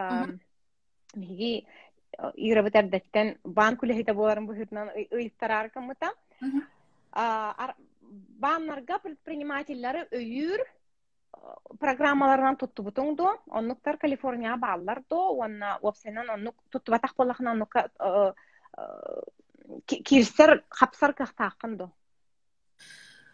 биһиги 1.14 1.66
ира 2.34 2.62
бытардаттан 2.62 3.36
бан 3.44 3.76
күлэхите 3.76 4.14
боларын 4.14 4.46
быһытынан 4.48 4.88
ыйыттарар 5.10 5.70
камыта 5.70 6.10
Мгм. 6.40 6.62
а, 7.12 7.54
ар- 7.58 7.76
бааннарга 8.40 8.98
предпринимательлары 8.98 10.08
өйүр 10.10 10.60
программаларынан 11.79 12.57
туттубутуң 12.59 13.15
до 13.15 13.33
оннуктар 13.47 13.97
калифорния 13.97 14.55
бааллар 14.57 15.03
до 15.09 15.19
уонна 15.33 15.77
уопсенан 15.81 16.29
оннук 16.29 16.55
туттубатах 16.69 17.15
боллахына 17.15 17.51
оннукка 17.51 17.89
э, 17.99 18.33
э, 18.77 19.21
ки- 19.85 20.01
кирсер 20.03 20.63
хапсар 20.69 21.13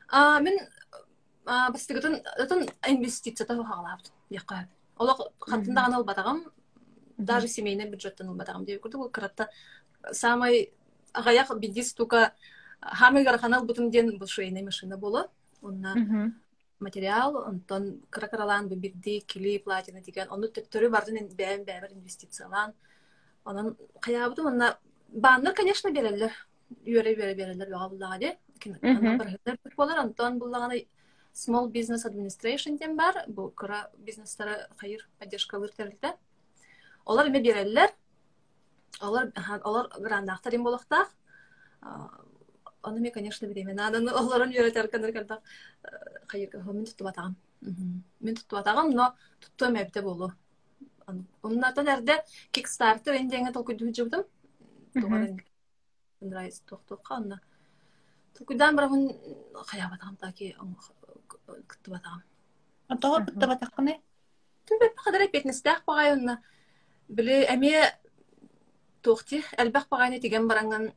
А, 0.07 0.39
мен 0.39 0.59
бастыгытын 1.45 2.21
ытын 2.41 2.69
инвестицията 2.87 3.55
хагалаабыт 3.55 4.11
якка. 4.29 4.67
Олок 4.97 5.31
хаттындаган 5.39 5.93
албатагам 5.93 6.43
даже 7.17 7.47
семейный 7.47 7.89
бюджеттен 7.89 8.29
албатагам 8.29 8.65
деп 8.65 8.81
курдук. 8.81 9.01
Ол 9.01 9.09
кыратта 9.09 9.49
самый 10.11 10.73
агаяк 11.13 11.57
бидис 11.59 11.93
тука 11.93 12.33
хамыгар 12.81 13.37
ханал 13.39 13.65
бутун 13.65 13.89
ден 13.89 14.17
бу 14.17 14.27
швейный 14.27 14.63
машина 14.63 14.97
боло 14.97 15.29
онна 15.61 15.93
материал 16.79 17.37
онтон 17.37 18.01
кракаралан 18.09 18.67
бу 18.69 18.75
бирди 18.75 19.19
кили 19.21 19.57
платина 19.59 20.01
деген 20.01 20.27
ону 20.29 20.47
төттөрү 20.47 20.89
бардын 20.89 21.27
бෑм 21.37 21.63
бෑбер 21.65 21.91
инвестициялан. 21.91 22.73
Онон 23.45 23.77
каябыты 24.01 24.41
онна 24.43 24.77
бааннар 25.09 25.53
конечно 25.53 25.91
берелер. 25.91 26.31
Үөрэ 26.85 27.15
үөрэ 27.15 27.35
берелер 27.35 28.19
де 28.19 28.37
Мгм. 28.65 29.17
болар. 29.77 29.99
Онтон 29.99 30.39
буллаганы 30.39 30.87
small 31.33 31.69
business 31.71 32.05
administration 32.05 32.77
ден 32.77 32.95
бар. 32.95 33.25
Бу 33.27 33.49
кыра 33.51 33.89
бизнестары 33.97 34.67
хайыр 34.77 35.07
поддержкалыр 35.19 35.71
терилте 35.71 36.15
олар 37.05 37.27
эме 37.27 37.41
берелер. 37.41 37.89
Олар 39.01 39.31
олар 39.63 39.89
грандактар 39.99 40.53
им 40.55 40.63
болохтак 40.63 41.11
оны 42.85 42.99
мен 42.99 43.11
конечно 43.11 43.47
беремен 43.47 43.79
анан 43.79 44.09
олорон 44.09 44.53
үйрөтер 44.53 44.87
кандыр 44.87 45.11
хайыр 46.27 46.49
мен 46.71 46.85
туттуп 46.85 47.07
атагам. 47.07 47.35
Мен 48.19 48.35
туттуп 48.35 48.59
атагам 48.59 48.91
но 48.91 49.15
туттуом 49.39 49.75
эбите 49.75 50.01
болу 50.01 50.31
оннатан 51.43 51.87
эрде 51.87 52.23
кикстартер 52.51 53.15
эндеңе 53.15 53.51
толкуйдуу 53.53 53.93
жыбытым 53.93 54.23
Нравится 56.21 56.63
тохтокка 56.65 57.15
онна 57.15 57.41
толкуйдан 58.37 58.75
барамын 58.75 59.09
каяп 59.67 59.93
атагам 59.93 60.15
таки 60.17 60.55
кыттып 61.67 61.93
атагам. 61.95 62.23
Отого 62.87 63.23
кытта 63.25 63.47
батаккыны. 63.47 63.99
Түбе 64.65 64.89
кадар 64.95 65.27
петнестах 65.31 65.83
багайынна. 65.85 66.41
Биле 67.07 67.43
эме 67.45 67.93
тохти 69.01 69.43
элбах 69.57 69.87
багайны 69.89 70.19
тиген 70.19 70.47
баранган. 70.47 70.91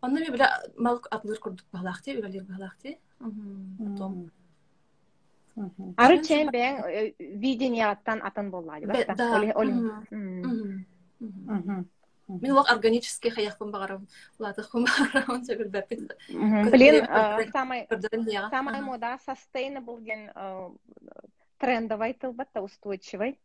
Онны 0.00 0.20
ми 0.20 0.30
биле 0.30 0.48
мал 0.76 1.00
атлыр 1.10 1.38
курдук 1.38 1.66
балахти, 1.72 2.16
үлелер 2.16 2.44
балахти. 2.44 2.98
Потом. 3.18 4.30
ары 5.98 6.22
чейин 6.22 6.52
бэң 6.54 6.76
видениялаттан 7.42 8.20
атын 8.22 8.50
боллаады 8.50 8.86
Бе- 8.86 9.06
да. 9.16 9.40
Мен 12.28 12.52
лок 12.52 12.70
органический 12.70 13.30
хаяхпын 13.30 13.70
багарам. 13.72 14.06
Латыхпын 14.38 14.84
багарам. 14.84 15.42
Сөбүл 15.44 15.70
бәппин. 15.72 16.10
Блин, 16.70 17.06
дияга. 18.24 18.50
самая 18.50 18.82
мода 18.82 19.18
sustainable 19.26 20.00
ген 20.02 20.30
э, 20.34 20.70
трендовый 21.58 22.12
тылбатта 22.12 22.60
устойчивый 22.62 23.38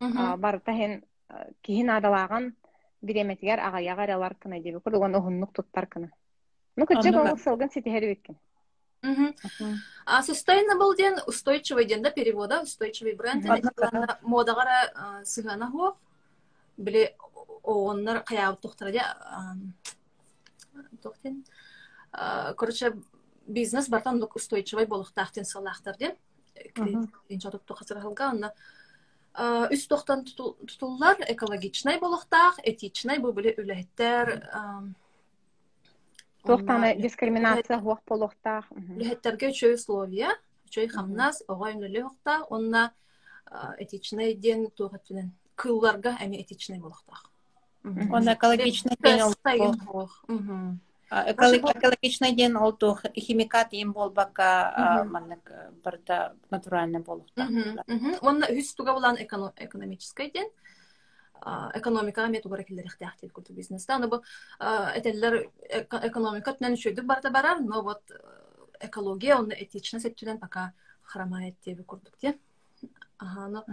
А, 0.00 0.36
бар 0.36 0.60
тахин 0.60 1.04
э, 1.28 1.50
киһин 1.62 1.90
адалаган 1.90 2.54
биреметигер 3.02 3.60
агаягар 3.60 4.10
алар 4.10 4.34
кына 4.34 4.60
диби 4.60 4.80
курдук 4.80 5.02
оны 5.02 5.18
ухуннук 5.18 5.52
туттар 5.52 5.86
кына. 5.86 6.10
Ну 6.76 6.86
Оннука. 6.88 7.32
ол 7.32 7.38
сылгын 7.38 7.70
ситихери 7.70 8.14
биткен 8.14 8.36
А 10.06 10.22
sustainable 10.22 10.96
ден 10.96 11.18
устойчивый 11.26 11.84
ден 11.84 12.02
да 12.02 12.10
перевода 12.10 12.62
устойчивый 12.62 13.14
бренд. 13.14 13.44
Модагара 14.22 15.22
сыгана 15.24 15.70
хуак 15.70 15.96
биле 16.76 17.16
ооннар 17.62 18.22
каябы 18.24 18.58
тохтара 18.60 18.92
де 18.92 19.02
тохтен 21.02 21.44
короче 22.56 22.94
бизнес 23.46 23.88
бартан 23.88 24.22
устойчивый 24.34 24.86
болохтахтен 24.86 25.44
салахтар 25.44 25.96
ден 25.96 26.12
Мгм. 26.76 27.08
инчатып 27.28 27.64
тохасыралга 27.64 28.30
онна 28.30 28.52
үс 29.38 29.86
тохтан 29.86 30.24
тутуллар 30.24 31.16
экологичный 31.28 31.98
болохтах 31.98 32.58
этичный 32.64 33.18
бу 33.18 33.32
биле 33.32 33.54
үлэхтер 33.54 34.42
туохтана 36.42 36.94
дискриминация 36.94 37.78
хуак 37.78 38.02
болохтаах 38.06 38.66
Лехеттерге 38.70 39.52
чөй 39.52 39.74
условия, 39.74 40.34
чөй 40.70 40.88
хамнас, 40.88 41.42
оғай 41.46 41.76
үнілі 41.78 42.08
хоқта, 42.08 42.42
онна 42.50 42.92
этичный 43.78 44.34
ден 44.34 44.68
туғаттылен 44.74 45.32
кылларга 45.56 46.16
әме 46.20 46.42
этичный 46.42 46.78
болуқтақ. 46.78 47.30
Он 47.84 48.32
экологичный 48.32 48.96
ден 49.00 49.22
экологичный 51.10 52.32
ден 52.34 52.56
ол 52.56 52.72
туох 52.72 53.02
химикат 53.16 53.72
им 53.72 53.92
болбака 53.92 55.04
маннык 55.10 55.50
э, 55.50 55.70
барда 55.84 56.36
натуральный 56.50 57.00
болукта. 57.00 57.46
Онна 58.20 58.46
хүс 58.46 58.74
туга 58.74 58.92
булан 58.92 59.16
эконо- 59.16 59.52
экономический 59.56 60.30
ден, 60.30 60.48
экономика 61.74 62.26
ме 62.26 62.40
тугара 62.40 62.62
киллер 62.62 62.86
ихтяхтел 62.86 63.30
куту 63.30 63.52
бизнеста. 63.54 63.94
Аны 63.94 64.08
бу 64.08 64.22
этеллер 64.60 65.50
эко- 65.70 66.00
экономика 66.06 66.52
тнен 66.52 66.76
чөйдүк 66.76 67.04
барта 67.04 67.30
барар, 67.30 67.60
но 67.60 67.82
вот 67.82 68.02
э, 68.10 68.16
экология, 68.80 69.36
онна 69.36 69.54
этичный 69.54 70.00
сеттүден 70.00 70.38
пока 70.38 70.72
храмает 71.02 71.58
тебе 71.60 71.84
курдук 71.84 72.16
те. 72.18 72.38
Ага, 73.18 73.48
но. 73.48 73.64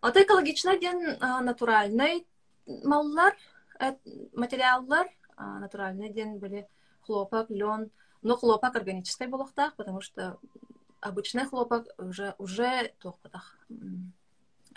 Ата 0.00 0.22
экологичный 0.22 0.78
ден 0.78 1.18
натуральный 1.44 2.26
маллар, 2.66 3.34
э, 3.80 3.96
материаллар, 4.32 5.08
натуральный 5.38 6.10
ден 6.10 6.38
были 6.38 6.66
хлопок, 7.02 7.50
лен, 7.50 7.90
но 8.22 8.36
хлопок 8.36 8.76
органический 8.76 9.26
болохтах, 9.26 9.74
потому 9.76 10.00
что 10.00 10.38
обычный 11.00 11.44
хлопок 11.44 11.86
уже 11.98 12.34
уже 12.38 12.92
тохпатах 12.98 13.56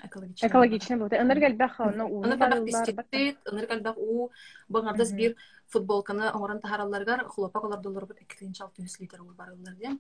экологичный. 0.03 0.47
экологичный 0.47 0.97
болды 0.97 1.15
энергелбах 1.17 1.79
ну 1.95 2.23
Аны 2.23 2.37
калбак 2.37 2.65
пестицид, 2.65 3.37
аны 3.45 3.67
калбак 3.67 3.97
у 3.97 4.29
баңардас 4.69 5.09
Мгм. 5.09 5.17
бир 5.17 5.35
футболканы 5.67 6.29
оңоран 6.31 6.59
тахаралларгар 6.61 7.27
хлопок 7.27 7.63
олар 7.63 7.79
доллар 7.79 8.05
бит 8.05 8.19
2,6 8.19 8.99
литр 8.99 9.21
ул 9.21 9.31
барылар 9.31 9.75
дем. 9.75 9.99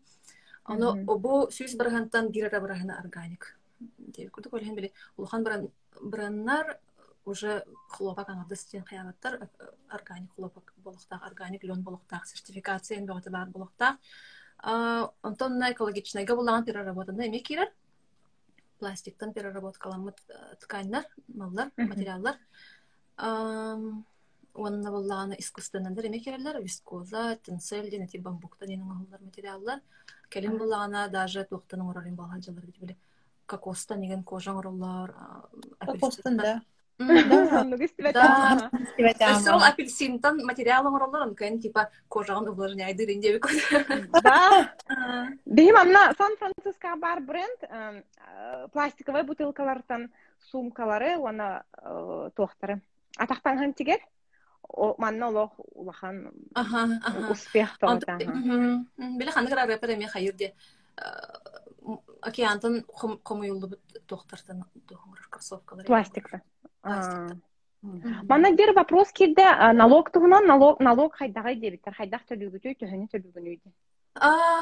Аны 0.63 1.03
обу 1.07 1.47
сүз 1.49 1.75
баргантан 1.77 2.29
бирара 2.31 2.59
баргана 2.61 2.99
органик. 2.99 3.57
Деп 3.97 4.31
күрдүк 4.31 4.53
ол 4.53 4.75
биле 4.75 4.91
улхан 5.17 5.43
баран 5.43 5.69
браннар 6.01 6.77
уже 7.25 7.63
хлопок 7.89 8.29
аңардас 8.29 8.65
тен 8.69 8.83
кыябаттар 8.83 9.37
э, 9.41 9.47
органик 9.89 10.33
хлопок 10.35 10.73
болохтак, 10.77 11.23
органик 11.25 11.63
лен 11.63 11.83
болохтак, 11.83 12.25
сертификация 12.25 12.97
эн 12.97 13.07
бөгөтө 13.07 13.31
бар 13.31 13.49
болохтак. 13.49 13.99
А, 14.57 15.11
Онтон 15.23 15.57
на 15.57 15.71
экологичныйга 15.71 16.35
булаган 16.35 16.65
переработаны 16.65 17.27
эме 17.27 17.39
кирер? 17.39 17.71
Пластиктан 18.79 19.33
переработкаламыт 19.33 20.17
э, 20.29 20.55
тканьнар, 20.61 21.05
маллар, 21.27 21.71
материаллар. 21.77 22.37
Онна 23.17 24.91
буллаганы 24.91 25.35
искусственнан 25.39 25.97
эме 25.97 26.19
кирерлер? 26.19 26.61
Вискоза, 26.61 27.37
тенсель, 27.43 27.89
ден 27.89 28.03
эти 28.03 28.17
бамбуктан 28.17 28.69
енің 28.69 28.89
ағылар 28.97 29.21
материаллар. 29.21 29.81
Келин 30.29 30.57
буллагана 30.57 31.07
даже 31.09 31.45
туқтының 31.45 31.89
орарын 31.91 32.15
баладжалар 32.15 32.65
бит 32.65 32.77
биле. 32.79 32.97
Кокостан 33.45 34.01
деген 34.01 34.23
кожаң 34.23 34.57
ороллар. 34.59 35.13
Кокостан, 35.79 36.37
да. 36.37 36.61
Сол 39.43 39.63
апельсинтан 39.65 40.41
материалың 40.45 40.95
ороллар, 40.97 41.27
онкайын 41.29 41.59
типа 41.63 41.87
кожаң 42.09 42.49
увлажняйды 42.51 43.05
ренде 43.09 43.39
да. 44.21 44.69
Бихим 45.45 45.77
амна 45.77 46.13
сан 46.17 46.37
франциско 46.39 46.95
бар 46.97 47.21
бренд 47.21 47.67
эм, 47.69 48.03
э, 48.27 48.67
пластиковый 48.73 49.23
бутылкалардан 49.23 50.09
сумкалары 50.51 51.17
оны 51.17 51.61
туохтары 52.35 52.81
атактанган 53.17 53.73
тигер 53.73 53.99
о 54.63 54.95
манна 54.97 55.27
олох 55.27 55.51
улахан 55.57 56.31
Аха, 56.53 56.87
аха. 57.03 57.31
успех 57.31 57.77
Биле 58.97 59.31
ханы 59.31 59.49
кара 59.49 59.65
рэпер 59.65 59.91
эме 59.91 60.07
хайырде. 60.07 60.53
Океантан 62.21 62.83
комуюлду 63.23 63.67
бут 63.67 63.79
тохтартан 64.07 64.65
тохуңар 64.87 65.27
кроссовкалар. 65.29 65.85
пластикта. 65.85 66.41
Мгм. 67.81 68.27
Мана 68.29 68.51
бир 68.55 68.73
вопрос 68.75 69.11
кирде 69.11 69.43
а, 69.43 69.73
налог 69.73 70.11
тугунан 70.11 70.45
налог 70.45 70.79
налог 70.79 71.15
хайдагай 71.15 71.55
дебиттер 71.55 71.93
хайдак 71.93 72.27
төлүгүтү 72.29 72.77
төһөнү 72.77 73.07
төлүгүнүйдү 73.09 73.71
А, 74.15 74.61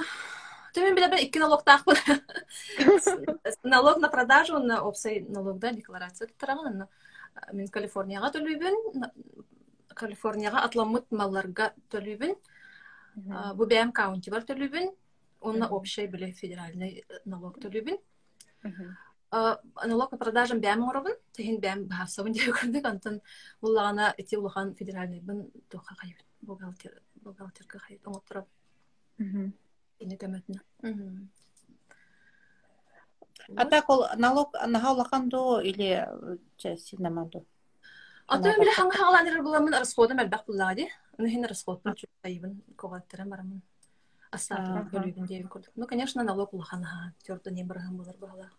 Ты 0.73 0.93
биле 0.93 1.07
бен 1.09 1.19
икки 1.19 1.39
налог 1.39 1.63
тахпын. 1.65 1.97
Налог 3.63 3.97
на 3.97 4.09
продажу, 4.09 4.59
на 4.59 4.81
опсай 4.85 5.25
налог 5.27 5.57
да, 5.57 5.71
декларация 5.71 6.29
тараган. 6.37 6.85
Мен 7.53 7.67
Калифорнияга 7.67 8.29
төлөйбүн. 8.35 9.09
Калифорнияга 9.95 10.61
атламыт 10.67 11.09
малларга 11.11 11.73
төлүбүн. 11.89 12.35
Бу 13.55 13.65
бәм 13.65 13.91
каунти 13.91 14.29
бар 14.29 14.45
Онна 15.41 15.67
общий 15.69 16.07
биле 16.07 16.31
федеральный 16.33 17.05
налог 17.25 17.59
төлүбүн. 17.59 17.97
Налог 19.31 20.09
по 20.09 20.17
продажам 20.17 20.59
бәм 20.59 20.83
орабын. 20.89 21.15
Теген 21.33 21.59
бәм 21.61 21.87
бахасабын 21.87 22.33
деп 22.33 22.55
көрдүк. 22.55 22.85
Антон 22.87 23.21
буллагана 23.61 24.13
эти 24.17 24.35
улахан 24.35 24.75
федеральный 24.75 25.21
бын 25.21 25.51
тоха 25.69 25.95
кайбын. 25.95 26.25
Бухгалтер 26.41 27.01
бухгалтерга 27.23 27.79
кайып 27.79 28.07
оңоттурап. 28.07 28.47
Ини 29.19 30.17
көмөтүнө. 30.17 30.59
А 33.55 33.65
так 33.65 33.89
ол 33.89 34.05
налог 34.17 34.53
нахаулахан 34.67 35.29
до 35.29 35.61
или 35.61 36.05
части 36.57 36.95
намаду? 36.99 37.45
Ата 38.27 38.55
биле 38.59 38.71
ханга 38.71 38.95
хагаланыр 38.97 39.41
буламын 39.41 39.73
расходы 39.73 40.13
мәлбәк 40.13 40.45
буллагы. 40.47 40.87
Уны 41.17 41.29
хин 41.29 41.45
расход 41.45 41.81
бар 41.83 41.95
чук 41.95 42.09
кайбын 42.21 42.61
көрдүк. 44.31 45.71
Ну, 45.75 45.87
конечно, 45.87 46.23
налог 46.23 46.53
улахан 46.53 46.83
ха. 46.83 47.13
Төрдө 47.25 47.51
не 47.51 47.63
барган 47.63 47.97
булар 47.97 48.15
бала. 48.19 48.49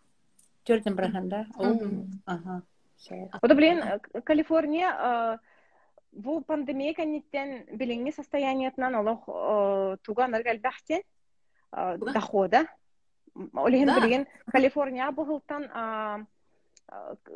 Төрдөн 0.65 0.95
барганда? 0.95 1.45
Ага. 2.25 2.61
Вот, 3.41 3.53
блин, 3.55 3.81
Калифорния 4.23 5.39
бу 6.11 6.41
пандемия 6.41 6.93
кеннеттен 6.93 7.65
билинги 7.77 8.11
состояниятынан 8.11 8.95
олох 8.95 9.25
туга 10.03 10.27
наргал 10.27 10.57
бахтен 10.59 11.01
дохода. 11.71 12.67
Олеген 13.53 13.87
билген 13.95 14.27
Калифорния 14.51 15.11
бухылтан 15.11 16.27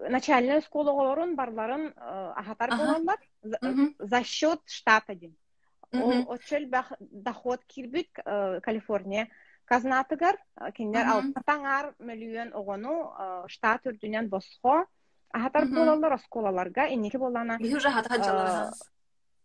начальная 0.10 0.62
школа 0.62 0.92
олорун 0.92 1.36
барларын 1.36 1.94
ахатар 1.96 2.70
болалар 2.78 3.18
за 4.00 4.24
счет 4.24 4.60
штата 4.66 5.16
ден. 6.04 6.26
Очел 6.30 6.64
доход 7.00 7.64
кирбит 7.66 8.10
Калифорния. 8.64 9.28
Казнатыгар 9.66 10.38
киндер 10.76 11.06
алтаңар 11.08 11.94
миллион 12.00 12.54
огону 12.54 13.14
штат 13.48 13.86
үрдүнен 13.86 14.30
босхо. 14.30 14.86
Ахатар 15.34 15.66
болалар 15.66 16.14
осколаларга 16.14 16.88
инеки 16.88 17.18
болана 17.18 17.58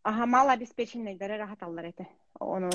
аха 0.03 0.27
мал 0.27 0.49
обеспеченныйдары 0.51 1.37
рахаталлар 1.37 1.87
эте 1.87 2.09
ону 2.39 2.69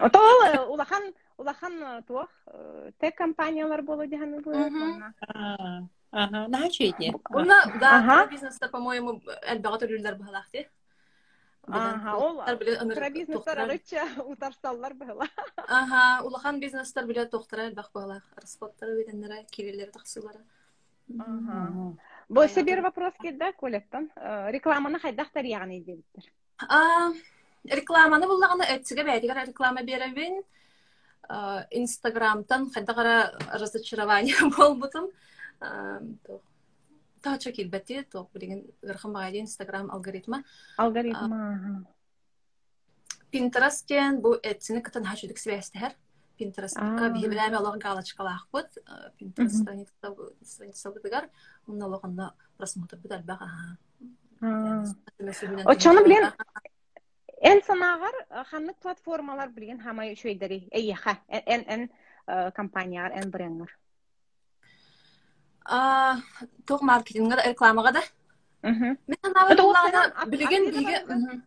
отол 0.00 0.72
улахан 0.72 1.14
улахан 1.36 2.02
туох 2.06 2.28
тек 3.00 3.16
компаниялар 3.16 3.82
болу 3.82 4.06
диханы 4.06 4.42
Ага, 6.14 6.46
нахачуйте. 6.48 7.12
Уна 7.30 7.58
да 7.80 7.98
Ага. 7.98 8.26
бизнеста 8.30 8.68
по-моему 8.68 9.20
элбага 9.50 9.78
төлүлөр 9.82 10.14
бахалахты. 10.14 10.68
Аха, 11.66 12.16
ол 12.16 12.36
бизнестер 12.58 13.34
тоқтар. 13.34 13.58
арыча 13.58 14.04
утарсаллар 14.24 14.94
быһыла. 14.94 15.26
Ага, 15.56 16.24
улахан 16.24 16.60
бизнестер 16.60 17.04
биле 17.06 17.26
тоқтара 17.26 17.66
элбах 17.68 17.90
бахалах. 17.92 18.22
Расходтары 18.36 18.92
өйденләре, 19.02 19.44
кирелләре 19.50 19.90
тахсылары. 19.90 20.38
Бу 22.28 22.46
себе 22.48 22.80
вопрос 22.80 23.14
килде 23.20 23.52
коллектан. 23.52 24.10
Рекламаны 24.16 25.00
хайдахтар 25.00 25.44
ягъни 25.44 25.80
диптер. 25.80 26.30
А, 26.68 27.10
рекламаны 27.64 28.26
буллаганы 28.26 28.62
этсиге 28.62 29.02
бәйтигәр 29.02 29.46
реклама 29.48 29.82
беребин. 29.82 30.44
А, 31.28 31.66
Инстаграмтан 31.72 32.70
хайдагара 32.70 33.36
разочарование 33.52 34.36
болбутум. 34.56 35.10
А, 35.60 36.00
то 36.26 36.40
Тача 37.24 37.52
килбәте, 37.56 38.02
то 38.04 38.28
билген 38.34 38.66
гырхам 38.82 39.14
багайды 39.14 39.40
Инстаграм 39.40 39.90
алгоритмы. 39.90 40.44
Алгоритм. 40.76 41.86
Pinterest'ten 43.30 44.22
bu 44.22 44.36
etsini 44.42 44.82
kıtan 44.82 45.04
haşudik 45.04 45.38
svestер. 45.38 45.96
Pinterest'ка 46.38 47.06
А. 47.06 47.08
бихибиләме 47.14 47.56
алар 47.56 47.78
галочкалах 47.78 48.48
бут. 48.52 48.66
Pinterest 49.18 49.62
страница 50.42 50.90
бутыгар. 50.90 51.30
Унна 51.66 51.86
логанда 51.86 52.34
просмотр 52.58 52.96
бит 52.96 53.12
албага. 53.12 53.78
Очону 55.64 56.04
билен 56.04 56.30
эн 57.40 57.62
санагар 57.62 58.44
ханнык 58.50 58.76
платформалар 58.76 59.48
билген 59.48 59.80
хамай 59.80 60.14
шөйдери. 60.14 60.68
Эйха. 60.70 61.18
Эн 61.28 61.64
эн 61.66 61.90
компаниялар, 62.52 63.12
эн 63.12 63.30
брендер. 63.30 63.78
Рекламага 67.44 67.92
да. 67.92 68.02
Булана 68.62 70.12
оффлайн, 70.16 70.30
билген. 70.30 71.42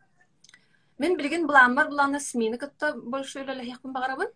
Мен 0.99 1.18
билген 1.18 1.45
буламар 1.47 1.88
булана 1.89 2.20
смины 2.20 2.57
кытта 2.57 2.93
больше 2.95 3.39
эле 3.41 3.63
яқын 3.63 3.91
багарабын. 3.93 4.28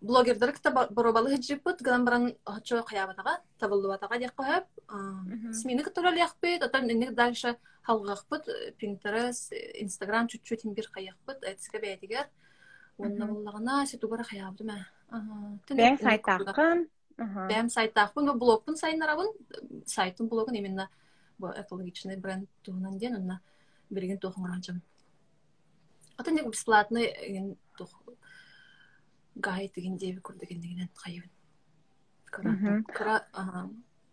Блогердер 0.00 0.52
кытта 0.52 0.70
боробалы 0.90 1.30
хиджиппут, 1.34 1.82
ган 1.82 2.04
баран 2.04 2.34
хачо 2.44 2.82
каябатага, 2.84 3.40
табылдыбатага 3.58 4.18
дек. 4.18 4.34
Мгм. 4.38 5.52
Смины 5.52 5.82
кытта 5.82 6.00
эле 6.02 6.20
яқпыт, 6.22 6.62
атан 6.62 6.88
инек 6.90 7.14
дальше 7.14 7.56
халгакпыт, 7.82 8.48
Pinterest, 8.80 9.52
Instagram 9.82 10.26
чуть-чуть 10.28 10.64
бир 10.64 10.90
каяқпыт, 10.94 11.42
этске 11.42 11.78
бәйтигер. 11.80 12.26
Онна 12.98 13.24
Мгм. 13.26 13.34
буллагана 13.34 13.86
сету 13.86 14.08
бара 14.08 14.24
каябды 14.24 14.64
ма. 14.64 14.86
Ага. 15.10 15.58
Бен 15.70 15.98
сайтакын. 15.98 16.88
Сайттақпын, 17.18 18.26
бу 18.32 18.38
блогпын 18.38 18.76
сайынарабын, 18.76 19.32
сайтын 19.86 20.28
блогын 20.28 20.54
именно 20.54 20.88
экологичный 21.40 22.16
бренд 22.16 22.48
туһунан 22.62 22.98
ден, 22.98 23.16
онна 23.16 23.40
берген 23.90 24.18
тухын 24.18 24.46
ранчым. 24.46 24.82
Ата 26.18 26.30
не 26.30 26.42
бесплатный 26.42 27.12
ген 27.28 27.56
тух 27.76 27.90
гайд 29.34 29.72
деген 29.74 29.96
деби 29.96 30.20
күрдеген 30.20 30.60
дегенен 30.60 30.88
кайыбын. 30.94 31.30
Мгм. 32.38 32.84
Кара, 32.84 33.26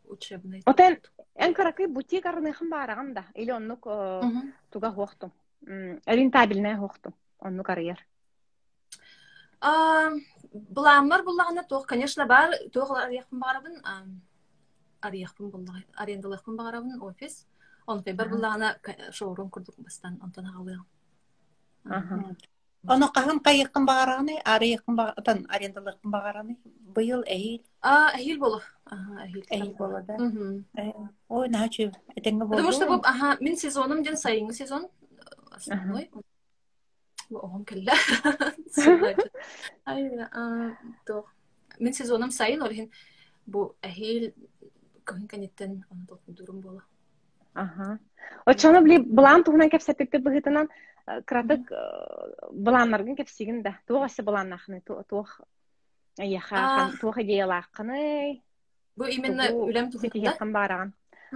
учебный. 0.06 0.62
Отен 0.66 1.00
эн 1.36 1.54
каракай 1.54 1.88
бутик 1.88 2.26
арныхын 2.26 2.70
бараган 2.70 3.14
да. 3.14 3.26
Или 3.34 3.52
оннук 3.52 3.86
Мгм. 3.86 4.54
туга 4.70 4.92
хохту. 4.92 5.32
Рентабельная 5.66 6.78
хохту. 6.78 7.14
Оннук 7.40 7.70
арыяр. 7.70 8.00
Буламар 10.54 11.24
буллагана 11.24 11.64
тух, 11.64 11.88
конечно, 11.88 12.26
бар, 12.28 12.52
тух 12.74 12.92
арыяқпын 12.92 13.40
барабын, 13.40 13.78
арыяқпын 15.02 15.50
буллагы, 15.50 15.84
арендалықпын 15.98 16.58
барабын 16.58 17.02
офис. 17.02 17.48
Он 17.88 18.04
фебер 18.04 18.30
буллагана 18.30 18.78
шоурум 19.12 19.50
курдук 19.50 19.76
бастан, 19.78 20.20
онтан 20.22 20.46
агалыгын. 20.46 20.86
Ага. 21.86 22.36
Оны 22.86 23.08
каһын 23.16 23.40
кайыккын 23.40 23.86
багараны, 23.86 24.42
арыйыккын 24.46 24.96
багатан 24.96 25.46
арендалыккын 25.50 26.12
багараны. 26.12 26.58
Быйыл 26.96 27.24
эйил, 27.26 27.64
А, 27.82 28.12
әйел 28.14 28.40
болу. 28.40 28.62
Ага, 28.86 29.24
әйел. 29.24 29.44
эйил 29.50 29.74
болада. 29.74 30.18
Мгм. 30.20 30.66
Ой, 31.30 31.50
нахачу. 31.50 31.92
Этенге 32.16 32.46
болду. 32.46 32.58
Потому 32.58 32.72
что 32.74 32.94
ага, 33.04 33.38
мен 33.40 33.58
сезоным 33.58 34.04
ден 34.04 34.18
сайынгы 34.18 34.54
сезон. 34.54 34.88
Основной. 35.52 36.10
Бу 36.14 36.22
оғым 37.40 37.66
келді. 37.66 37.92
Ай, 39.86 40.10
а, 40.32 40.76
то. 41.06 41.26
Мен 41.80 41.94
сезоным 41.94 42.32
сайын, 42.32 42.62
олхин 42.62 42.90
бу 43.46 43.74
әйел 43.82 44.32
көхін 45.04 45.28
кәнеттен 45.28 45.80
оны 45.92 46.06
толқын 46.08 46.38
дұрым 46.38 46.62
болу. 46.62 46.82
Ага. 47.54 48.00
Очону 48.46 48.82
били 48.84 48.98
булан 49.04 49.44
тугунан 49.44 49.70
кепсе 49.70 49.94
пепе 49.94 50.20
быгытынан 50.20 50.70
кратык 51.26 51.70
буланнаргын 52.52 53.16
кепсигин 53.16 53.62
да. 53.64 53.78
Тугасы 53.88 54.24
буланнахны 54.24 54.82
туох 54.82 55.42
Яха, 56.18 56.56
А. 56.56 56.92
туох 57.02 57.18
идеялахны. 57.18 58.42
Бу 58.96 59.06
именно 59.06 59.50
үлем 59.50 59.92
Сетиге 59.92 60.30
тухында. 60.30 60.38
кам 60.38 60.52
бараган. 60.54 60.94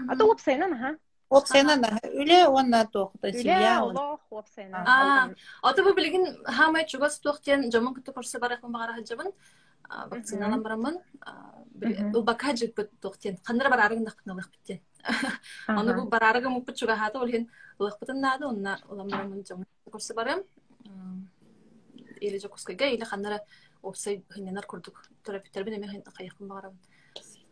Ата 0.07 0.23
опсайнан 0.23 0.73
ага. 0.73 0.97
Вот 1.29 1.47
сенен 1.47 1.83
үле 2.07 2.47
онна 2.47 2.85
тоқта 2.87 3.27
Үле 3.29 3.41
сия. 3.41 3.81
олох 3.83 4.21
опсайнан. 4.31 4.83
А. 4.87 5.29
Ата 5.61 5.83
бу 5.83 5.93
билген 5.93 6.37
хамай 6.45 6.85
чугас 6.87 7.19
туқтен 7.19 7.69
жаман 7.71 7.93
күтті 7.95 8.13
көрсе 8.15 8.39
барақын 8.39 8.71
бағара 8.71 8.95
хаджабын. 8.95 9.33
Вакциналан 10.11 10.63
барамын. 10.63 11.01
Ул 12.15 12.23
бака 12.23 12.55
жик 12.55 12.75
туқтен. 13.01 13.41
Қандыр 13.43 13.69
бар 13.69 13.89
арығын 13.89 14.07
дақпыналық 14.07 14.49
биттен. 14.51 14.79
Оны 15.67 15.93
бу 15.95 16.07
барарыга 16.07 16.49
муппут 16.49 16.77
чуга 16.77 16.95
хата 16.95 17.19
ол 17.19 17.27
хин 17.27 17.49
лыхпытын 17.79 18.21
нады 18.21 18.45
онна 18.47 18.79
уламдарымын 18.87 19.43
жаман 19.45 19.67
көрсе 19.91 20.13
барам. 20.15 20.43
Или 22.21 22.39
жокускайга 22.39 22.85
или 22.85 23.03
ханнара 23.03 23.41
опсай 23.81 24.23
хинненар 24.33 24.65
курдук. 24.65 25.03
Терапевтер 25.23 25.63
бен 25.65 25.73
эме 25.75 26.03
кайыкын 26.17 26.47
барам. 26.47 26.79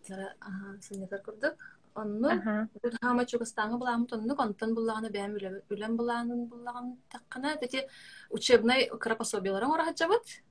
Нара 0.08 0.34
синнетер 0.82 1.22
курдук. 1.22 1.56
Онну 1.96 2.30
Ага. 2.30 2.68
бу 2.74 2.90
хама 3.02 3.26
чугастаңы 3.26 3.78
буламын 3.80 4.08
тонну 4.08 4.36
контон 4.36 4.76
булаганы 4.76 5.10
бәм 5.10 5.38
үлем 5.72 5.96
булагын 5.98 6.48
булагын 6.50 6.98
таккана 7.10 7.56
тети 7.58 7.88
учебный 8.30 8.90
крапособияларын 9.00 9.72
ора 9.72 9.86
хаджабыт. 9.86 10.42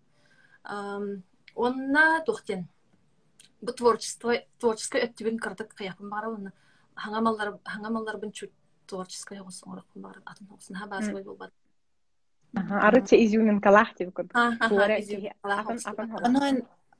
Онна 1.55 2.23
тухтен. 2.27 2.69
бу 3.61 3.73
творчество 3.73 4.35
творчество 4.61 4.99
өттүбүн 4.99 5.39
кырдык 5.41 5.75
кыяпын 5.75 6.09
бара 6.11 6.29
уна 6.29 6.53
хаңамаллар 6.97 7.59
хаңамаллар 7.65 8.19
бун 8.21 8.33
чуть 8.33 8.53
творческое 8.87 9.41
госсоңорокпун 9.43 10.03
бара 10.03 10.21
атын 10.27 10.47
хосын 10.49 10.77
ха 10.77 10.87
базовый 10.87 11.23
болбады 11.25 11.53
арыча 12.55 13.17
изюминкалах 13.17 13.95
деп 13.97 14.13
көрдүк 14.13 14.37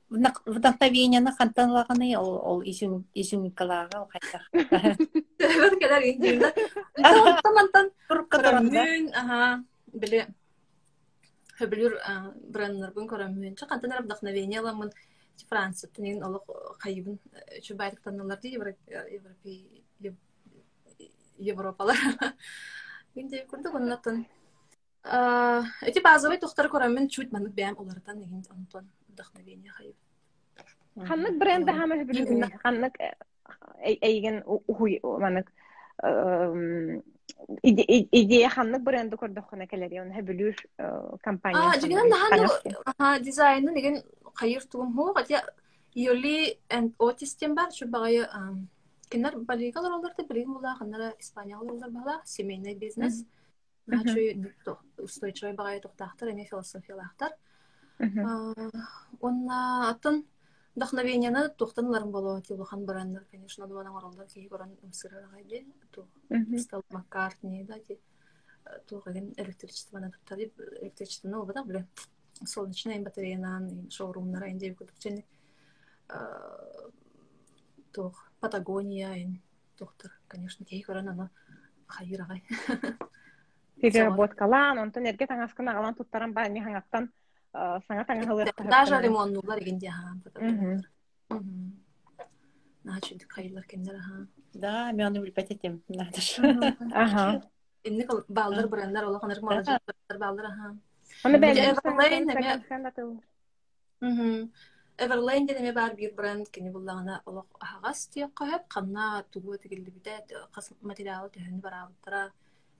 вдохновениені 0.09 1.31
хантанлаганы 1.37 2.17
ол 2.17 2.39
ол 2.43 2.61
изюм 2.63 3.05
изюмикалага 3.13 4.01
ол 4.01 4.09
аха, 9.13 9.63
биле 9.93 10.27
хөбүлүр 11.57 11.97
көрөмүн. 13.07 13.55
Ча 13.55 13.65
вдохновение 14.03 14.59
аламын. 14.59 14.91
Франция 15.49 15.89
тенин 15.91 16.23
кайыбын 16.79 17.19
чубайдыктанылар 17.61 18.39
ди 18.39 18.55
Европе 18.55 19.03
Европалар. 21.37 21.97
Инде 23.15 23.45
күрдүк. 23.49 24.25
Эти 25.81 25.99
базовый 26.01 26.37
тухтар 26.39 26.69
көрөмүн 26.71 27.09
чуть 27.09 27.31
манык 27.31 27.53
бәм 27.53 27.75
олардан 27.77 28.19
деген 28.19 28.41
вдохновение 29.14 29.70
хайып. 29.70 29.96
Ханнык 30.96 31.38
бренда 31.38 31.72
хама 31.72 32.04
билген 32.04 32.50
ханнык 32.62 32.94
эйген 33.82 34.42
ухуй 34.46 35.00
манык 35.02 35.52
идея 37.62 38.48
ханнык 38.48 38.82
бренда 38.82 39.16
көрдөх 39.16 39.48
хана 39.50 39.66
келер 39.66 40.02
он 40.02 40.12
хабилүр 40.12 40.56
компания. 41.22 41.58
А, 41.58 41.80
жигенен 41.80 42.10
да 42.10 42.16
ханны 42.16 43.20
дизайны 43.24 43.74
деген 43.74 44.02
хайыр 44.34 44.64
тугум 44.64 44.94
ху, 44.94 45.12
хотя 45.14 45.42
Юли 45.94 46.58
and 46.68 46.94
Otis 46.98 47.54
бар, 47.54 47.72
шу 47.72 47.88
багай 47.88 48.26
кинер 49.10 49.38
балигалар 49.38 49.92
оларды 49.92 50.22
билген 50.22 50.52
була, 50.52 50.74
ханнара 50.78 51.14
Испаниялар 51.18 51.72
олар 51.72 51.90
бала, 51.90 52.22
семейный 52.24 52.74
бизнес. 52.74 53.24
Начу 53.86 54.20
устойчивый 54.98 55.54
багай 55.54 55.80
тухтахтар, 55.80 56.28
эме 56.28 56.44
философиялахтар. 56.44 57.32
Онна 57.99 59.89
атын 59.89 60.23
вдохновениені 60.75 61.49
тухтанларым 61.57 62.11
боло 62.11 62.41
тилухан 62.41 62.85
бараннар, 62.85 63.23
конечно, 63.31 63.67
дуанан 63.67 63.95
оролдар 63.95 64.27
кии 64.27 64.47
коран 64.47 64.75
умсырарагай 64.83 65.43
де, 65.43 65.65
ту 65.91 66.07
Стелла 66.57 66.83
Маккартни, 66.89 67.63
да, 67.63 67.79
ти 67.79 67.99
туғаген 68.89 69.33
электричествоны 69.37 70.11
туттар, 70.11 70.39
электричествоны 70.81 71.37
ол 71.37 71.45
бада, 71.45 71.63
біле, 71.63 71.87
солнечная 72.43 72.99
батареянан, 73.01 73.89
шоурумнара, 73.89 74.49
инде 74.49 74.73
көтүкчен 74.73 75.23
тух 77.93 78.29
Патагония, 78.41 79.15
ин 79.15 79.41
тухтар, 79.77 80.11
конечно, 80.27 80.65
кии 80.65 80.81
коран 80.81 81.09
аны 81.09 81.29
хайырагай. 81.87 82.43
Переработкалан, 83.81 84.79
онтон 84.79 85.05
эрге 85.05 85.27
таңаскын 85.27 85.69
агалан 85.69 85.95
туттаран 85.95 86.33
ба, 86.33 86.47
не 86.49 86.61
хылыакта 88.27 88.63
Даже 88.63 89.01
ремоннулар 89.01 89.59
эгенде 89.59 89.89
ха. 89.89 90.15
Начи 92.83 93.17
кайлар 93.17 93.63
кендер 93.63 93.97
ха. 93.99 94.27
Да, 94.53 94.91
мен 94.91 95.07
оны 95.07 95.19
билбет 95.23 95.51
этим. 95.51 95.81
Ага. 96.93 97.41
Инне 97.83 98.07
балдар 98.27 98.67
брендар 98.67 99.05
балдар 99.05 100.47
ха. 100.51 100.75
Оны 101.23 101.37
Everlane, 101.37 102.25
бәлем 102.25 103.21
Мгм. 104.01 104.51
Everlane 104.97 105.47
дене 105.47 105.71
бар 105.73 105.95
бир 105.95 106.13
бренд 106.13 106.49
кини 106.49 106.69
буллагана 106.71 107.21
олох 107.25 107.45
кайып 108.39 108.67
канна 108.67 109.23
тугу 109.31 109.57
тигилди 109.57 109.91
төһөн 111.33 111.61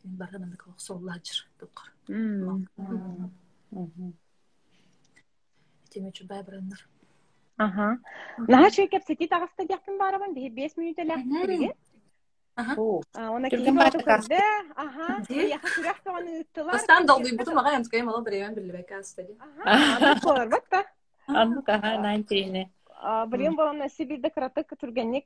бардан 0.04 0.58
соллажыр 0.78 1.48
дияктын 9.66 9.98
барабын, 9.98 10.34
бии 10.34 10.50
5 10.50 10.78
минут 10.78 11.00
эле 11.00 11.16
билген. 11.16 11.74
О, 12.56 13.02
Оны 13.14 13.50
Келген 13.50 13.66
кийин 13.66 13.78
бааты 13.78 14.00
көрдө. 14.00 14.39
Ага. 14.76 15.08
Ди. 15.28 15.50
Яха 15.50 15.68
күрәк 15.68 15.98
тоғаны 16.06 16.39
ыттылар. 16.39 16.72
Бастан 16.78 17.06
долдуй 17.06 17.36
буту 17.36 17.52
мага 17.56 17.74
янскай 17.76 18.02
мала 18.02 18.22
биревен 18.24 18.54
билбек 18.56 18.91
астади. 18.96 19.36
Ага. 19.39 19.72
Аны 19.96 20.20
колор 20.22 20.48
батта. 20.48 20.86
анну 21.28 21.64
каха 21.64 21.98
найнтине. 22.00 22.70
Билген 23.28 23.56
болон 23.56 23.89
Сибирде 23.89 24.30
кыратык 24.30 24.72
түргенник 24.80 25.26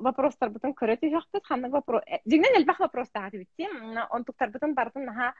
вопростар 0.00 0.50
бутун 0.50 0.74
көрөт 0.74 1.00
үйөкпүт. 1.00 1.44
Ханны 1.48 1.70
вопрос. 1.70 2.02
Дигнен 2.24 2.60
элбах 2.60 2.80
вопрос 2.80 3.08
тагы 3.08 3.38
битти. 3.38 3.68
Онтуктар 4.10 4.50
бутун 4.50 4.74
бартын 4.74 5.06
наха 5.06 5.32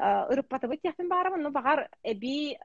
ырып 0.00 0.48
батыбыт 0.48 0.80
яхтын 0.84 1.08
барабын, 1.08 1.42
но 1.42 1.50
багар 1.50 1.88
эби 2.02 2.56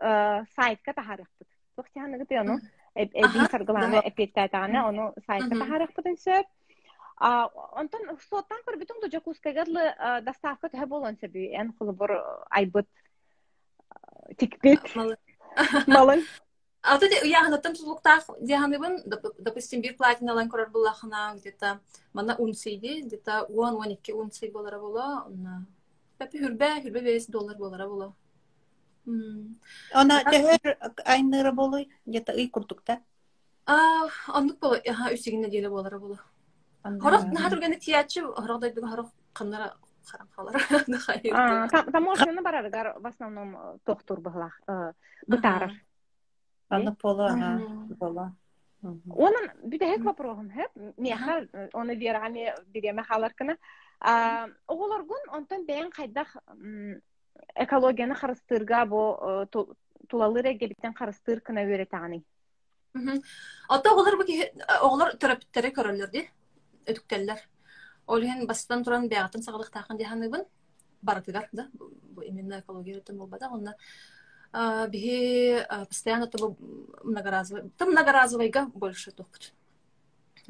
сайтка 0.00 0.92
тахарыппыт. 0.92 1.48
Тохтяны 1.76 2.18
гыты 2.18 2.38
ону 2.40 2.58
эби 2.94 3.46
саргыланы 3.50 4.00
эпеттайтаганы 4.04 4.82
ону 4.88 5.14
сайтка 5.26 5.54
тахарыппытын 5.54 6.16
сөп. 6.16 6.46
Онтон 7.20 8.16
соттан 8.28 8.64
көрбүтүн 8.66 9.00
дужа 9.02 9.20
кускагарлы 9.20 9.94
доставка 10.24 10.68
төһө 10.72 10.86
болон 10.86 11.18
сөбү 11.20 11.50
эн 11.52 11.74
хулубур 11.78 12.16
айбыт 12.50 12.88
тикпит 14.38 14.80
малын. 15.86 16.24
Ата 16.82 17.08
де 17.08 17.20
яхнаттан 17.28 17.74
тулуктах 17.74 18.24
дияханыбын, 18.40 19.02
допустим, 19.38 19.82
бир 19.82 19.96
платиналан 19.98 20.48
көрөр 20.48 20.70
буллахына 20.70 21.34
где-то 21.36 21.80
мана 22.14 22.36
унсийди, 22.38 23.02
где-то 23.02 23.46
10-12 23.50 24.12
унсий 24.12 24.50
болара 24.50 24.78
бола, 24.78 25.24
онна 25.26 25.66
Пепи 26.16 26.38
5 26.38 27.30
доллар 27.30 27.56
болара 27.58 27.86
бола. 27.86 28.14
Она 29.92 30.22
төһөр 30.24 30.76
айныры 31.04 31.52
болой, 31.52 31.88
где-то 32.06 32.32
ый 32.32 32.48
курдукта. 32.48 33.00
А, 33.66 34.06
аннык 34.28 34.58
бола, 34.58 34.80
ха 34.86 35.12
үсигин 35.12 35.42
неделе 35.42 35.68
болара 35.68 35.98
бола. 35.98 36.18
Хорох 36.82 37.24
на 37.24 37.50
турганы 37.50 37.76
тиячы, 37.76 38.22
хорох 38.22 38.60
дайдыга 38.60 38.88
хорох 38.88 39.10
каннара 39.32 39.76
харам 40.04 40.28
халар. 40.34 40.62
Таможняны 41.92 42.42
барарыгар 42.42 42.98
в 42.98 43.06
основном 43.06 43.78
тохтур 43.84 44.20
быглах, 44.20 44.60
бытарар. 45.26 45.72
Анны 46.68 46.94
поло, 46.94 47.26
ага, 47.26 47.60
боло. 47.98 48.32
Onun 49.10 49.48
bir 49.62 49.80
de 49.80 49.90
hep 49.90 50.06
vaproğum 50.06 50.50
hep. 50.50 50.70
Meha 50.98 51.42
onu 51.74 51.88
verame 51.88 52.54
bireme 52.74 53.02
halarkına. 53.02 53.56
Oğlar 54.68 55.00
gün 55.00 55.32
ondan 55.36 55.68
ben 55.68 55.90
kaydak 55.90 56.36
экологияны 57.54 58.14
харыстырга 58.14 58.84
бу 58.86 59.46
тулалыр 60.08 60.46
эгеликтен 60.52 60.94
харыстыр 60.94 61.40
кына 61.40 61.62
өретаганы. 61.64 62.22
Ата 63.68 63.90
оголар 63.90 64.16
бу 64.16 64.24
оголар 64.80 65.16
терапевттери 65.16 65.70
көрөлөр 65.70 66.10
ди. 66.10 66.28
Өтүктеллер. 66.86 67.38
Ол 68.06 68.20
хен 68.22 68.46
бастан 68.46 68.84
туран 68.84 69.08
бягатын 69.08 69.42
сагалык 69.42 69.70
тахын 69.70 69.96
диханыбын. 69.96 70.44
Баратыгар 71.02 71.48
да. 71.52 71.68
Бу 71.72 72.22
именно 72.22 72.60
экология 72.60 72.98
өтөн 72.98 73.18
болбада. 73.18 73.48
Онна 73.52 73.76
бихи 74.88 75.64
постоянно 75.88 76.26
то 76.26 76.56
многоразовый. 77.04 77.70
Там 77.78 77.90
многоразовыйга 77.90 78.66
больше 78.74 79.12
топут. 79.12 79.52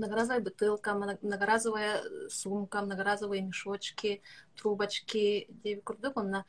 Многоразовая 0.00 0.40
бутылка, 0.40 0.94
многоразовая 0.94 2.02
сумка, 2.30 2.80
многоразовые 2.80 3.42
мешочки, 3.42 4.22
трубочки. 4.56 5.46
Деви 5.62 5.80
курдук, 5.82 6.16
онна 6.16 6.46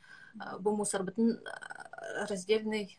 бу 0.60 0.74
мусор 0.76 1.02
бутун 1.02 1.38
раздельный 2.28 2.96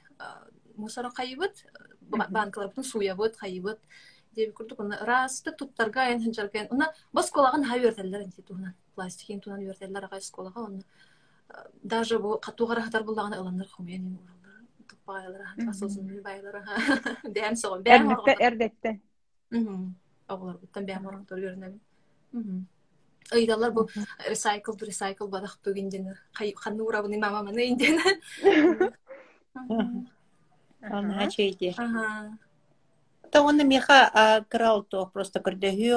мусор 0.76 1.12
кайыбыт 1.12 1.66
банкалар 2.02 2.70
бутун 2.70 2.84
суябыт 2.84 3.36
кайыбыт 3.38 3.80
деп 4.34 4.54
курдук 4.54 4.80
уна 4.80 5.00
расты 5.02 5.52
туттарга 5.52 6.02
айн 6.02 6.22
хынчарген 6.22 6.68
уна 6.70 6.94
бос 7.14 7.32
колаган 7.32 7.64
ха 7.64 7.76
үертеллер 7.78 8.22
инти 8.22 8.42
туһунан 8.42 8.76
пластикин 8.96 9.42
туһунан 9.42 9.66
үертеллер 9.66 10.06
ага 10.06 10.22
сколага 10.22 10.60
уна 10.60 10.84
даже 11.84 12.20
бу 12.20 12.38
катууга 12.40 12.76
рахатар 12.76 13.04
буллаган 13.04 13.34
ыланнар 13.34 13.68
хумен 13.68 14.20
уралдар 14.22 14.62
туппайлар 14.88 15.42
асылсын 15.70 16.22
байлар 16.22 16.62
бәм 17.24 17.56
согон 17.62 17.84
бәм 17.84 18.14
эрдетте 18.40 19.00
оголор 19.52 20.03
буттан 20.28 20.86
бәм 20.86 21.10
ораңтор 21.12 21.40
көрүнөбү 21.44 21.80
ыйдалар 23.34 23.72
бу 23.72 23.88
recycle 24.28 24.76
recycle 24.88 25.28
бадах 25.28 25.58
бөгүнден 25.66 26.10
ханны 26.36 26.84
урабыны 26.84 27.20
мама 27.20 27.44
маны 27.44 27.68
инден 27.72 28.00
хачейди. 31.20 31.74
Та 33.32 33.42
оны 33.42 33.64
меха 33.64 34.46
крал 34.50 34.84
то 34.84 35.10
просто 35.14 35.40
көрдөһү 35.40 35.92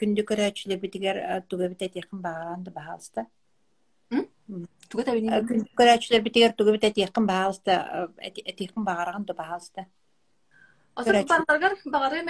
күндү 0.00 0.22
көрөчүлө 0.26 0.80
битигер 0.80 1.42
туга 1.48 1.68
битет 1.68 1.94
якын 1.94 2.22
багаранды 2.22 2.70
баалста. 2.70 3.26
Туга 4.88 5.04
табини. 5.04 5.30
Күндү 5.30 5.68
көрөчүлөр 5.78 6.24
битигер 6.24 6.56
туга 6.58 6.72
битет 6.72 6.98
якын 6.98 7.26
баалста, 7.26 8.08
якын 8.22 8.84
багараган 8.84 9.24
да 9.24 9.34
баалста. 9.34 9.86
Осо 10.96 11.10
Көрәч. 11.10 11.28
барларгар 11.28 11.76
багары 11.84 12.24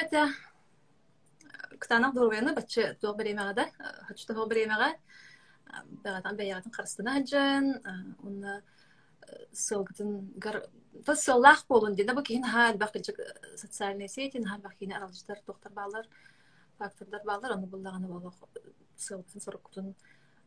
дине 11.96 12.14
бу 12.14 12.22
кин 12.22 12.44
хал 12.44 12.76
бак 12.76 12.94
жик 12.94 13.18
социальный 13.56 14.08
сети 14.08 14.42
хал 14.44 14.60
бак 14.60 14.76
кин 14.78 14.92
аралыштар 14.92 15.38
доктор 15.46 15.72
балар 15.72 16.06
фактордар 16.78 17.22
балар 17.24 17.52
аны 17.52 17.66
буллаганы 17.66 18.06
боло 18.06 18.32
сылгытын 18.96 19.40
сорокутун 19.40 19.94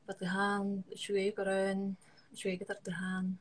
батыхан 0.08 0.84
шуей 0.96 1.34
көрөн 1.38 1.96
шуейге 2.36 2.66
тартыхан 2.66 3.38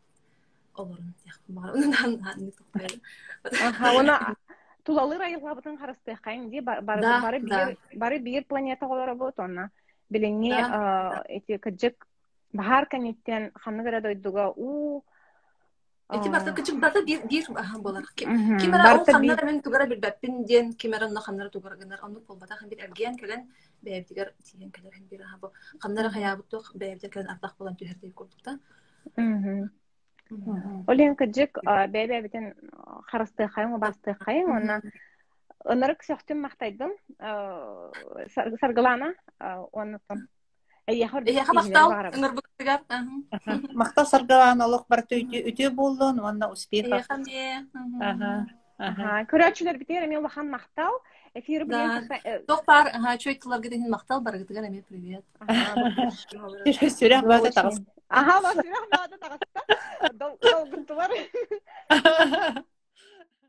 олорун 0.74 1.14
яхмар 1.24 1.72
унан 1.74 2.22
хан 2.22 2.52
токтайды 2.58 3.00
Аха, 3.42 3.92
оны 3.98 4.14
тулалы 4.16 4.47
райыллабытын 4.47 4.47
харыстыхайын 4.47 4.47
ди 6.50 6.60
бар- 6.60 6.82
бары 6.82 7.00
Да, 7.00 7.20
бары 7.22 7.40
да. 7.40 7.66
бир 7.66 7.76
бары 7.98 8.18
бир 8.18 8.44
планета 8.44 8.86
олара 8.86 9.14
бут 9.14 9.38
онна 9.38 9.70
билеңи 10.12 10.50
Да. 10.50 11.22
эти 11.28 11.56
кыджык 11.58 12.06
бахар 12.52 12.86
каниттен 12.86 13.50
ханны 13.54 13.82
гара 13.82 14.00
дойдуга 14.00 14.48
у 14.56 15.02
Эти 16.10 16.28
барта 16.30 16.52
кычык 16.52 16.80
барта 16.80 17.02
бир 17.04 17.20
бир 17.28 17.44
болар. 17.82 18.02
Кимера 18.16 18.94
ол 18.98 19.04
ханнар 19.04 19.44
мен 19.44 19.60
тугара 19.60 19.86
бир 19.86 19.98
бәппин 19.98 20.46
ден 20.46 20.72
кимера 20.72 21.04
онна 21.06 21.20
ханнар 21.20 21.50
тугара 21.50 21.76
гынар 21.76 22.00
онны 22.02 22.20
болбата 22.20 22.54
хан 22.56 22.68
бир 22.70 22.78
эрген 22.84 23.16
келен 23.18 23.42
бәйбдигер 23.84 24.32
тиген 24.42 24.70
келер 24.70 24.94
бир 25.10 25.20
бу 25.40 25.52
ханнар 25.78 26.10
хаябыт 26.10 26.48
тук 26.48 26.72
бәйбдер 26.74 27.10
келен 27.10 27.28
артак 27.28 27.54
болан 27.58 27.76
түһәрдей 27.76 28.12
курдук 28.14 28.40
та. 28.42 28.58
Олен 30.86 31.14
кыджык 31.16 31.58
бәбә 31.64 32.22
битен 32.22 32.54
харыстыхайын 33.10 33.78
бастыхайын 33.80 34.50
онна 34.50 34.80
ынырык 35.64 36.02
сөктүм 36.04 36.42
мактайдым 36.46 36.92
Сар- 38.34 38.52
саргылана 38.60 39.14
оннутун 39.72 40.28
Э. 40.88 40.94
Мактал 43.74 44.06
саргалаан 44.06 44.60
олох 44.62 44.86
барты 44.88 45.20
үтү 45.20 45.70
болдун, 45.70 46.20
онна 46.20 46.48
Э. 46.48 46.52
Аха. 48.80 49.26
көрөчүлөр 49.26 49.76
битер 49.78 50.04
эми 50.06 50.16
улахан 50.16 50.48
мактал 50.48 50.92
эфир 51.34 51.64
билен 51.66 52.08
Тох 52.46 52.64
бар 52.64 52.86
аха 52.94 53.16
чөйтләр 53.18 53.60
гиден 53.60 53.90
мактал 53.90 54.20
бар 54.20 54.38
гиден 54.38 54.64
эме 54.64 54.82
Ajá, 58.08 58.40
vacilando, 58.40 58.88
te 59.08 59.14
está 59.14 59.28
gastando. 59.28 60.14
Don't, 60.14 60.40
don't, 60.42 60.86
don't 60.86 62.64